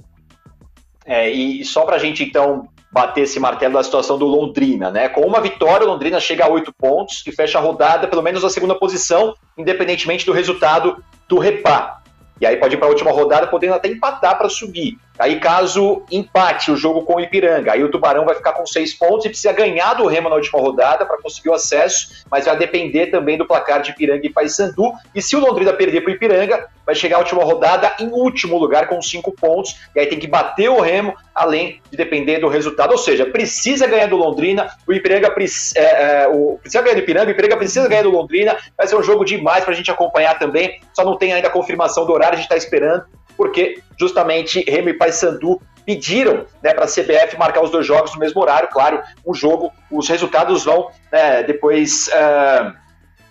É, 1.04 1.30
e 1.30 1.62
só 1.64 1.84
para 1.84 1.96
a 1.96 1.98
gente 1.98 2.22
então 2.22 2.68
bater 2.94 3.22
esse 3.22 3.40
martelo 3.40 3.74
da 3.74 3.83
situação 3.83 4.16
do 4.16 4.24
Londrina, 4.24 4.88
né? 4.88 5.09
Com 5.09 5.22
uma 5.22 5.40
vitória, 5.40 5.85
o 5.85 5.90
Londrina 5.90 6.20
chega 6.20 6.44
a 6.44 6.48
oito 6.48 6.72
pontos 6.72 7.24
e 7.26 7.33
fecha 7.33 7.59
a 7.59 7.61
rodada, 7.61 8.07
pelo 8.07 8.22
menos 8.22 8.44
na 8.44 8.48
segunda 8.48 8.72
posição, 8.72 9.35
independentemente 9.59 10.24
do 10.24 10.33
resultado 10.33 11.02
do 11.28 11.40
Repá. 11.40 12.00
E 12.40 12.46
aí 12.46 12.57
pode 12.57 12.76
ir 12.76 12.78
para 12.78 12.87
a 12.87 12.90
última 12.90 13.11
rodada, 13.11 13.48
podendo 13.48 13.74
até 13.74 13.88
empatar 13.88 14.38
para 14.38 14.48
subir. 14.48 14.96
Aí, 15.18 15.38
caso 15.38 16.03
empate 16.11 16.72
o 16.72 16.77
jogo 16.77 17.03
com 17.03 17.16
o 17.16 17.20
Ipiranga, 17.20 17.72
aí 17.72 17.85
o 17.85 17.90
Tubarão 17.90 18.24
vai 18.24 18.35
ficar 18.35 18.53
com 18.53 18.66
seis 18.66 18.92
pontos 18.92 19.24
e 19.24 19.29
precisa 19.29 19.53
ganhar 19.53 19.94
do 19.94 20.07
Remo 20.07 20.29
na 20.29 20.35
última 20.35 20.61
rodada 20.61 21.07
para 21.07 21.18
conseguir 21.22 21.50
o 21.50 21.55
acesso, 21.55 22.24
mas 22.29 22.46
vai 22.46 22.57
depender 22.57 23.07
também 23.07 23.38
do 23.38 23.46
placar 23.46 23.81
de 23.81 23.92
Ipiranga 23.92 24.27
e 24.27 24.31
Paysandu. 24.31 24.92
E 25.14 25.22
se 25.22 25.37
o 25.37 25.40
Londrina 25.40 25.72
perder 25.72 26.00
para 26.00 26.11
o 26.11 26.14
Ipiranga, 26.14 26.66
vai 26.85 26.96
chegar 26.96 27.16
à 27.16 27.18
última 27.20 27.44
rodada 27.44 27.94
em 28.00 28.09
último 28.09 28.59
lugar 28.59 28.88
com 28.88 29.00
cinco 29.00 29.31
pontos, 29.31 29.77
e 29.94 30.00
aí 30.00 30.07
tem 30.07 30.18
que 30.18 30.27
bater 30.27 30.68
o 30.68 30.81
Remo, 30.81 31.14
além 31.33 31.81
de 31.90 31.96
depender 31.96 32.38
do 32.38 32.48
resultado. 32.48 32.90
Ou 32.90 32.98
seja, 32.98 33.24
precisa 33.24 33.87
ganhar 33.87 34.07
do 34.07 34.16
Londrina, 34.16 34.68
o 34.87 34.92
Ipiranga 34.92 35.33
é, 35.77 35.81
é, 35.81 36.29
o, 36.29 36.59
precisa 36.61 36.83
ganhar 36.83 36.94
do 36.94 37.00
Ipiranga, 37.00 37.29
o 37.29 37.31
Ipiranga 37.31 37.57
precisa 37.57 37.88
ganhar 37.88 38.03
do 38.03 38.11
Londrina, 38.11 38.57
vai 38.77 38.87
ser 38.88 38.96
um 38.96 39.03
jogo 39.03 39.24
demais 39.24 39.62
para 39.62 39.72
a 39.72 39.77
gente 39.77 39.90
acompanhar 39.92 40.38
também, 40.40 40.81
só 40.92 41.05
não 41.05 41.16
tem 41.16 41.33
ainda 41.33 41.46
a 41.46 41.53
confirmação 41.53 42.05
do 42.05 42.12
horário, 42.12 42.35
a 42.35 42.37
gente 42.37 42.46
está 42.46 42.57
esperando 42.57 43.05
porque 43.37 43.83
justamente 43.99 44.64
Remo 44.68 44.88
e 44.90 44.94
Paysandu 44.94 45.61
pediram 45.85 46.47
né, 46.62 46.73
para 46.73 46.85
a 46.85 46.88
CBF 46.88 47.37
marcar 47.38 47.62
os 47.62 47.70
dois 47.70 47.87
jogos 47.87 48.12
no 48.14 48.20
mesmo 48.20 48.40
horário. 48.40 48.68
Claro, 48.68 49.03
um 49.27 49.35
jogo, 49.35 49.73
os 49.90 50.09
resultados 50.09 50.64
vão 50.64 50.90
né, 51.12 51.42
depois 51.42 52.09
uh, 52.09 52.73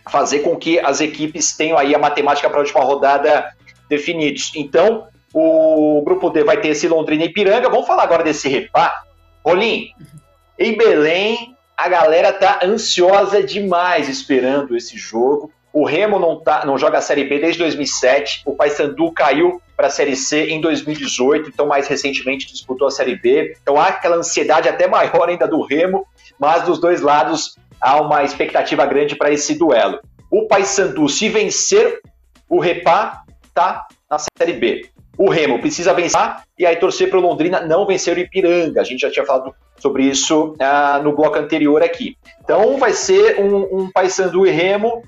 fazer 0.09 0.39
com 0.39 0.55
que 0.55 0.79
as 0.79 1.01
equipes 1.01 1.55
tenham 1.55 1.77
aí 1.77 1.95
a 1.95 1.99
matemática 1.99 2.49
para 2.49 2.59
a 2.59 2.61
última 2.61 2.83
rodada 2.83 3.51
definidos. 3.89 4.51
Então, 4.55 5.07
o 5.33 6.01
grupo 6.05 6.29
D 6.29 6.43
vai 6.43 6.57
ter 6.61 6.69
esse 6.69 6.87
Londrina 6.87 7.23
e 7.23 7.27
Ipiranga. 7.27 7.69
Vamos 7.69 7.87
falar 7.87 8.03
agora 8.03 8.23
desse 8.23 8.47
repá. 8.47 9.03
Rolim, 9.43 9.89
em 10.57 10.77
Belém, 10.77 11.55
a 11.75 11.89
galera 11.89 12.31
tá 12.31 12.59
ansiosa 12.63 13.41
demais 13.41 14.07
esperando 14.07 14.77
esse 14.77 14.97
jogo. 14.97 15.51
O 15.73 15.85
Remo 15.85 16.19
não, 16.19 16.39
tá, 16.39 16.63
não 16.65 16.77
joga 16.77 16.99
a 16.99 17.01
Série 17.01 17.23
B 17.23 17.39
desde 17.39 17.57
2007. 17.57 18.43
O 18.45 18.55
Paysandu 18.55 19.11
caiu 19.11 19.59
para 19.75 19.87
a 19.87 19.89
Série 19.89 20.15
C 20.15 20.45
em 20.45 20.61
2018, 20.61 21.49
então 21.49 21.65
mais 21.65 21.87
recentemente 21.87 22.45
disputou 22.45 22.87
a 22.87 22.91
Série 22.91 23.15
B. 23.15 23.57
Então 23.59 23.79
há 23.79 23.87
aquela 23.87 24.17
ansiedade 24.17 24.69
até 24.69 24.87
maior 24.87 25.27
ainda 25.27 25.47
do 25.47 25.63
Remo, 25.63 26.05
mas 26.39 26.63
dos 26.63 26.79
dois 26.79 27.01
lados 27.01 27.57
há 27.81 27.99
uma 27.99 28.23
expectativa 28.23 28.85
grande 28.85 29.15
para 29.15 29.31
esse 29.31 29.55
duelo. 29.55 29.99
O 30.29 30.47
Paysandu, 30.47 31.09
se 31.09 31.27
vencer 31.27 31.99
o 32.47 32.59
Repá, 32.59 33.23
tá 33.51 33.87
na 34.09 34.17
Série 34.37 34.53
B. 34.53 34.89
O 35.17 35.29
Remo 35.29 35.59
precisa 35.59 35.93
vencer 35.93 36.35
e 36.57 36.67
aí 36.67 36.75
torcer 36.75 37.09
para 37.09 37.17
o 37.17 37.21
Londrina 37.21 37.61
não 37.61 37.85
vencer 37.85 38.15
o 38.15 38.19
Ipiranga. 38.19 38.81
A 38.81 38.83
gente 38.83 39.01
já 39.01 39.11
tinha 39.11 39.25
falado 39.25 39.53
sobre 39.77 40.03
isso 40.03 40.55
ah, 40.59 41.01
no 41.03 41.15
bloco 41.15 41.37
anterior 41.37 41.81
aqui. 41.81 42.15
Então 42.43 42.77
vai 42.77 42.93
ser 42.93 43.39
um, 43.39 43.79
um 43.79 43.91
Paysandu 43.91 44.45
e 44.45 44.51
Remo 44.51 45.03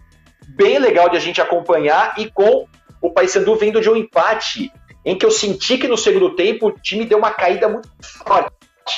bem 0.55 0.79
legal 0.79 1.09
de 1.09 1.17
a 1.17 1.19
gente 1.19 1.41
acompanhar 1.41 2.13
e 2.17 2.29
com 2.31 2.65
o 3.01 3.11
Paysandu 3.11 3.55
vindo 3.55 3.81
de 3.81 3.89
um 3.89 3.95
empate 3.95 4.71
em 5.05 5.17
que 5.17 5.25
eu 5.25 5.31
senti 5.31 5.77
que 5.77 5.87
no 5.87 5.97
segundo 5.97 6.35
tempo 6.35 6.67
o 6.67 6.71
time 6.71 7.05
deu 7.05 7.17
uma 7.17 7.31
caída 7.31 7.69
muito 7.69 7.87
forte, 8.01 8.49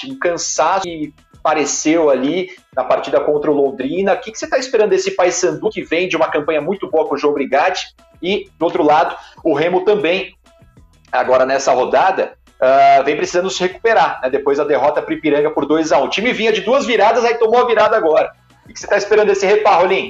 um 0.09 0.17
cansaço 0.17 0.83
que 0.83 1.13
apareceu 1.37 2.09
ali 2.09 2.49
na 2.75 2.83
partida 2.83 3.19
contra 3.19 3.51
o 3.51 3.53
Londrina. 3.53 4.13
O 4.13 4.19
que, 4.19 4.31
que 4.31 4.39
você 4.39 4.45
está 4.45 4.57
esperando 4.57 4.89
desse 4.89 5.11
Paysandu 5.11 5.69
que 5.69 5.81
vem 5.81 6.07
de 6.07 6.15
uma 6.15 6.29
campanha 6.29 6.61
muito 6.61 6.89
boa 6.89 7.07
com 7.07 7.15
o 7.15 7.17
João 7.17 7.33
Brigatti 7.33 7.87
e, 8.21 8.49
do 8.57 8.63
outro 8.65 8.83
lado, 8.83 9.15
o 9.43 9.53
Remo 9.53 9.83
também, 9.85 10.35
agora 11.11 11.45
nessa 11.45 11.73
rodada, 11.73 12.37
uh, 12.61 13.03
vem 13.03 13.15
precisando 13.15 13.49
se 13.49 13.61
recuperar, 13.61 14.19
né, 14.21 14.29
depois 14.29 14.57
da 14.57 14.63
derrota 14.63 15.01
para 15.01 15.13
Ipiranga 15.13 15.51
por 15.51 15.65
2 15.65 15.91
a 15.91 15.99
1 15.99 16.05
O 16.05 16.09
time 16.09 16.33
vinha 16.33 16.51
de 16.51 16.61
duas 16.61 16.85
viradas, 16.85 17.23
aí 17.23 17.35
tomou 17.35 17.61
a 17.61 17.67
virada 17.67 17.95
agora. 17.95 18.33
O 18.65 18.73
que 18.73 18.79
você 18.79 18.85
está 18.85 18.97
esperando 18.97 19.27
desse 19.27 19.45
reparo, 19.45 19.83
Rolim? 19.83 20.09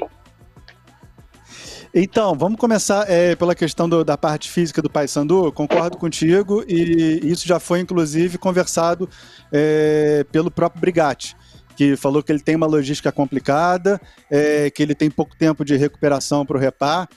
Então, 1.99 2.35
vamos 2.35 2.59
começar 2.59 3.09
é, 3.09 3.35
pela 3.35 3.55
questão 3.55 3.89
do, 3.89 4.03
da 4.03 4.15
parte 4.15 4.51
física 4.51 4.83
do 4.83 4.89
Paysandu. 4.89 5.51
Concordo 5.51 5.97
contigo 5.97 6.63
e 6.67 7.19
isso 7.23 7.47
já 7.47 7.59
foi, 7.59 7.79
inclusive, 7.79 8.37
conversado 8.37 9.09
é, 9.51 10.23
pelo 10.31 10.51
próprio 10.51 10.79
Brigatti, 10.79 11.35
que 11.75 11.95
falou 11.95 12.21
que 12.21 12.31
ele 12.31 12.39
tem 12.39 12.55
uma 12.55 12.67
logística 12.67 13.11
complicada, 13.11 13.99
é, 14.29 14.69
que 14.69 14.83
ele 14.83 14.93
tem 14.93 15.09
pouco 15.09 15.35
tempo 15.35 15.65
de 15.65 15.75
recuperação 15.75 16.45
para 16.45 16.55
o 16.55 16.59
repar 16.59 17.09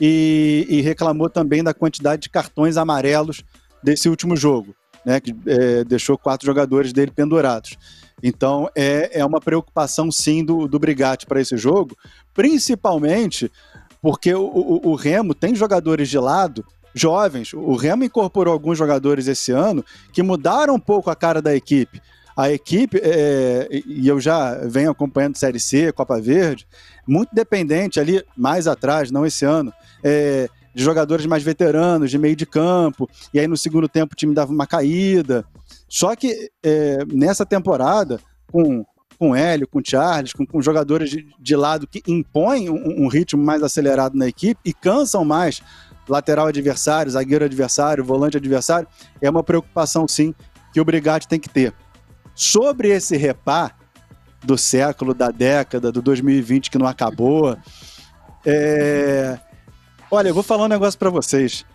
e, 0.00 0.64
e, 0.68 0.80
reclamou 0.82 1.28
também 1.28 1.64
da 1.64 1.74
quantidade 1.74 2.22
de 2.22 2.30
cartões 2.30 2.76
amarelos 2.76 3.42
desse 3.82 4.08
último 4.08 4.36
jogo, 4.36 4.72
né, 5.04 5.18
que 5.18 5.34
é, 5.48 5.82
deixou 5.82 6.16
quatro 6.16 6.46
jogadores 6.46 6.92
dele 6.92 7.10
pendurados. 7.10 7.76
Então, 8.22 8.70
é, 8.74 9.18
é 9.18 9.24
uma 9.24 9.40
preocupação, 9.40 10.12
sim, 10.12 10.44
do, 10.44 10.68
do 10.68 10.78
Brigatti 10.78 11.26
para 11.26 11.40
esse 11.40 11.56
jogo, 11.56 11.96
principalmente 12.32 13.50
porque 14.00 14.34
o, 14.34 14.42
o, 14.42 14.90
o 14.90 14.94
Remo 14.94 15.34
tem 15.34 15.54
jogadores 15.54 16.08
de 16.08 16.18
lado 16.18 16.64
jovens. 16.94 17.52
O 17.52 17.76
Remo 17.76 18.04
incorporou 18.04 18.52
alguns 18.52 18.76
jogadores 18.76 19.26
esse 19.26 19.52
ano 19.52 19.84
que 20.12 20.22
mudaram 20.22 20.74
um 20.74 20.80
pouco 20.80 21.10
a 21.10 21.16
cara 21.16 21.40
da 21.40 21.54
equipe. 21.54 22.00
A 22.36 22.50
equipe, 22.50 23.00
é, 23.02 23.68
e 23.84 24.06
eu 24.06 24.20
já 24.20 24.54
venho 24.66 24.90
acompanhando 24.90 25.36
Série 25.36 25.58
C, 25.58 25.90
Copa 25.92 26.20
Verde, 26.20 26.68
muito 27.06 27.34
dependente 27.34 27.98
ali, 27.98 28.22
mais 28.36 28.68
atrás, 28.68 29.10
não 29.10 29.26
esse 29.26 29.44
ano, 29.44 29.72
é, 30.04 30.48
de 30.72 30.84
jogadores 30.84 31.26
mais 31.26 31.42
veteranos, 31.42 32.12
de 32.12 32.16
meio 32.18 32.36
de 32.36 32.46
campo, 32.46 33.10
e 33.34 33.40
aí 33.40 33.48
no 33.48 33.56
segundo 33.56 33.88
tempo 33.88 34.12
o 34.12 34.16
time 34.16 34.34
dava 34.34 34.52
uma 34.52 34.68
caída. 34.68 35.44
Só 35.88 36.14
que 36.14 36.48
é, 36.62 36.98
nessa 37.12 37.44
temporada, 37.44 38.20
com 38.52 38.86
com 39.18 39.30
o 39.30 39.34
Hélio, 39.34 39.66
com 39.66 39.80
o 39.80 39.82
Charles, 39.84 40.32
com, 40.32 40.46
com 40.46 40.62
jogadores 40.62 41.10
de, 41.10 41.26
de, 41.38 41.56
lado 41.56 41.86
que 41.86 42.02
impõem 42.06 42.70
um, 42.70 43.04
um, 43.04 43.08
ritmo 43.08 43.42
mais 43.42 43.62
acelerado 43.62 44.16
na 44.16 44.28
equipe 44.28 44.60
e 44.64 44.72
cansam 44.72 45.24
mais 45.24 45.60
lateral 46.08 46.46
adversário, 46.46 47.10
zagueiro 47.10 47.44
adversário, 47.44 48.04
volante 48.04 48.36
adversário, 48.36 48.86
é 49.20 49.28
uma 49.28 49.42
preocupação 49.42 50.06
sim 50.06 50.34
que 50.72 50.80
o 50.80 50.84
Brigatti 50.84 51.26
tem 51.26 51.40
que 51.40 51.48
ter. 51.48 51.74
Sobre 52.34 52.88
esse 52.88 53.16
repá 53.16 53.72
do 54.44 54.56
século, 54.56 55.12
da 55.12 55.30
década, 55.30 55.90
do 55.90 56.00
2020 56.00 56.70
que 56.70 56.78
não 56.78 56.86
acabou, 56.86 57.56
é... 58.46 59.38
olha, 60.10 60.28
eu 60.28 60.34
vou 60.34 60.44
falar 60.44 60.64
um 60.64 60.68
negócio 60.68 60.98
para 60.98 61.10
vocês. 61.10 61.66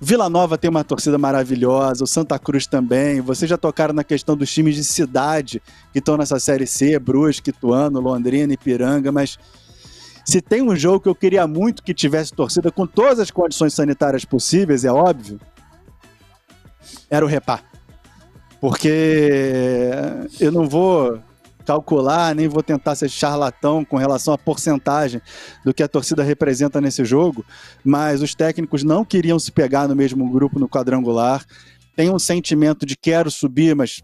Vila 0.00 0.28
Nova 0.30 0.56
tem 0.56 0.70
uma 0.70 0.84
torcida 0.84 1.18
maravilhosa, 1.18 2.04
o 2.04 2.06
Santa 2.06 2.38
Cruz 2.38 2.66
também. 2.66 3.20
Vocês 3.20 3.48
já 3.48 3.56
tocaram 3.58 3.92
na 3.92 4.04
questão 4.04 4.36
dos 4.36 4.52
times 4.52 4.76
de 4.76 4.84
cidade 4.84 5.60
que 5.92 5.98
estão 5.98 6.16
nessa 6.16 6.38
Série 6.38 6.66
C, 6.66 6.98
Brusque, 6.98 7.50
Ituano, 7.50 8.00
Londrina, 8.00 8.52
Ipiranga, 8.52 9.10
mas 9.10 9.38
se 10.24 10.40
tem 10.40 10.62
um 10.62 10.76
jogo 10.76 11.00
que 11.00 11.08
eu 11.08 11.14
queria 11.14 11.46
muito 11.46 11.82
que 11.82 11.92
tivesse 11.92 12.32
torcida 12.32 12.70
com 12.70 12.86
todas 12.86 13.18
as 13.18 13.30
condições 13.30 13.74
sanitárias 13.74 14.24
possíveis, 14.24 14.84
é 14.84 14.92
óbvio, 14.92 15.40
era 17.10 17.24
o 17.24 17.28
Repá. 17.28 17.60
porque 18.60 19.78
eu 20.38 20.52
não 20.52 20.68
vou 20.68 21.18
calcular, 21.68 22.34
nem 22.34 22.48
vou 22.48 22.62
tentar 22.62 22.94
ser 22.94 23.10
charlatão 23.10 23.84
com 23.84 23.98
relação 23.98 24.32
à 24.32 24.38
porcentagem 24.38 25.20
do 25.62 25.74
que 25.74 25.82
a 25.82 25.88
torcida 25.88 26.22
representa 26.22 26.80
nesse 26.80 27.04
jogo, 27.04 27.44
mas 27.84 28.22
os 28.22 28.34
técnicos 28.34 28.82
não 28.82 29.04
queriam 29.04 29.38
se 29.38 29.52
pegar 29.52 29.86
no 29.86 29.94
mesmo 29.94 30.30
grupo 30.30 30.58
no 30.58 30.66
quadrangular. 30.66 31.44
Tem 31.94 32.08
um 32.08 32.18
sentimento 32.18 32.86
de 32.86 32.96
quero 32.96 33.30
subir, 33.30 33.76
mas 33.76 34.02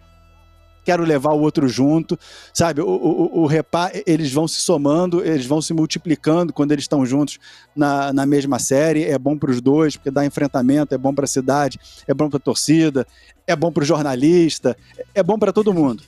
quero 0.85 1.03
levar 1.03 1.33
o 1.33 1.41
outro 1.41 1.67
junto, 1.69 2.19
sabe? 2.53 2.81
O, 2.81 2.87
o, 2.87 3.43
o 3.43 3.47
repá, 3.47 3.91
eles 4.07 4.33
vão 4.33 4.47
se 4.47 4.61
somando, 4.61 5.25
eles 5.25 5.47
vão 5.47 5.63
se 5.63 5.73
multiplicando 5.73 6.53
quando 6.53 6.73
eles 6.73 6.85
estão 6.85 7.05
juntos 7.07 7.39
na, 7.75 8.13
na 8.13 8.27
mesma 8.27 8.59
série. 8.59 9.05
É 9.05 9.19
bom 9.19 9.37
para 9.37 9.51
os 9.51 9.61
dois, 9.61 9.97
porque 9.97 10.11
dá 10.11 10.25
enfrentamento, 10.25 10.95
é 10.95 10.99
bom 10.99 11.15
para 11.15 11.25
a 11.25 11.29
cidade, 11.29 11.81
é 12.07 12.13
bom 12.13 12.29
para 12.29 12.37
a 12.37 12.41
torcida, 12.41 13.07
é 13.47 13.57
bom 13.57 13.73
para 13.73 13.83
o 13.83 13.87
jornalista, 13.87 14.77
é 15.15 15.23
bom 15.23 15.39
para 15.39 15.53
todo 15.53 15.75
mundo. 15.75 16.03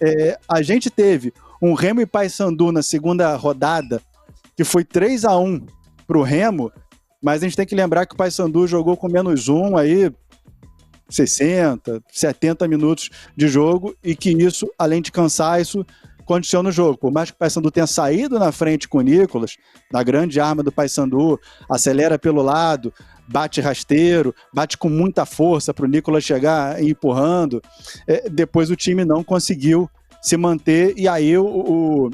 É, 0.00 0.38
a 0.48 0.62
gente 0.62 0.90
teve 0.90 1.32
um 1.60 1.74
Remo 1.74 2.00
e 2.00 2.06
Paysandu 2.06 2.72
na 2.72 2.82
segunda 2.82 3.34
rodada, 3.36 4.00
que 4.56 4.64
foi 4.64 4.84
3 4.84 5.24
a 5.24 5.36
1 5.36 5.64
para 6.06 6.18
o 6.18 6.22
Remo, 6.22 6.72
mas 7.22 7.42
a 7.42 7.46
gente 7.46 7.56
tem 7.56 7.66
que 7.66 7.74
lembrar 7.74 8.04
que 8.04 8.14
o 8.14 8.16
Paysandu 8.16 8.66
jogou 8.66 8.96
com 8.96 9.08
menos 9.08 9.48
um 9.48 9.76
aí 9.76 10.12
60, 11.12 12.02
70 12.10 12.66
minutos 12.66 13.10
de 13.36 13.46
jogo 13.48 13.94
e 14.02 14.16
que 14.16 14.30
isso, 14.30 14.68
além 14.78 15.02
de 15.02 15.12
cansar, 15.12 15.60
isso 15.60 15.84
condiciona 16.24 16.68
o 16.68 16.72
jogo. 16.72 16.96
Por 16.96 17.12
mais 17.12 17.30
que 17.30 17.36
o 17.36 17.38
Paysandu 17.38 17.70
tenha 17.70 17.86
saído 17.86 18.38
na 18.38 18.50
frente 18.50 18.88
com 18.88 18.98
o 18.98 19.02
Nicolas, 19.02 19.56
na 19.92 20.02
grande 20.02 20.40
arma 20.40 20.62
do 20.62 20.72
Paysandu, 20.72 21.38
acelera 21.68 22.18
pelo 22.18 22.42
lado, 22.42 22.92
bate 23.28 23.60
rasteiro, 23.60 24.34
bate 24.52 24.78
com 24.78 24.88
muita 24.88 25.26
força 25.26 25.74
para 25.74 25.84
o 25.84 25.88
Nicolas 25.88 26.24
chegar 26.24 26.82
empurrando. 26.82 27.60
É, 28.06 28.28
depois 28.28 28.70
o 28.70 28.76
time 28.76 29.04
não 29.04 29.22
conseguiu 29.22 29.90
se 30.20 30.36
manter 30.36 30.94
e 30.96 31.08
aí 31.08 31.36
o, 31.36 31.44
o, 31.44 32.10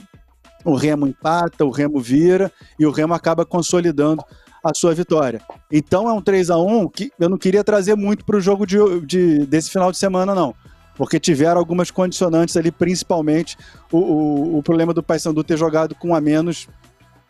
o 0.64 0.74
Remo 0.74 1.06
empata, 1.06 1.64
o 1.64 1.70
Remo 1.70 2.00
vira 2.00 2.50
e 2.78 2.86
o 2.86 2.90
Remo 2.90 3.14
acaba 3.14 3.44
consolidando 3.44 4.24
a 4.64 4.74
sua 4.74 4.94
vitória. 4.94 5.40
Então 5.70 6.08
é 6.08 6.12
um 6.12 6.20
3 6.20 6.50
a 6.50 6.58
1 6.58 6.88
que 6.88 7.12
eu 7.18 7.28
não 7.28 7.38
queria 7.38 7.62
trazer 7.62 7.94
muito 7.94 8.24
para 8.24 8.36
o 8.36 8.40
jogo 8.40 8.66
de, 8.66 8.76
de, 9.06 9.46
desse 9.46 9.70
final 9.70 9.90
de 9.90 9.98
semana, 9.98 10.34
não. 10.34 10.54
Porque 10.96 11.20
tiveram 11.20 11.58
algumas 11.58 11.90
condicionantes 11.90 12.56
ali, 12.56 12.72
principalmente 12.72 13.56
o, 13.92 13.98
o, 13.98 14.58
o 14.58 14.62
problema 14.62 14.92
do 14.92 15.02
Paysandu 15.02 15.44
ter 15.44 15.56
jogado 15.56 15.94
com 15.94 16.14
a 16.14 16.20
menos 16.20 16.68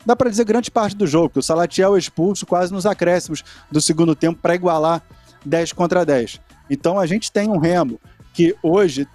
dá 0.06 0.16
para 0.16 0.30
dizer 0.30 0.44
grande 0.44 0.70
parte 0.70 0.96
do 0.96 1.06
jogo, 1.06 1.30
que 1.30 1.38
o 1.38 1.42
Salatiel 1.42 1.96
é 1.96 1.98
expulso 1.98 2.46
quase 2.46 2.72
nos 2.72 2.86
acréscimos 2.86 3.44
do 3.70 3.80
segundo 3.80 4.14
tempo 4.14 4.38
para 4.40 4.54
igualar 4.54 5.02
10 5.44 5.72
contra 5.72 6.04
10. 6.04 6.40
Então 6.70 6.98
a 6.98 7.06
gente 7.06 7.30
tem 7.30 7.48
um 7.48 7.58
Remo 7.58 8.00
que 8.32 8.54
hoje, 8.62 9.06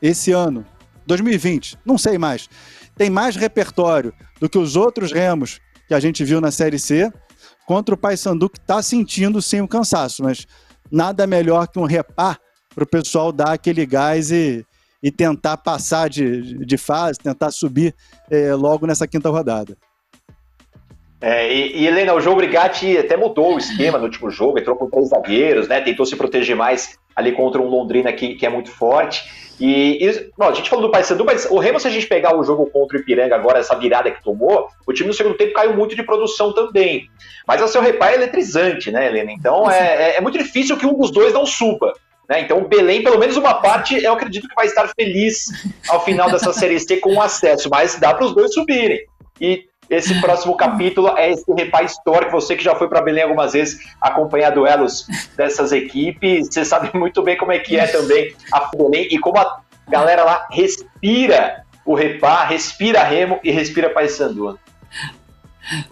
esse 0.00 0.32
ano, 0.32 0.64
2020, 1.06 1.78
não 1.84 1.96
sei 1.96 2.18
mais, 2.18 2.48
tem 2.96 3.08
mais 3.08 3.36
repertório 3.36 4.12
do 4.40 4.48
que 4.48 4.58
os 4.58 4.76
outros 4.76 5.12
Remos 5.12 5.60
que 5.88 5.94
a 5.94 6.00
gente 6.00 6.24
viu 6.24 6.40
na 6.40 6.50
Série 6.50 6.78
C 6.78 7.12
contra 7.72 7.94
o 7.94 7.98
Paysandu 7.98 8.50
que 8.50 8.58
está 8.58 8.82
sentindo 8.82 9.40
sim 9.40 9.62
o 9.62 9.66
cansaço, 9.66 10.22
mas 10.22 10.46
nada 10.90 11.26
melhor 11.26 11.66
que 11.66 11.78
um 11.78 11.86
repar 11.86 12.38
para 12.74 12.84
o 12.84 12.86
pessoal 12.86 13.32
dar 13.32 13.52
aquele 13.52 13.86
gás 13.86 14.30
e, 14.30 14.62
e 15.02 15.10
tentar 15.10 15.56
passar 15.56 16.10
de, 16.10 16.66
de 16.66 16.76
fase, 16.76 17.18
tentar 17.18 17.50
subir 17.50 17.94
é, 18.30 18.54
logo 18.54 18.86
nessa 18.86 19.08
quinta 19.08 19.30
rodada. 19.30 19.74
É, 21.22 21.54
e, 21.54 21.78
e, 21.78 21.86
Helena, 21.86 22.14
o 22.14 22.20
João 22.20 22.34
Brigatti 22.34 22.98
até 22.98 23.16
mudou 23.16 23.54
o 23.54 23.58
esquema 23.58 23.96
no 23.96 24.04
último 24.04 24.28
jogo, 24.28 24.58
entrou 24.58 24.74
com 24.74 24.90
três 24.90 25.08
zagueiros, 25.10 25.68
né? 25.68 25.80
Tentou 25.80 26.04
se 26.04 26.16
proteger 26.16 26.56
mais 26.56 26.98
ali 27.14 27.30
contra 27.30 27.62
um 27.62 27.68
Londrina 27.68 28.12
que, 28.12 28.34
que 28.34 28.44
é 28.44 28.48
muito 28.48 28.72
forte. 28.72 29.22
E, 29.60 30.04
e 30.04 30.30
bom, 30.36 30.46
a 30.46 30.54
gente 30.54 30.68
falou 30.68 30.86
do 30.86 30.90
Paysandu, 30.90 31.24
mas 31.24 31.46
o 31.48 31.58
Remo, 31.58 31.78
se 31.78 31.86
a 31.86 31.90
gente 31.90 32.08
pegar 32.08 32.36
o 32.36 32.42
jogo 32.42 32.66
contra 32.66 32.98
o 32.98 33.00
Ipiranga 33.00 33.36
agora, 33.36 33.60
essa 33.60 33.76
virada 33.76 34.10
que 34.10 34.20
tomou, 34.20 34.66
o 34.84 34.92
time 34.92 35.06
no 35.06 35.14
segundo 35.14 35.36
tempo 35.36 35.52
caiu 35.52 35.76
muito 35.76 35.94
de 35.94 36.02
produção 36.02 36.52
também. 36.52 37.08
Mas 37.46 37.62
o 37.62 37.68
seu 37.68 37.80
reparo 37.80 38.12
é 38.12 38.16
eletrizante, 38.16 38.90
né, 38.90 39.06
Helena? 39.06 39.30
Então 39.30 39.70
é, 39.70 40.14
é, 40.14 40.16
é 40.16 40.20
muito 40.20 40.36
difícil 40.36 40.76
que 40.76 40.86
um 40.86 40.98
dos 40.98 41.12
dois 41.12 41.32
não 41.32 41.46
suba. 41.46 41.92
Né? 42.28 42.40
Então 42.40 42.58
o 42.58 42.66
Belém, 42.66 43.04
pelo 43.04 43.18
menos 43.18 43.36
uma 43.36 43.54
parte, 43.54 44.02
eu 44.02 44.12
acredito 44.12 44.48
que 44.48 44.54
vai 44.56 44.66
estar 44.66 44.90
feliz 44.96 45.44
ao 45.88 46.04
final 46.04 46.28
dessa 46.28 46.52
Série 46.52 46.80
C 46.80 46.96
com 46.96 47.14
o 47.14 47.22
acesso, 47.22 47.68
mas 47.70 47.94
dá 48.00 48.12
para 48.12 48.24
os 48.24 48.34
dois 48.34 48.52
subirem. 48.52 49.06
E 49.40 49.66
esse 49.92 50.18
próximo 50.22 50.56
capítulo 50.56 51.16
é 51.18 51.30
esse 51.32 51.44
repá 51.52 51.82
histórico. 51.82 52.32
Você 52.32 52.56
que 52.56 52.64
já 52.64 52.74
foi 52.74 52.88
para 52.88 53.02
Belém 53.02 53.24
algumas 53.24 53.52
vezes 53.52 53.78
acompanhar 54.00 54.50
duelos 54.50 55.06
dessas 55.36 55.70
equipes, 55.70 56.48
você 56.50 56.64
sabe 56.64 56.90
muito 56.98 57.22
bem 57.22 57.36
como 57.36 57.52
é 57.52 57.58
que 57.58 57.78
é 57.78 57.86
também 57.86 58.34
a 58.50 58.70
Belém 58.74 59.06
e 59.10 59.18
como 59.18 59.38
a 59.38 59.60
galera 59.88 60.24
lá 60.24 60.48
respira 60.50 61.62
o 61.84 61.94
repá, 61.94 62.44
respira 62.44 63.02
Remo 63.02 63.38
e 63.44 63.50
respira 63.50 63.90
Paysandu. 63.90 64.58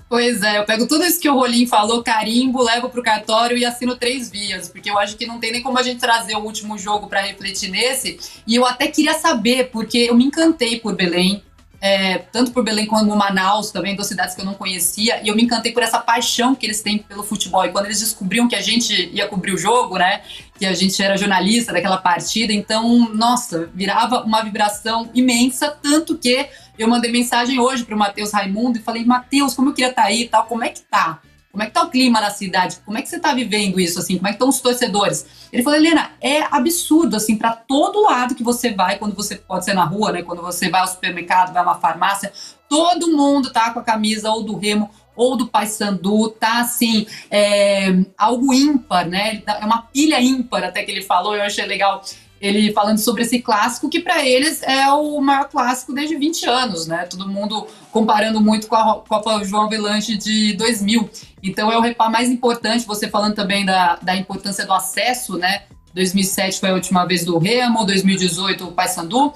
Pois 0.09 0.43
é, 0.43 0.59
eu 0.59 0.65
pego 0.65 0.87
tudo 0.87 1.05
isso 1.05 1.21
que 1.21 1.29
o 1.29 1.35
Rolim 1.35 1.67
falou, 1.67 2.03
carimbo, 2.03 2.63
levo 2.63 2.89
pro 2.89 3.03
cartório 3.03 3.57
e 3.57 3.65
assino 3.65 3.97
três 3.97 4.31
vias, 4.31 4.69
porque 4.69 4.91
eu 4.91 4.99
acho 4.99 5.17
que 5.17 5.27
não 5.27 5.39
tem 5.39 5.53
nem 5.53 5.63
como 5.63 5.79
a 5.79 5.83
gente 5.83 6.01
trazer 6.01 6.35
o 6.37 6.41
último 6.41 6.77
jogo 6.77 7.07
para 7.07 7.21
refletir 7.21 7.71
nesse. 7.71 8.19
E 8.47 8.57
eu 8.57 8.67
até 8.67 8.89
queria 8.89 9.15
saber, 9.15 9.71
porque 9.71 9.99
eu 9.99 10.15
me 10.17 10.25
encantei 10.25 10.81
por 10.81 10.97
Belém, 10.97 11.43
é, 11.81 12.19
tanto 12.19 12.53
por 12.53 12.63
Belém 12.63 12.87
como 12.87 13.17
Manaus, 13.17 13.71
também, 13.71 13.95
duas 13.95 14.07
cidades 14.07 14.35
que 14.35 14.41
eu 14.41 14.45
não 14.45 14.55
conhecia, 14.55 15.21
e 15.23 15.29
eu 15.29 15.35
me 15.35 15.43
encantei 15.43 15.73
por 15.73 15.83
essa 15.83 15.99
paixão 15.99 16.55
que 16.55 16.67
eles 16.67 16.83
têm 16.83 16.99
pelo 16.99 17.23
futebol. 17.23 17.65
E 17.65 17.71
quando 17.71 17.87
eles 17.87 18.01
descobriam 18.01 18.47
que 18.47 18.55
a 18.55 18.61
gente 18.61 19.11
ia 19.13 19.27
cobrir 19.27 19.55
o 19.55 19.59
jogo, 19.59 19.97
né, 19.97 20.23
que 20.59 20.67
a 20.67 20.75
gente 20.75 21.03
era 21.03 21.17
jornalista 21.17 21.73
daquela 21.73 21.97
partida, 21.97 22.53
então, 22.53 23.09
nossa, 23.15 23.71
virava 23.75 24.23
uma 24.23 24.43
vibração 24.43 25.09
imensa, 25.15 25.71
tanto 25.71 26.19
que 26.19 26.47
eu 26.79 26.89
mandei 26.89 27.11
mensagem 27.11 27.59
hoje 27.59 27.85
para 27.85 27.95
o 27.95 27.99
Matheus 27.99 28.33
Raimundo 28.33 28.79
e 28.79 28.83
falei, 28.83 29.05
Matheus, 29.05 29.55
como 29.55 29.71
eu 29.71 29.75
queria 29.75 29.91
estar 29.91 30.03
tá 30.03 30.09
aí 30.09 30.23
e 30.23 30.29
tal, 30.29 30.45
como 30.45 30.65
é 30.65 30.69
que 30.69 30.83
tá? 30.83 31.21
Como 31.51 31.65
é 31.65 31.67
que 31.67 31.73
tá 31.73 31.83
o 31.83 31.91
clima 31.91 32.21
na 32.21 32.31
cidade? 32.31 32.79
Como 32.85 32.97
é 32.97 33.03
que 33.03 33.09
você 33.09 33.19
tá 33.19 33.35
vivendo 33.35 33.81
isso, 33.81 33.99
assim? 33.99 34.17
Como 34.17 34.29
é 34.29 34.31
que 34.31 34.37
estão 34.37 34.49
os 34.49 34.61
torcedores? 34.61 35.27
Ele 35.53 35.65
falou, 35.65 35.79
Helena, 35.79 36.13
é 36.21 36.43
absurdo, 36.43 37.17
assim, 37.17 37.37
para 37.37 37.53
todo 37.53 38.03
lado 38.03 38.37
que 38.37 38.45
você 38.45 38.73
vai, 38.73 38.99
quando 38.99 39.17
você 39.17 39.35
pode 39.35 39.65
ser 39.65 39.75
na 39.75 39.85
rua, 39.85 40.13
né? 40.13 40.23
Quando 40.23 40.43
você 40.43 40.69
vai 40.69 40.81
ao 40.81 40.87
supermercado, 40.87 41.53
vai 41.53 41.63
a 41.63 41.65
uma 41.65 41.75
farmácia, 41.75 42.33
todo 42.69 43.17
mundo 43.17 43.53
tá 43.53 43.73
com 43.73 43.81
a 43.81 43.85
camisa 43.85 44.31
ou 44.31 44.45
do 44.45 44.57
Remo 44.57 44.89
ou 45.17 45.37
do 45.37 45.49
Paysandu, 45.49 46.31
tá 46.31 46.61
assim, 46.61 47.05
é, 47.31 47.89
algo 48.17 48.55
ímpar, 48.55 49.09
né? 49.09 49.43
É 49.45 49.65
uma 49.65 49.83
pilha 49.83 50.21
ímpar, 50.21 50.63
até 50.63 50.85
que 50.85 50.91
ele 50.93 51.03
falou, 51.03 51.35
eu 51.35 51.43
achei 51.43 51.67
legal 51.67 52.01
ele 52.41 52.73
falando 52.73 52.99
sobre 52.99 53.23
esse 53.23 53.41
clássico 53.41 53.89
que 53.89 54.01
para 54.01 54.25
eles 54.25 54.63
é 54.63 54.89
o 54.91 55.21
maior 55.21 55.49
clássico 55.49 55.93
desde 55.93 56.17
20 56.17 56.49
anos, 56.49 56.87
né? 56.87 57.05
Todo 57.05 57.29
mundo 57.29 57.67
comparando 57.93 58.41
muito 58.41 58.67
com 58.67 58.77
a 58.77 59.03
Copa 59.07 59.45
João 59.45 59.65
Avelanche 59.65 60.17
de 60.17 60.55
2000. 60.55 61.11
Então 61.43 61.71
é 61.71 61.77
o 61.77 61.81
repá 61.81 62.09
mais 62.09 62.31
importante, 62.31 62.87
você 62.87 63.09
falando 63.09 63.35
também 63.35 63.65
da, 63.65 63.97
da 63.97 64.17
importância 64.17 64.65
do 64.65 64.73
acesso, 64.73 65.37
né? 65.37 65.65
2007 65.95 66.61
foi 66.61 66.71
a 66.71 66.75
última 66.75 67.05
vez 67.05 67.25
do 67.25 67.37
Remo, 67.39 67.85
2018 67.85 68.69
o 68.69 68.73
Paysandu. 68.73 69.33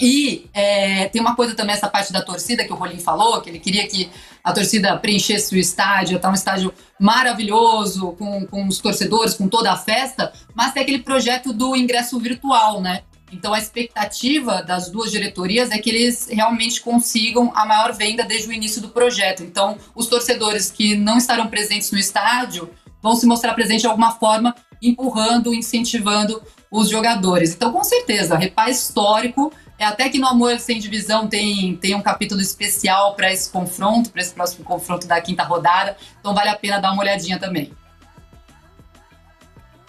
E 0.00 0.50
é, 0.52 1.08
tem 1.08 1.20
uma 1.20 1.36
coisa 1.36 1.54
também, 1.54 1.74
essa 1.74 1.88
parte 1.88 2.12
da 2.12 2.20
torcida 2.20 2.64
que 2.64 2.72
o 2.72 2.76
Rolim 2.76 2.98
falou, 2.98 3.40
que 3.40 3.48
ele 3.48 3.60
queria 3.60 3.86
que 3.86 4.10
a 4.42 4.52
torcida 4.52 4.96
preenchesse 4.96 5.54
o 5.54 5.58
estádio, 5.58 6.18
tá 6.18 6.28
um 6.30 6.34
estádio 6.34 6.74
maravilhoso, 6.98 8.12
com, 8.12 8.44
com 8.46 8.66
os 8.66 8.78
torcedores, 8.78 9.34
com 9.34 9.48
toda 9.48 9.70
a 9.70 9.76
festa, 9.76 10.32
mas 10.54 10.72
tem 10.72 10.82
aquele 10.82 10.98
projeto 10.98 11.52
do 11.52 11.76
ingresso 11.76 12.18
virtual, 12.18 12.80
né? 12.80 13.02
Então 13.32 13.54
a 13.54 13.58
expectativa 13.58 14.62
das 14.62 14.90
duas 14.90 15.10
diretorias 15.10 15.70
é 15.70 15.78
que 15.78 15.90
eles 15.90 16.28
realmente 16.30 16.80
consigam 16.80 17.52
a 17.54 17.64
maior 17.64 17.92
venda 17.92 18.24
desde 18.24 18.48
o 18.48 18.52
início 18.52 18.82
do 18.82 18.88
projeto. 18.88 19.42
Então, 19.42 19.76
os 19.94 20.06
torcedores 20.06 20.70
que 20.70 20.94
não 20.94 21.18
estarão 21.18 21.48
presentes 21.48 21.90
no 21.90 21.98
estádio 21.98 22.70
vão 23.02 23.16
se 23.16 23.26
mostrar 23.26 23.54
presentes 23.54 23.82
de 23.82 23.88
alguma 23.88 24.12
forma, 24.12 24.54
empurrando, 24.80 25.54
incentivando 25.54 26.42
os 26.70 26.88
jogadores. 26.88 27.54
Então, 27.54 27.72
com 27.72 27.82
certeza, 27.82 28.36
repá 28.36 28.70
histórico 28.70 29.52
até 29.82 30.08
que 30.08 30.18
no 30.18 30.28
Amor 30.28 30.58
Sem 30.60 30.78
Divisão 30.78 31.26
tem, 31.26 31.76
tem 31.76 31.94
um 31.94 32.02
capítulo 32.02 32.40
especial 32.40 33.14
para 33.14 33.32
esse 33.32 33.50
confronto, 33.50 34.10
para 34.10 34.22
esse 34.22 34.32
próximo 34.32 34.64
confronto 34.64 35.06
da 35.06 35.20
quinta 35.20 35.42
rodada. 35.42 35.96
Então 36.20 36.34
vale 36.34 36.48
a 36.48 36.56
pena 36.56 36.78
dar 36.78 36.92
uma 36.92 37.02
olhadinha 37.02 37.38
também. 37.38 37.72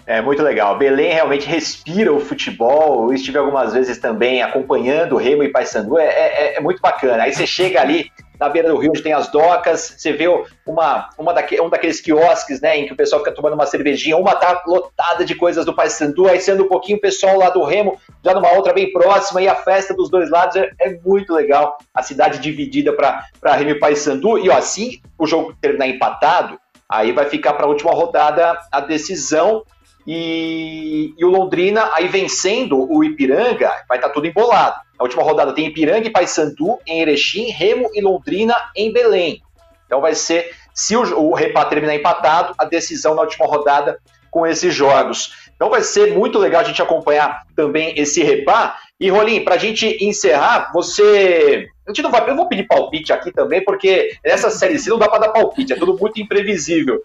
É 0.06 0.22
muito 0.22 0.40
legal. 0.40 0.78
Belém 0.78 1.12
realmente 1.12 1.46
respira 1.46 2.12
o 2.12 2.20
futebol. 2.20 3.08
Eu 3.08 3.14
estive 3.14 3.38
algumas 3.38 3.72
vezes 3.72 3.98
também 3.98 4.40
acompanhando 4.40 5.16
o 5.16 5.18
Remo 5.18 5.42
e 5.42 5.48
Paysandu. 5.48 5.98
É, 5.98 6.06
é, 6.06 6.56
é 6.56 6.60
muito 6.60 6.80
bacana. 6.80 7.24
Aí 7.24 7.34
você 7.34 7.44
chega 7.44 7.80
ali 7.80 8.10
na 8.38 8.48
beira 8.48 8.68
do 8.68 8.76
rio 8.76 8.90
onde 8.90 9.02
tem 9.02 9.12
as 9.12 9.28
docas, 9.28 9.94
você 9.96 10.12
vê 10.12 10.26
uma, 10.66 11.08
uma 11.18 11.32
daque, 11.32 11.60
um 11.60 11.68
daqueles 11.68 12.00
quiosques, 12.00 12.60
né, 12.60 12.78
em 12.78 12.86
que 12.86 12.92
o 12.92 12.96
pessoal 12.96 13.20
fica 13.20 13.34
tomando 13.34 13.54
uma 13.54 13.66
cervejinha, 13.66 14.16
uma 14.16 14.34
tá 14.34 14.62
lotada 14.66 15.24
de 15.24 15.34
coisas 15.34 15.64
do 15.64 15.74
Paysandu, 15.74 16.28
aí 16.28 16.40
sendo 16.40 16.64
um 16.64 16.68
pouquinho 16.68 16.98
o 16.98 17.00
pessoal 17.00 17.38
lá 17.38 17.50
do 17.50 17.62
Remo, 17.64 17.98
já 18.24 18.34
numa 18.34 18.52
outra 18.52 18.72
bem 18.72 18.92
próxima, 18.92 19.42
e 19.42 19.48
a 19.48 19.54
festa 19.54 19.94
dos 19.94 20.10
dois 20.10 20.30
lados 20.30 20.56
é, 20.56 20.70
é 20.80 20.98
muito 21.04 21.32
legal, 21.32 21.78
a 21.94 22.02
cidade 22.02 22.38
dividida 22.38 22.92
para 22.92 23.54
Remo 23.54 23.70
e 23.70 23.78
Paysandu, 23.78 24.38
e 24.38 24.48
ó, 24.48 24.56
assim 24.56 25.00
o 25.18 25.26
jogo 25.26 25.54
terminar 25.60 25.88
empatado, 25.88 26.58
aí 26.88 27.12
vai 27.12 27.26
ficar 27.26 27.54
para 27.54 27.66
a 27.66 27.68
última 27.68 27.92
rodada 27.92 28.58
a 28.70 28.80
decisão, 28.80 29.64
E, 30.08 31.12
e, 31.18 31.24
o 31.24 31.28
Londrina 31.28 31.90
aí 31.92 32.06
vencendo 32.06 32.78
o 32.78 33.02
Ipiranga, 33.02 33.72
vai 33.88 33.98
estar 33.98 34.08
tá 34.08 34.14
tudo 34.14 34.28
embolado. 34.28 34.85
Na 34.98 35.04
última 35.04 35.22
rodada 35.22 35.52
tem 35.52 35.66
Ipiranga 35.66 36.06
e 36.06 36.10
Paysandu 36.10 36.78
em 36.86 37.00
Erechim, 37.00 37.50
Remo 37.50 37.90
e 37.94 38.00
Londrina 38.00 38.54
em 38.74 38.92
Belém. 38.92 39.42
Então 39.86 40.00
vai 40.00 40.14
ser, 40.14 40.50
se 40.74 40.96
o, 40.96 41.02
o 41.18 41.34
Repá 41.34 41.64
terminar 41.64 41.94
empatado, 41.94 42.54
a 42.58 42.64
decisão 42.64 43.14
na 43.14 43.22
última 43.22 43.46
rodada 43.46 43.98
com 44.30 44.46
esses 44.46 44.74
jogos. 44.74 45.50
Então 45.54 45.70
vai 45.70 45.82
ser 45.82 46.14
muito 46.14 46.38
legal 46.38 46.60
a 46.60 46.64
gente 46.64 46.82
acompanhar 46.82 47.42
também 47.54 47.94
esse 47.96 48.22
Repá. 48.22 48.78
E 48.98 49.10
Rolim, 49.10 49.44
para 49.44 49.54
a 49.54 49.58
gente 49.58 50.04
encerrar, 50.04 50.70
você. 50.72 51.68
A 51.86 51.90
gente 51.90 52.02
não 52.02 52.10
vai. 52.10 52.28
Eu 52.28 52.36
vou 52.36 52.48
pedir 52.48 52.66
palpite 52.66 53.12
aqui 53.12 53.30
também, 53.30 53.62
porque 53.62 54.16
nessa 54.24 54.50
série 54.50 54.78
C 54.78 54.90
não 54.90 54.98
dá 54.98 55.08
para 55.08 55.26
dar 55.26 55.28
palpite, 55.32 55.72
é 55.72 55.76
tudo 55.76 55.96
muito 55.98 56.20
imprevisível 56.20 57.02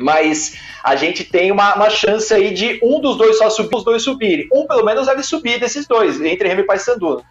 mas 0.00 0.56
a 0.82 0.96
gente 0.96 1.24
tem 1.24 1.52
uma, 1.52 1.74
uma, 1.74 1.90
chance 1.90 2.32
aí 2.32 2.52
de 2.52 2.80
um 2.82 3.00
dos 3.00 3.16
dois 3.16 3.38
só 3.38 3.50
subir, 3.50 3.76
os 3.76 3.84
dois 3.84 4.02
subirem. 4.02 4.48
Um 4.52 4.66
pelo 4.66 4.84
menos 4.84 5.06
deve 5.06 5.22
subir 5.22 5.60
desses 5.60 5.86
dois, 5.86 6.20
entre 6.20 6.48
Remy 6.48 6.62
e 6.62 6.66
Paysandu. 6.66 7.22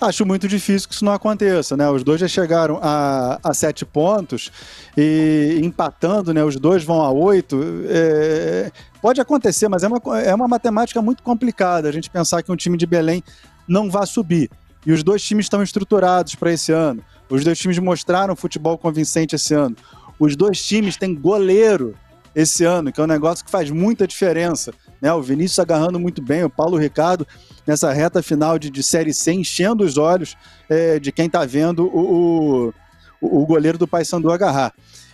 Acho 0.00 0.26
muito 0.26 0.46
difícil 0.48 0.88
que 0.88 0.94
isso 0.94 1.04
não 1.04 1.12
aconteça, 1.12 1.76
né? 1.76 1.88
Os 1.88 2.02
dois 2.02 2.20
já 2.20 2.28
chegaram 2.28 2.78
a, 2.82 3.38
a 3.42 3.54
sete 3.54 3.84
pontos 3.84 4.50
e 4.96 5.58
empatando, 5.62 6.34
né? 6.34 6.44
Os 6.44 6.56
dois 6.56 6.84
vão 6.84 7.00
a 7.00 7.10
oito. 7.10 7.60
É, 7.88 8.70
pode 9.00 9.20
acontecer, 9.20 9.68
mas 9.68 9.82
é 9.82 9.88
uma, 9.88 10.20
é 10.20 10.34
uma 10.34 10.48
matemática 10.48 11.00
muito 11.00 11.22
complicada 11.22 11.88
a 11.88 11.92
gente 11.92 12.10
pensar 12.10 12.42
que 12.42 12.50
um 12.50 12.56
time 12.56 12.76
de 12.76 12.86
Belém 12.86 13.22
não 13.66 13.90
vai 13.90 14.06
subir. 14.06 14.50
E 14.84 14.92
os 14.92 15.02
dois 15.02 15.22
times 15.22 15.46
estão 15.46 15.62
estruturados 15.62 16.34
para 16.34 16.52
esse 16.52 16.72
ano. 16.72 17.02
Os 17.28 17.42
dois 17.42 17.58
times 17.58 17.78
mostraram 17.78 18.36
futebol 18.36 18.76
convincente 18.76 19.34
esse 19.34 19.54
ano. 19.54 19.76
Os 20.24 20.36
dois 20.36 20.64
times 20.64 20.96
têm 20.96 21.14
goleiro 21.14 21.94
esse 22.34 22.64
ano, 22.64 22.90
que 22.90 22.98
é 22.98 23.04
um 23.04 23.06
negócio 23.06 23.44
que 23.44 23.50
faz 23.50 23.70
muita 23.70 24.06
diferença. 24.06 24.72
Né? 25.00 25.12
O 25.12 25.20
Vinícius 25.20 25.58
agarrando 25.58 26.00
muito 26.00 26.22
bem, 26.22 26.42
o 26.42 26.48
Paulo 26.48 26.78
Ricardo 26.78 27.26
nessa 27.66 27.92
reta 27.92 28.22
final 28.22 28.58
de, 28.58 28.70
de 28.70 28.82
Série 28.82 29.12
C, 29.12 29.34
enchendo 29.34 29.84
os 29.84 29.98
olhos 29.98 30.34
é, 30.66 30.98
de 30.98 31.12
quem 31.12 31.26
está 31.26 31.44
vendo 31.44 31.86
o, 31.86 32.72
o, 33.20 33.40
o, 33.42 33.46
goleiro 33.46 33.76
do 33.76 33.86
Paysandu 33.86 34.32
agarrar. 34.32 34.72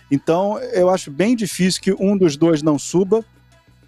Então, 0.09 0.57
eu 0.71 0.89
acho 0.89 1.11
bem 1.11 1.35
difícil 1.35 1.81
que 1.81 1.91
um 1.91 2.17
dos 2.17 2.37
dois 2.37 2.63
não 2.63 2.79
suba. 2.79 3.23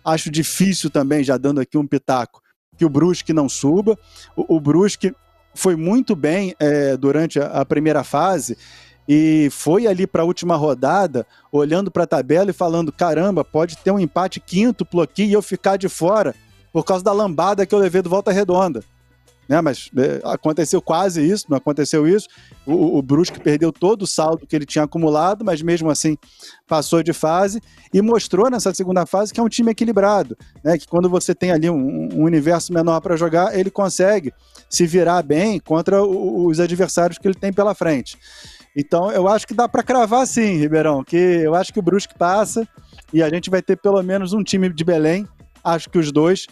Acho 0.03 0.29
difícil 0.29 0.89
também, 0.89 1.23
já 1.23 1.37
dando 1.37 1.61
aqui 1.61 1.77
um 1.77 1.87
pitaco, 1.87 2.41
que 2.77 2.83
o 2.83 2.89
Brusque 2.89 3.31
não 3.31 3.47
suba. 3.47 3.97
O, 4.35 4.57
o 4.57 4.59
Brusque 4.59 5.13
foi 5.55 5.77
muito 5.77 6.17
bem 6.17 6.53
é, 6.59 6.97
durante 6.97 7.39
a, 7.39 7.45
a 7.45 7.65
primeira 7.65 8.03
fase 8.03 8.57
e 9.07 9.49
foi 9.51 9.85
ali 9.85 10.07
para 10.07 10.21
a 10.21 10.25
última 10.25 10.55
rodada, 10.55 11.25
olhando 11.51 11.91
para 11.91 12.03
a 12.03 12.07
tabela 12.07 12.49
e 12.49 12.53
falando: 12.53 12.91
caramba, 12.91 13.43
pode 13.43 13.77
ter 13.77 13.91
um 13.91 13.99
empate 13.99 14.39
quíntuplo 14.39 15.01
aqui 15.01 15.23
e 15.23 15.33
eu 15.33 15.41
ficar 15.41 15.77
de 15.77 15.89
fora 15.89 16.33
por 16.71 16.83
causa 16.83 17.03
da 17.03 17.11
lambada 17.11 17.65
que 17.65 17.75
eu 17.75 17.79
levei 17.79 18.01
do 18.01 18.09
Volta 18.09 18.31
Redonda. 18.31 18.83
Né, 19.47 19.59
mas 19.59 19.91
é, 19.97 20.21
aconteceu 20.23 20.81
quase 20.81 21.21
isso, 21.21 21.47
não 21.49 21.57
aconteceu 21.57 22.07
isso. 22.07 22.29
O, 22.65 22.97
o 22.97 23.01
Brusque 23.01 23.41
perdeu 23.41 23.73
todo 23.73 24.03
o 24.03 24.07
saldo 24.07 24.47
que 24.47 24.55
ele 24.55 24.65
tinha 24.65 24.85
acumulado, 24.85 25.43
mas 25.43 25.61
mesmo 25.61 25.89
assim 25.89 26.17
passou 26.65 27.03
de 27.03 27.11
fase 27.11 27.61
e 27.93 28.01
mostrou 28.01 28.49
nessa 28.49 28.73
segunda 28.73 29.05
fase 29.05 29.33
que 29.33 29.41
é 29.41 29.43
um 29.43 29.49
time 29.49 29.71
equilibrado, 29.71 30.37
né, 30.63 30.77
que 30.77 30.87
quando 30.87 31.09
você 31.09 31.35
tem 31.35 31.51
ali 31.51 31.69
um, 31.69 32.07
um 32.13 32.23
universo 32.23 32.71
menor 32.71 33.01
para 33.01 33.17
jogar, 33.17 33.53
ele 33.53 33.69
consegue 33.69 34.33
se 34.69 34.87
virar 34.87 35.21
bem 35.21 35.59
contra 35.59 36.01
o, 36.01 36.47
os 36.47 36.61
adversários 36.61 37.17
que 37.17 37.27
ele 37.27 37.35
tem 37.35 37.51
pela 37.51 37.75
frente. 37.75 38.17
Então 38.75 39.11
eu 39.11 39.27
acho 39.27 39.47
que 39.47 39.53
dá 39.53 39.67
para 39.69 39.83
cravar 39.83 40.25
sim, 40.25 40.57
Ribeirão, 40.57 41.03
que 41.03 41.15
eu 41.15 41.53
acho 41.53 41.71
que 41.71 41.79
o 41.79 41.83
Brusque 41.83 42.17
passa 42.17 42.67
e 43.13 43.21
a 43.21 43.29
gente 43.29 43.49
vai 43.49 43.61
ter 43.61 43.77
pelo 43.77 44.01
menos 44.01 44.33
um 44.33 44.43
time 44.43 44.67
de 44.69 44.83
Belém, 44.83 45.27
acho 45.63 45.89
que 45.89 45.99
os 45.99 46.11
dois, 46.11 46.47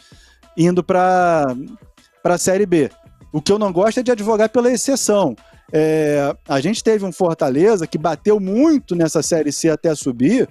indo 0.56 0.84
para 0.84 1.56
a 2.24 2.38
Série 2.38 2.66
B. 2.66 2.90
O 3.34 3.42
que 3.42 3.52
eu 3.52 3.58
não 3.58 3.72
gosto 3.72 4.00
é 4.00 4.04
de 4.04 4.12
advogar 4.12 4.50
pela 4.50 4.72
exceção. 4.72 5.36
É, 5.74 6.36
a 6.48 6.60
gente 6.60 6.84
teve 6.84 7.06
um 7.06 7.12
Fortaleza 7.12 7.88
que 7.88 7.98
bateu 7.98 8.40
muito 8.40 8.94
nessa 8.94 9.24
Série 9.24 9.52
C 9.52 9.70
até 9.70 9.96
subir, 9.96 10.48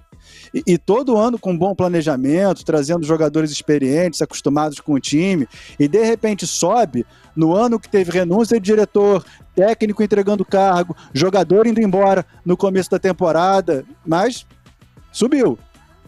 e, 0.53 0.62
e, 0.66 0.78
todo 0.78 1.16
ano 1.16 1.38
com 1.38 1.57
bom 1.57 1.74
planejamento, 1.74 2.64
trazendo 2.64 3.07
jogadores 3.07 3.51
experientes, 3.51 4.20
acostumados 4.20 4.80
com 4.80 4.94
o 4.94 5.01
time, 5.01 5.48
e 5.78 5.86
de 5.86 6.03
repente 6.03 6.46
sobe 6.46 7.07
no 7.34 7.55
ano 7.55 7.78
que 7.78 7.88
teve 7.88 8.11
renúncia 8.11 8.59
de 8.59 8.64
diretor, 8.64 9.24
técnico 9.55 10.03
entregando 10.03 10.44
cargo, 10.44 10.96
jogador 11.12 11.66
indo 11.66 11.80
embora 11.80 12.26
no 12.44 12.57
começo 12.57 12.90
da 12.90 12.98
temporada, 12.98 13.84
mas 14.05 14.46
subiu. 15.12 15.59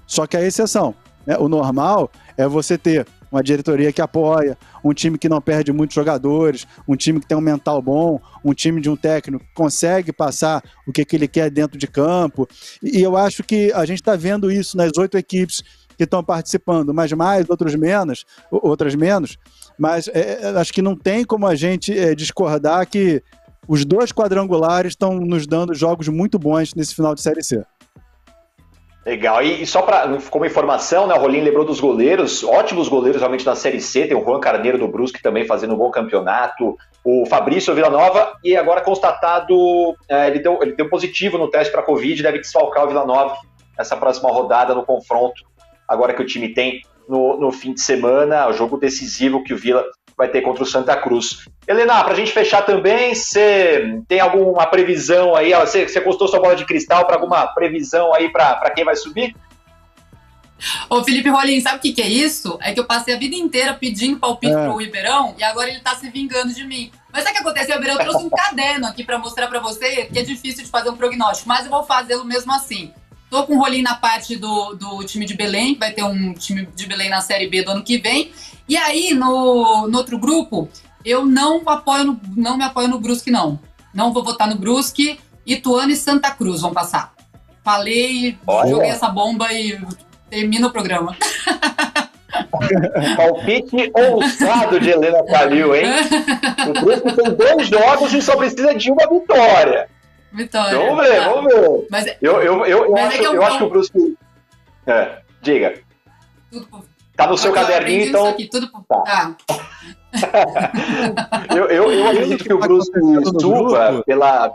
Só 0.07 0.27
que 0.27 0.37
a 0.37 0.43
exceção. 0.43 0.95
Né? 1.27 1.37
O 1.39 1.49
normal 1.49 2.11
é 2.37 2.47
você 2.47 2.77
ter 2.77 3.07
uma 3.33 3.43
diretoria 3.43 3.93
que 3.93 4.03
apoia, 4.03 4.59
um 4.85 4.93
time 4.93 5.17
que 5.17 5.29
não 5.29 5.41
perde 5.41 5.73
muitos 5.73 5.95
jogadores, 5.95 6.67
um 6.87 6.95
time 6.95 7.19
que 7.19 7.27
tem 7.27 7.37
um 7.37 7.41
mental 7.41 7.81
bom, 7.81 8.21
um 8.45 8.53
time 8.53 8.81
de 8.81 8.91
um 8.91 8.97
técnico 8.97 9.43
que 9.45 9.55
consegue 9.55 10.13
passar 10.13 10.63
o 10.87 10.93
que, 10.93 11.05
que 11.05 11.17
ele 11.17 11.27
quer 11.27 11.51
dentro 11.51 11.79
de 11.79 11.87
campo. 11.87 12.47
E 12.83 13.01
eu 13.01 13.17
acho 13.17 13.43
que 13.43 13.73
a 13.73 13.87
gente 13.87 14.01
está 14.01 14.15
vendo 14.15 14.51
isso 14.51 14.77
nas 14.77 14.93
oito 14.99 15.17
equipes 15.17 15.63
que 15.97 16.05
estão 16.05 16.23
participando, 16.23 16.93
mas 16.93 17.13
mais, 17.13 17.49
outros 17.49 17.75
menos, 17.75 18.25
outras 18.51 18.95
menos. 18.95 19.39
Mas 19.79 20.09
é, 20.09 20.43
é, 20.43 20.49
acho 20.59 20.73
que 20.73 20.83
não 20.83 20.95
tem 20.95 21.25
como 21.25 21.47
a 21.47 21.55
gente 21.55 21.97
é, 21.97 22.15
discordar 22.15 22.87
que 22.87 23.23
os 23.67 23.85
dois 23.85 24.13
quadrangulares 24.13 24.93
estão 24.93 25.21
nos 25.21 25.47
dando 25.47 25.73
jogos 25.75 26.09
muito 26.09 26.39
bons 26.39 26.75
nesse 26.75 26.95
final 26.95 27.15
de 27.15 27.23
Série 27.23 27.43
C. 27.43 27.65
Legal. 29.05 29.43
E, 29.43 29.63
e 29.63 29.67
só 29.67 29.83
para 29.83 30.17
como 30.31 30.47
informação, 30.47 31.07
né, 31.07 31.15
o 31.15 31.19
Rolim 31.19 31.41
lembrou 31.41 31.65
dos 31.65 31.81
goleiros, 31.81 32.45
ótimos 32.45 32.89
goleiros 32.89 33.21
realmente 33.21 33.45
na 33.45 33.57
Série 33.57 33.81
C. 33.81 34.07
Tem 34.07 34.17
o 34.17 34.25
Juan 34.25 34.39
Carneiro 34.39 34.79
do 34.79 34.87
Brusque 34.87 35.23
também 35.23 35.45
fazendo 35.45 35.75
um 35.75 35.79
bom 35.79 35.91
campeonato. 35.91 36.77
O 37.05 37.27
Fabrício 37.27 37.75
Villanova, 37.75 38.33
e 38.45 38.57
agora 38.57 38.81
constatado, 38.81 39.57
é, 40.09 40.29
ele, 40.29 40.39
deu, 40.39 40.59
ele 40.63 40.73
deu 40.73 40.89
positivo 40.89 41.37
no 41.37 41.51
teste 41.51 41.73
para 41.73 41.83
Covid, 41.83 42.23
deve 42.23 42.39
desfalcar 42.39 42.85
o 42.85 42.89
Villanova 42.89 43.37
nessa 43.77 43.97
próxima 43.97 44.31
rodada 44.31 44.75
no 44.75 44.85
confronto, 44.85 45.43
agora 45.89 46.15
que 46.15 46.23
o 46.23 46.27
time 46.27 46.51
tem 46.51 46.83
no, 47.09 47.39
no 47.39 47.51
fim 47.51 47.75
de 47.75 47.81
semana, 47.81 48.49
o 48.49 48.53
jogo 48.53 48.79
decisivo 48.79 49.43
que 49.43 49.53
o 49.53 49.57
Vila 49.57 49.85
vai 50.17 50.29
ter 50.29 50.43
contra 50.43 50.63
o 50.63 50.67
Santa 50.67 50.97
Cruz. 50.97 51.47
Helena, 51.67 52.03
para 52.03 52.13
a 52.13 52.17
gente 52.17 52.33
fechar 52.33 52.63
também, 52.63 53.15
você 53.15 54.01
tem 54.09 54.21
alguma 54.21 54.67
previsão 54.67 55.35
aí? 55.35 55.53
Você, 55.55 55.89
você 55.89 56.01
custou 56.01 56.29
sua 56.29 56.41
bola 56.41 56.57
de 56.57 56.65
cristal 56.65 57.07
para 57.07 57.17
alguma 57.17 57.47
previsão 57.49 58.15
aí 58.15 58.29
para 58.31 58.71
quem 58.71 58.85
vai 58.85 58.97
subir? 58.97 59.35
Ô 60.89 61.03
Felipe 61.03 61.29
Rolim, 61.29 61.61
sabe 61.61 61.79
o 61.79 61.81
que, 61.81 61.93
que 61.93 62.03
é 62.03 62.09
isso? 62.09 62.59
É 62.63 62.73
que 62.73 62.79
eu 62.79 62.85
passei 62.85 63.15
a 63.15 63.19
vida 63.19 63.35
inteira 63.35 63.75
pedindo 63.75 64.19
palpite 64.19 64.53
é. 64.53 64.65
pro 64.65 64.77
Ribeirão 64.77 65.35
e 65.37 65.43
agora 65.43 65.69
ele 65.69 65.81
tá 65.81 65.95
se 65.95 66.09
vingando 66.09 66.55
de 66.55 66.65
mim. 66.65 66.91
Mas 67.13 67.25
sabe 67.25 67.35
o 67.35 67.39
que 67.39 67.49
aconteceu? 67.49 67.77
O 67.77 67.79
Ribeirão 67.81 67.99
trouxe 68.05 68.25
um 68.25 68.31
caderno 68.31 68.87
aqui 68.87 69.03
para 69.03 69.19
mostrar 69.19 69.49
para 69.49 69.61
você 69.61 70.07
que 70.07 70.19
é 70.19 70.23
difícil 70.23 70.65
de 70.65 70.71
fazer 70.71 70.91
um 70.91 70.97
prognóstico, 70.97 71.49
mas 71.49 71.65
eu 71.65 71.71
vou 71.71 71.85
fazê-lo 71.85 72.25
mesmo 72.25 72.53
assim. 72.53 72.93
Tô 73.29 73.45
com 73.45 73.57
o 73.57 73.59
Rolim 73.59 73.83
na 73.83 73.95
parte 73.95 74.37
do, 74.37 74.75
do 74.75 75.03
time 75.05 75.25
de 75.25 75.35
Belém, 75.35 75.73
que 75.73 75.81
vai 75.81 75.91
ter 75.91 76.05
um 76.05 76.35
time 76.35 76.67
de 76.77 76.87
Belém 76.87 77.09
na 77.09 77.23
Série 77.23 77.49
B 77.49 77.63
do 77.63 77.71
ano 77.71 77.83
que 77.83 77.97
vem. 77.97 78.31
E 78.69 78.77
aí, 78.77 79.15
no, 79.15 79.89
no 79.89 79.99
outro 79.99 80.19
grupo, 80.19 80.69
eu 81.05 81.25
não 81.27 81.63
apoio 81.67 82.05
no, 82.05 82.21
não 82.37 82.57
me 82.57 82.65
apoio 82.65 82.89
no 82.89 83.01
Brusque, 83.01 83.31
não. 83.31 83.59
Não 83.93 84.13
vou 84.13 84.23
votar 84.23 84.49
no 84.49 84.57
Brusque. 84.57 85.19
Ituano 85.45 85.91
e 85.91 85.97
Santa 85.97 86.31
Cruz 86.31 86.61
vão 86.61 86.73
passar. 86.73 87.13
Falei, 87.65 88.39
Olha. 88.47 88.71
joguei 88.71 88.91
essa 88.91 89.09
bomba 89.09 89.53
e 89.53 89.79
termina 90.31 90.69
o 90.69 90.73
programa. 90.73 91.17
Palpite 93.17 93.93
ousado 93.95 94.81
de 94.81 94.91
Helena 94.91 95.25
Calil, 95.25 95.75
hein? 95.75 95.85
O 96.69 96.73
Brusque 96.81 97.13
tem 97.17 97.35
dois 97.35 97.67
jogos 97.67 98.15
e 98.15 98.23
só 98.23 98.37
precisa 98.37 98.75
de 98.75 98.91
uma 98.91 99.07
vitória. 99.09 99.89
Vitória. 100.33 100.79
Vamos 100.79 101.05
ver, 101.05 101.17
tá. 101.17 101.29
vamos 101.29 101.53
ver. 101.53 101.87
Mas, 101.91 102.07
eu 102.23 102.41
eu, 102.41 102.65
eu, 102.65 102.87
eu, 102.87 102.97
acho, 102.97 103.17
é 103.17 103.19
que 103.19 103.27
eu, 103.27 103.35
eu 103.35 103.45
acho 103.45 103.59
que 103.59 103.65
o 103.65 103.69
Brusque. 103.69 104.17
É, 104.87 105.19
diga. 105.43 105.75
Tudo, 106.51 106.85
tá 107.25 107.31
no 107.31 107.39
seu 107.39 107.53
caderninho, 107.53 108.07
então. 108.07 108.27
Aqui, 108.27 108.49
tudo, 108.49 108.69
tá. 108.89 109.37
eu, 111.57 111.65
eu, 111.67 111.93
eu 111.93 112.07
acredito 112.09 112.45
que 112.45 112.53
o 112.53 112.59
Brusque 112.59 113.01
suba 113.41 114.03
pela. 114.05 114.53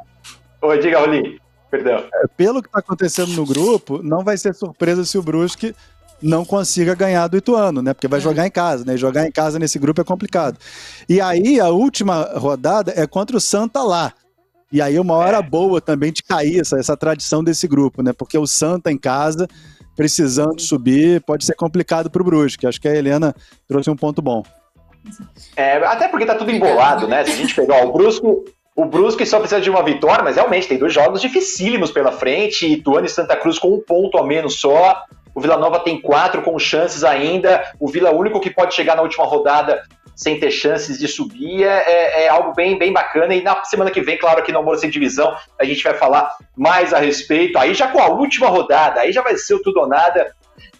Oi, 0.61 0.79
diga, 0.79 0.99
Roli. 0.99 1.41
Perdão. 1.69 2.03
É, 2.13 2.27
pelo 2.37 2.61
que 2.61 2.69
está 2.69 2.79
acontecendo 2.79 3.33
no 3.33 3.45
grupo, 3.45 4.01
não 4.01 4.23
vai 4.23 4.37
ser 4.37 4.53
surpresa 4.53 5.03
se 5.03 5.17
o 5.17 5.21
Brusque 5.21 5.75
não 6.21 6.45
consiga 6.45 6.95
ganhar 6.95 7.27
do 7.27 7.37
Ituano, 7.37 7.81
né? 7.81 7.93
Porque 7.93 8.07
vai 8.07 8.19
jogar 8.19 8.47
em 8.47 8.51
casa, 8.51 8.85
né? 8.85 8.95
Jogar 8.95 9.27
em 9.27 9.31
casa 9.31 9.59
nesse 9.59 9.77
grupo 9.77 10.01
é 10.01 10.03
complicado. 10.03 10.57
E 11.09 11.19
aí, 11.19 11.59
a 11.59 11.69
última 11.69 12.23
rodada 12.35 12.93
é 12.95 13.05
contra 13.05 13.35
o 13.35 13.41
Santa 13.41 13.83
lá. 13.83 14.13
E 14.71 14.81
aí 14.81 14.99
uma 14.99 15.13
hora 15.13 15.37
é. 15.37 15.41
boa 15.41 15.79
também 15.79 16.11
de 16.11 16.21
cair 16.21 16.59
essa, 16.59 16.77
essa 16.77 16.97
tradição 16.97 17.43
desse 17.43 17.67
grupo, 17.67 18.01
né? 18.01 18.11
Porque 18.13 18.37
o 18.37 18.45
Santa 18.45 18.91
em 18.91 18.97
casa, 18.97 19.47
precisando 19.97 20.61
subir, 20.61 21.21
pode 21.23 21.43
ser 21.43 21.55
complicado 21.55 22.09
para 22.09 22.21
o 22.21 22.25
Brusque. 22.25 22.67
Acho 22.67 22.79
que 22.79 22.87
a 22.87 22.95
Helena 22.95 23.35
trouxe 23.67 23.89
um 23.89 23.95
ponto 23.95 24.21
bom. 24.21 24.43
É, 25.55 25.77
até 25.77 26.07
porque 26.07 26.25
tá 26.25 26.35
tudo 26.35 26.51
embolado, 26.51 27.07
né? 27.07 27.25
Se 27.25 27.31
a 27.31 27.35
gente 27.35 27.55
pegar 27.55 27.83
o 27.83 27.91
Brusque, 27.91 28.25
o 28.75 28.85
Brusque 28.85 29.25
só 29.25 29.39
precisa 29.39 29.59
de 29.59 29.71
uma 29.71 29.81
vitória, 29.81 30.23
mas 30.23 30.35
realmente 30.35 30.67
tem 30.67 30.77
dois 30.77 30.93
jogos 30.93 31.19
dificílimos 31.19 31.89
pela 31.89 32.11
frente. 32.11 32.71
Ituano 32.71 33.07
e 33.07 33.09
Santa 33.09 33.35
Cruz 33.35 33.57
com 33.57 33.73
um 33.73 33.81
ponto 33.81 34.19
a 34.19 34.23
menos 34.23 34.59
só. 34.59 35.03
O 35.33 35.41
Vila 35.41 35.57
Nova 35.57 35.79
tem 35.79 35.99
quatro 35.99 36.43
com 36.43 36.57
chances 36.59 37.03
ainda. 37.03 37.63
O 37.79 37.87
Vila 37.87 38.11
único 38.11 38.39
que 38.39 38.51
pode 38.51 38.75
chegar 38.75 38.95
na 38.95 39.01
última 39.01 39.25
rodada 39.25 39.81
sem 40.17 40.39
ter 40.39 40.49
chances 40.49 40.97
de 40.97 41.07
subir 41.07 41.63
é, 41.63 41.83
é, 41.85 42.23
é, 42.23 42.29
algo 42.29 42.51
bem, 42.55 42.75
bem 42.75 42.91
bacana. 42.91 43.35
E 43.35 43.43
na 43.43 43.63
semana 43.63 43.91
que 43.91 44.01
vem, 44.01 44.17
claro, 44.17 44.39
aqui 44.39 44.51
no 44.51 44.57
Amor 44.57 44.79
Sem 44.79 44.89
Divisão, 44.89 45.37
a 45.59 45.63
gente 45.63 45.83
vai 45.83 45.93
falar 45.93 46.35
mais 46.55 46.91
a 46.91 46.97
respeito. 46.97 47.55
Aí 47.59 47.75
já 47.75 47.87
com 47.87 47.99
a 47.99 48.07
última 48.07 48.47
rodada, 48.47 49.01
aí 49.01 49.11
já 49.11 49.21
vai 49.21 49.37
ser 49.37 49.53
o 49.53 49.61
tudo 49.61 49.79
ou 49.79 49.87
nada. 49.87 50.35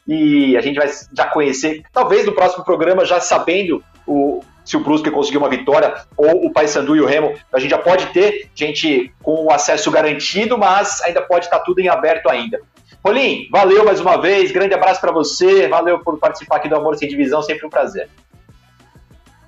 E 0.08 0.58
a 0.58 0.62
gente 0.62 0.78
vai 0.78 0.90
já 1.16 1.26
conhecer, 1.26 1.84
talvez 1.94 2.26
no 2.26 2.32
próximo 2.32 2.66
programa, 2.66 3.06
já 3.06 3.20
sabendo 3.20 3.84
o, 4.08 4.42
se 4.66 4.76
o 4.76 4.80
Brusque 4.80 5.12
conseguir 5.12 5.38
uma 5.38 5.50
vitória, 5.50 5.94
ou 6.16 6.48
o 6.48 6.52
Paysandu 6.52 6.96
e 6.96 7.02
o 7.02 7.06
Remo, 7.06 7.36
a 7.54 7.60
gente 7.60 7.70
já 7.70 7.78
pode 7.78 8.08
ter 8.08 8.50
gente 8.56 9.14
com 9.22 9.46
o 9.46 9.52
acesso 9.52 9.92
garantido, 9.92 10.58
mas 10.58 11.00
ainda 11.04 11.22
pode 11.22 11.46
estar 11.46 11.60
tudo 11.60 11.80
em 11.80 11.90
aberto 11.90 12.28
ainda. 12.28 12.60
Rolim, 13.06 13.48
valeu 13.52 13.86
mais 13.86 14.02
uma 14.02 14.20
vez, 14.20 14.52
grande 14.52 14.74
abraço 14.74 15.00
para 15.00 15.12
você, 15.12 15.68
valeu 15.68 16.00
por 16.00 16.18
participar 16.18 16.56
aqui 16.56 16.68
do 16.68 16.76
Amor 16.76 16.96
Sem 16.98 17.08
Divisão, 17.08 17.44
sempre 17.44 17.68
um 17.68 17.70
prazer. 17.70 18.10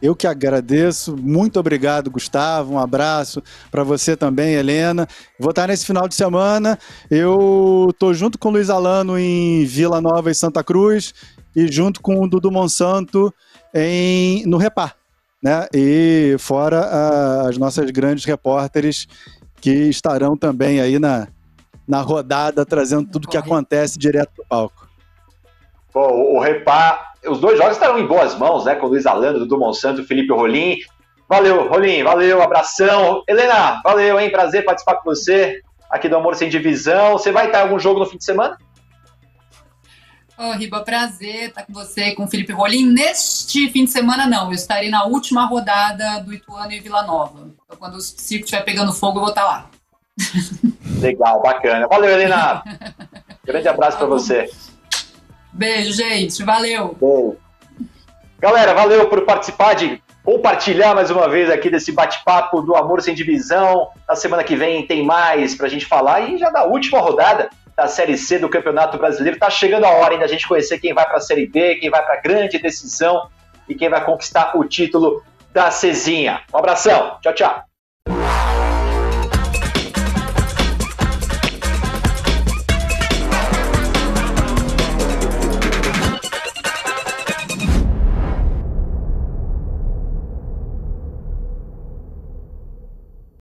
Eu 0.02 0.16
que 0.16 0.26
agradeço. 0.26 1.16
Muito 1.18 1.60
obrigado, 1.60 2.10
Gustavo. 2.10 2.74
Um 2.74 2.80
abraço 2.80 3.44
para 3.70 3.84
você 3.84 4.16
também, 4.16 4.54
Helena. 4.54 5.08
Vou 5.40 5.50
estar 5.50 5.68
nesse 5.68 5.86
final 5.86 6.08
de 6.08 6.16
semana. 6.16 6.80
Eu 7.10 7.88
estou 7.90 8.14
junto 8.14 8.38
com 8.38 8.50
o 8.50 8.52
Luiz 8.52 8.70
Alano 8.70 9.20
em 9.20 9.66
Vila 9.66 10.00
Nova 10.00 10.32
e 10.32 10.36
Santa 10.36 10.64
Cruz 10.64 11.14
e 11.56 11.68
junto 11.72 12.02
com 12.02 12.22
o 12.22 12.30
Dudu 12.30 12.52
Monsanto 12.52 13.34
em, 13.74 14.46
no 14.46 14.58
Repar. 14.58 14.96
Né? 15.44 15.68
E 15.74 16.36
fora 16.40 17.48
as 17.48 17.58
nossas 17.58 17.90
grandes 17.92 18.26
repórteres 18.26 19.08
que 19.62 19.72
estarão 19.90 20.38
também 20.38 20.80
aí 20.80 20.98
na, 21.00 21.28
na 21.88 22.02
rodada, 22.02 22.66
trazendo 22.66 23.10
tudo 23.10 23.28
que 23.28 23.38
acontece 23.38 23.98
direto 23.98 24.32
do 24.38 24.46
palco. 24.48 24.89
Pô, 25.92 26.36
o 26.36 26.40
Repar 26.40 27.10
os 27.28 27.40
dois 27.40 27.58
jogos 27.58 27.74
estarão 27.74 28.00
em 28.00 28.08
boas 28.08 28.36
mãos, 28.36 28.66
né? 28.66 28.76
Com 28.76 28.88
o 28.88 28.90
Luiz 28.90 29.06
Alando, 29.06 29.40
Dudu 29.40 29.60
Monsanto, 29.60 30.06
Felipe 30.06 30.34
Rolim. 30.34 30.78
Valeu, 31.28 31.68
Rolim, 31.68 32.04
valeu, 32.04 32.42
abração. 32.42 33.24
Helena, 33.28 33.82
valeu, 33.84 34.20
hein? 34.20 34.32
Prazer 34.32 34.64
participar 34.64 34.96
com 34.96 35.04
você 35.04 35.62
aqui 35.90 36.08
do 36.08 36.16
Amor 36.16 36.36
Sem 36.36 36.50
Divisão. 36.50 37.14
Você 37.14 37.32
vai 37.32 37.48
estar 37.48 37.60
em 37.60 37.62
algum 37.64 37.80
jogo 37.80 38.00
no 38.00 38.06
fim 38.06 38.18
de 38.18 38.24
semana? 38.24 38.58
Ô, 40.38 40.44
oh, 40.44 40.52
Riba, 40.54 40.80
prazer 40.82 41.50
estar 41.50 41.66
com 41.66 41.74
você, 41.74 42.14
com 42.16 42.24
o 42.24 42.28
Felipe 42.28 42.54
Rolim. 42.54 42.86
Neste 42.86 43.70
fim 43.70 43.84
de 43.84 43.92
semana, 43.92 44.26
não. 44.26 44.48
Eu 44.48 44.54
estarei 44.54 44.90
na 44.90 45.04
última 45.04 45.46
rodada 45.46 46.22
do 46.22 46.34
Ituano 46.34 46.72
e 46.72 46.80
Vila 46.80 47.04
Nova. 47.04 47.50
Então, 47.66 47.78
quando 47.78 47.96
o 47.96 48.02
circo 48.02 48.46
estiver 48.46 48.64
pegando 48.64 48.94
fogo, 48.94 49.18
eu 49.18 49.24
vou 49.24 49.30
estar 49.30 49.44
lá. 49.44 49.70
Legal, 51.02 51.42
bacana. 51.42 51.88
Valeu, 51.88 52.12
Helena. 52.12 52.64
Grande 53.44 53.68
abraço 53.68 53.98
para 53.98 54.08
você. 54.08 54.50
Beijo, 55.52 55.92
gente. 55.94 56.44
Valeu. 56.44 56.96
Bom. 57.00 57.36
Galera, 58.40 58.74
valeu 58.74 59.10
por 59.10 59.26
participar 59.26 59.74
de 59.74 60.02
compartilhar 60.24 60.96
mais 60.96 61.10
uma 61.10 61.28
vez 61.28 61.50
aqui 61.50 61.70
desse 61.70 61.92
bate-papo 61.92 62.62
do 62.62 62.76
Amor 62.76 63.02
Sem 63.02 63.14
Divisão. 63.14 63.90
Na 64.08 64.16
semana 64.16 64.44
que 64.44 64.56
vem 64.56 64.86
tem 64.86 65.04
mais 65.04 65.56
pra 65.56 65.68
gente 65.68 65.86
falar 65.86 66.22
e 66.22 66.38
já 66.38 66.50
da 66.50 66.66
última 66.66 67.00
rodada 67.00 67.50
da 67.76 67.88
Série 67.88 68.18
C 68.18 68.38
do 68.38 68.50
Campeonato 68.50 68.98
Brasileiro. 68.98 69.40
Tá 69.40 69.50
chegando 69.50 69.86
a 69.86 69.90
hora 69.90 70.14
ainda 70.14 70.26
a 70.26 70.28
gente 70.28 70.48
conhecer 70.48 70.80
quem 70.80 70.94
vai 70.94 71.08
pra 71.08 71.20
Série 71.20 71.48
B, 71.48 71.76
quem 71.76 71.90
vai 71.90 72.06
pra 72.06 72.22
grande 72.22 72.60
decisão 72.60 73.28
e 73.68 73.76
quem 73.76 73.90
vai 73.90 74.04
conquistar 74.04 74.56
o 74.56 74.64
título 74.64 75.24
da 75.52 75.72
Cezinha. 75.72 76.42
Um 76.54 76.58
abração. 76.58 77.18
Tchau, 77.22 77.34
tchau. 77.34 77.69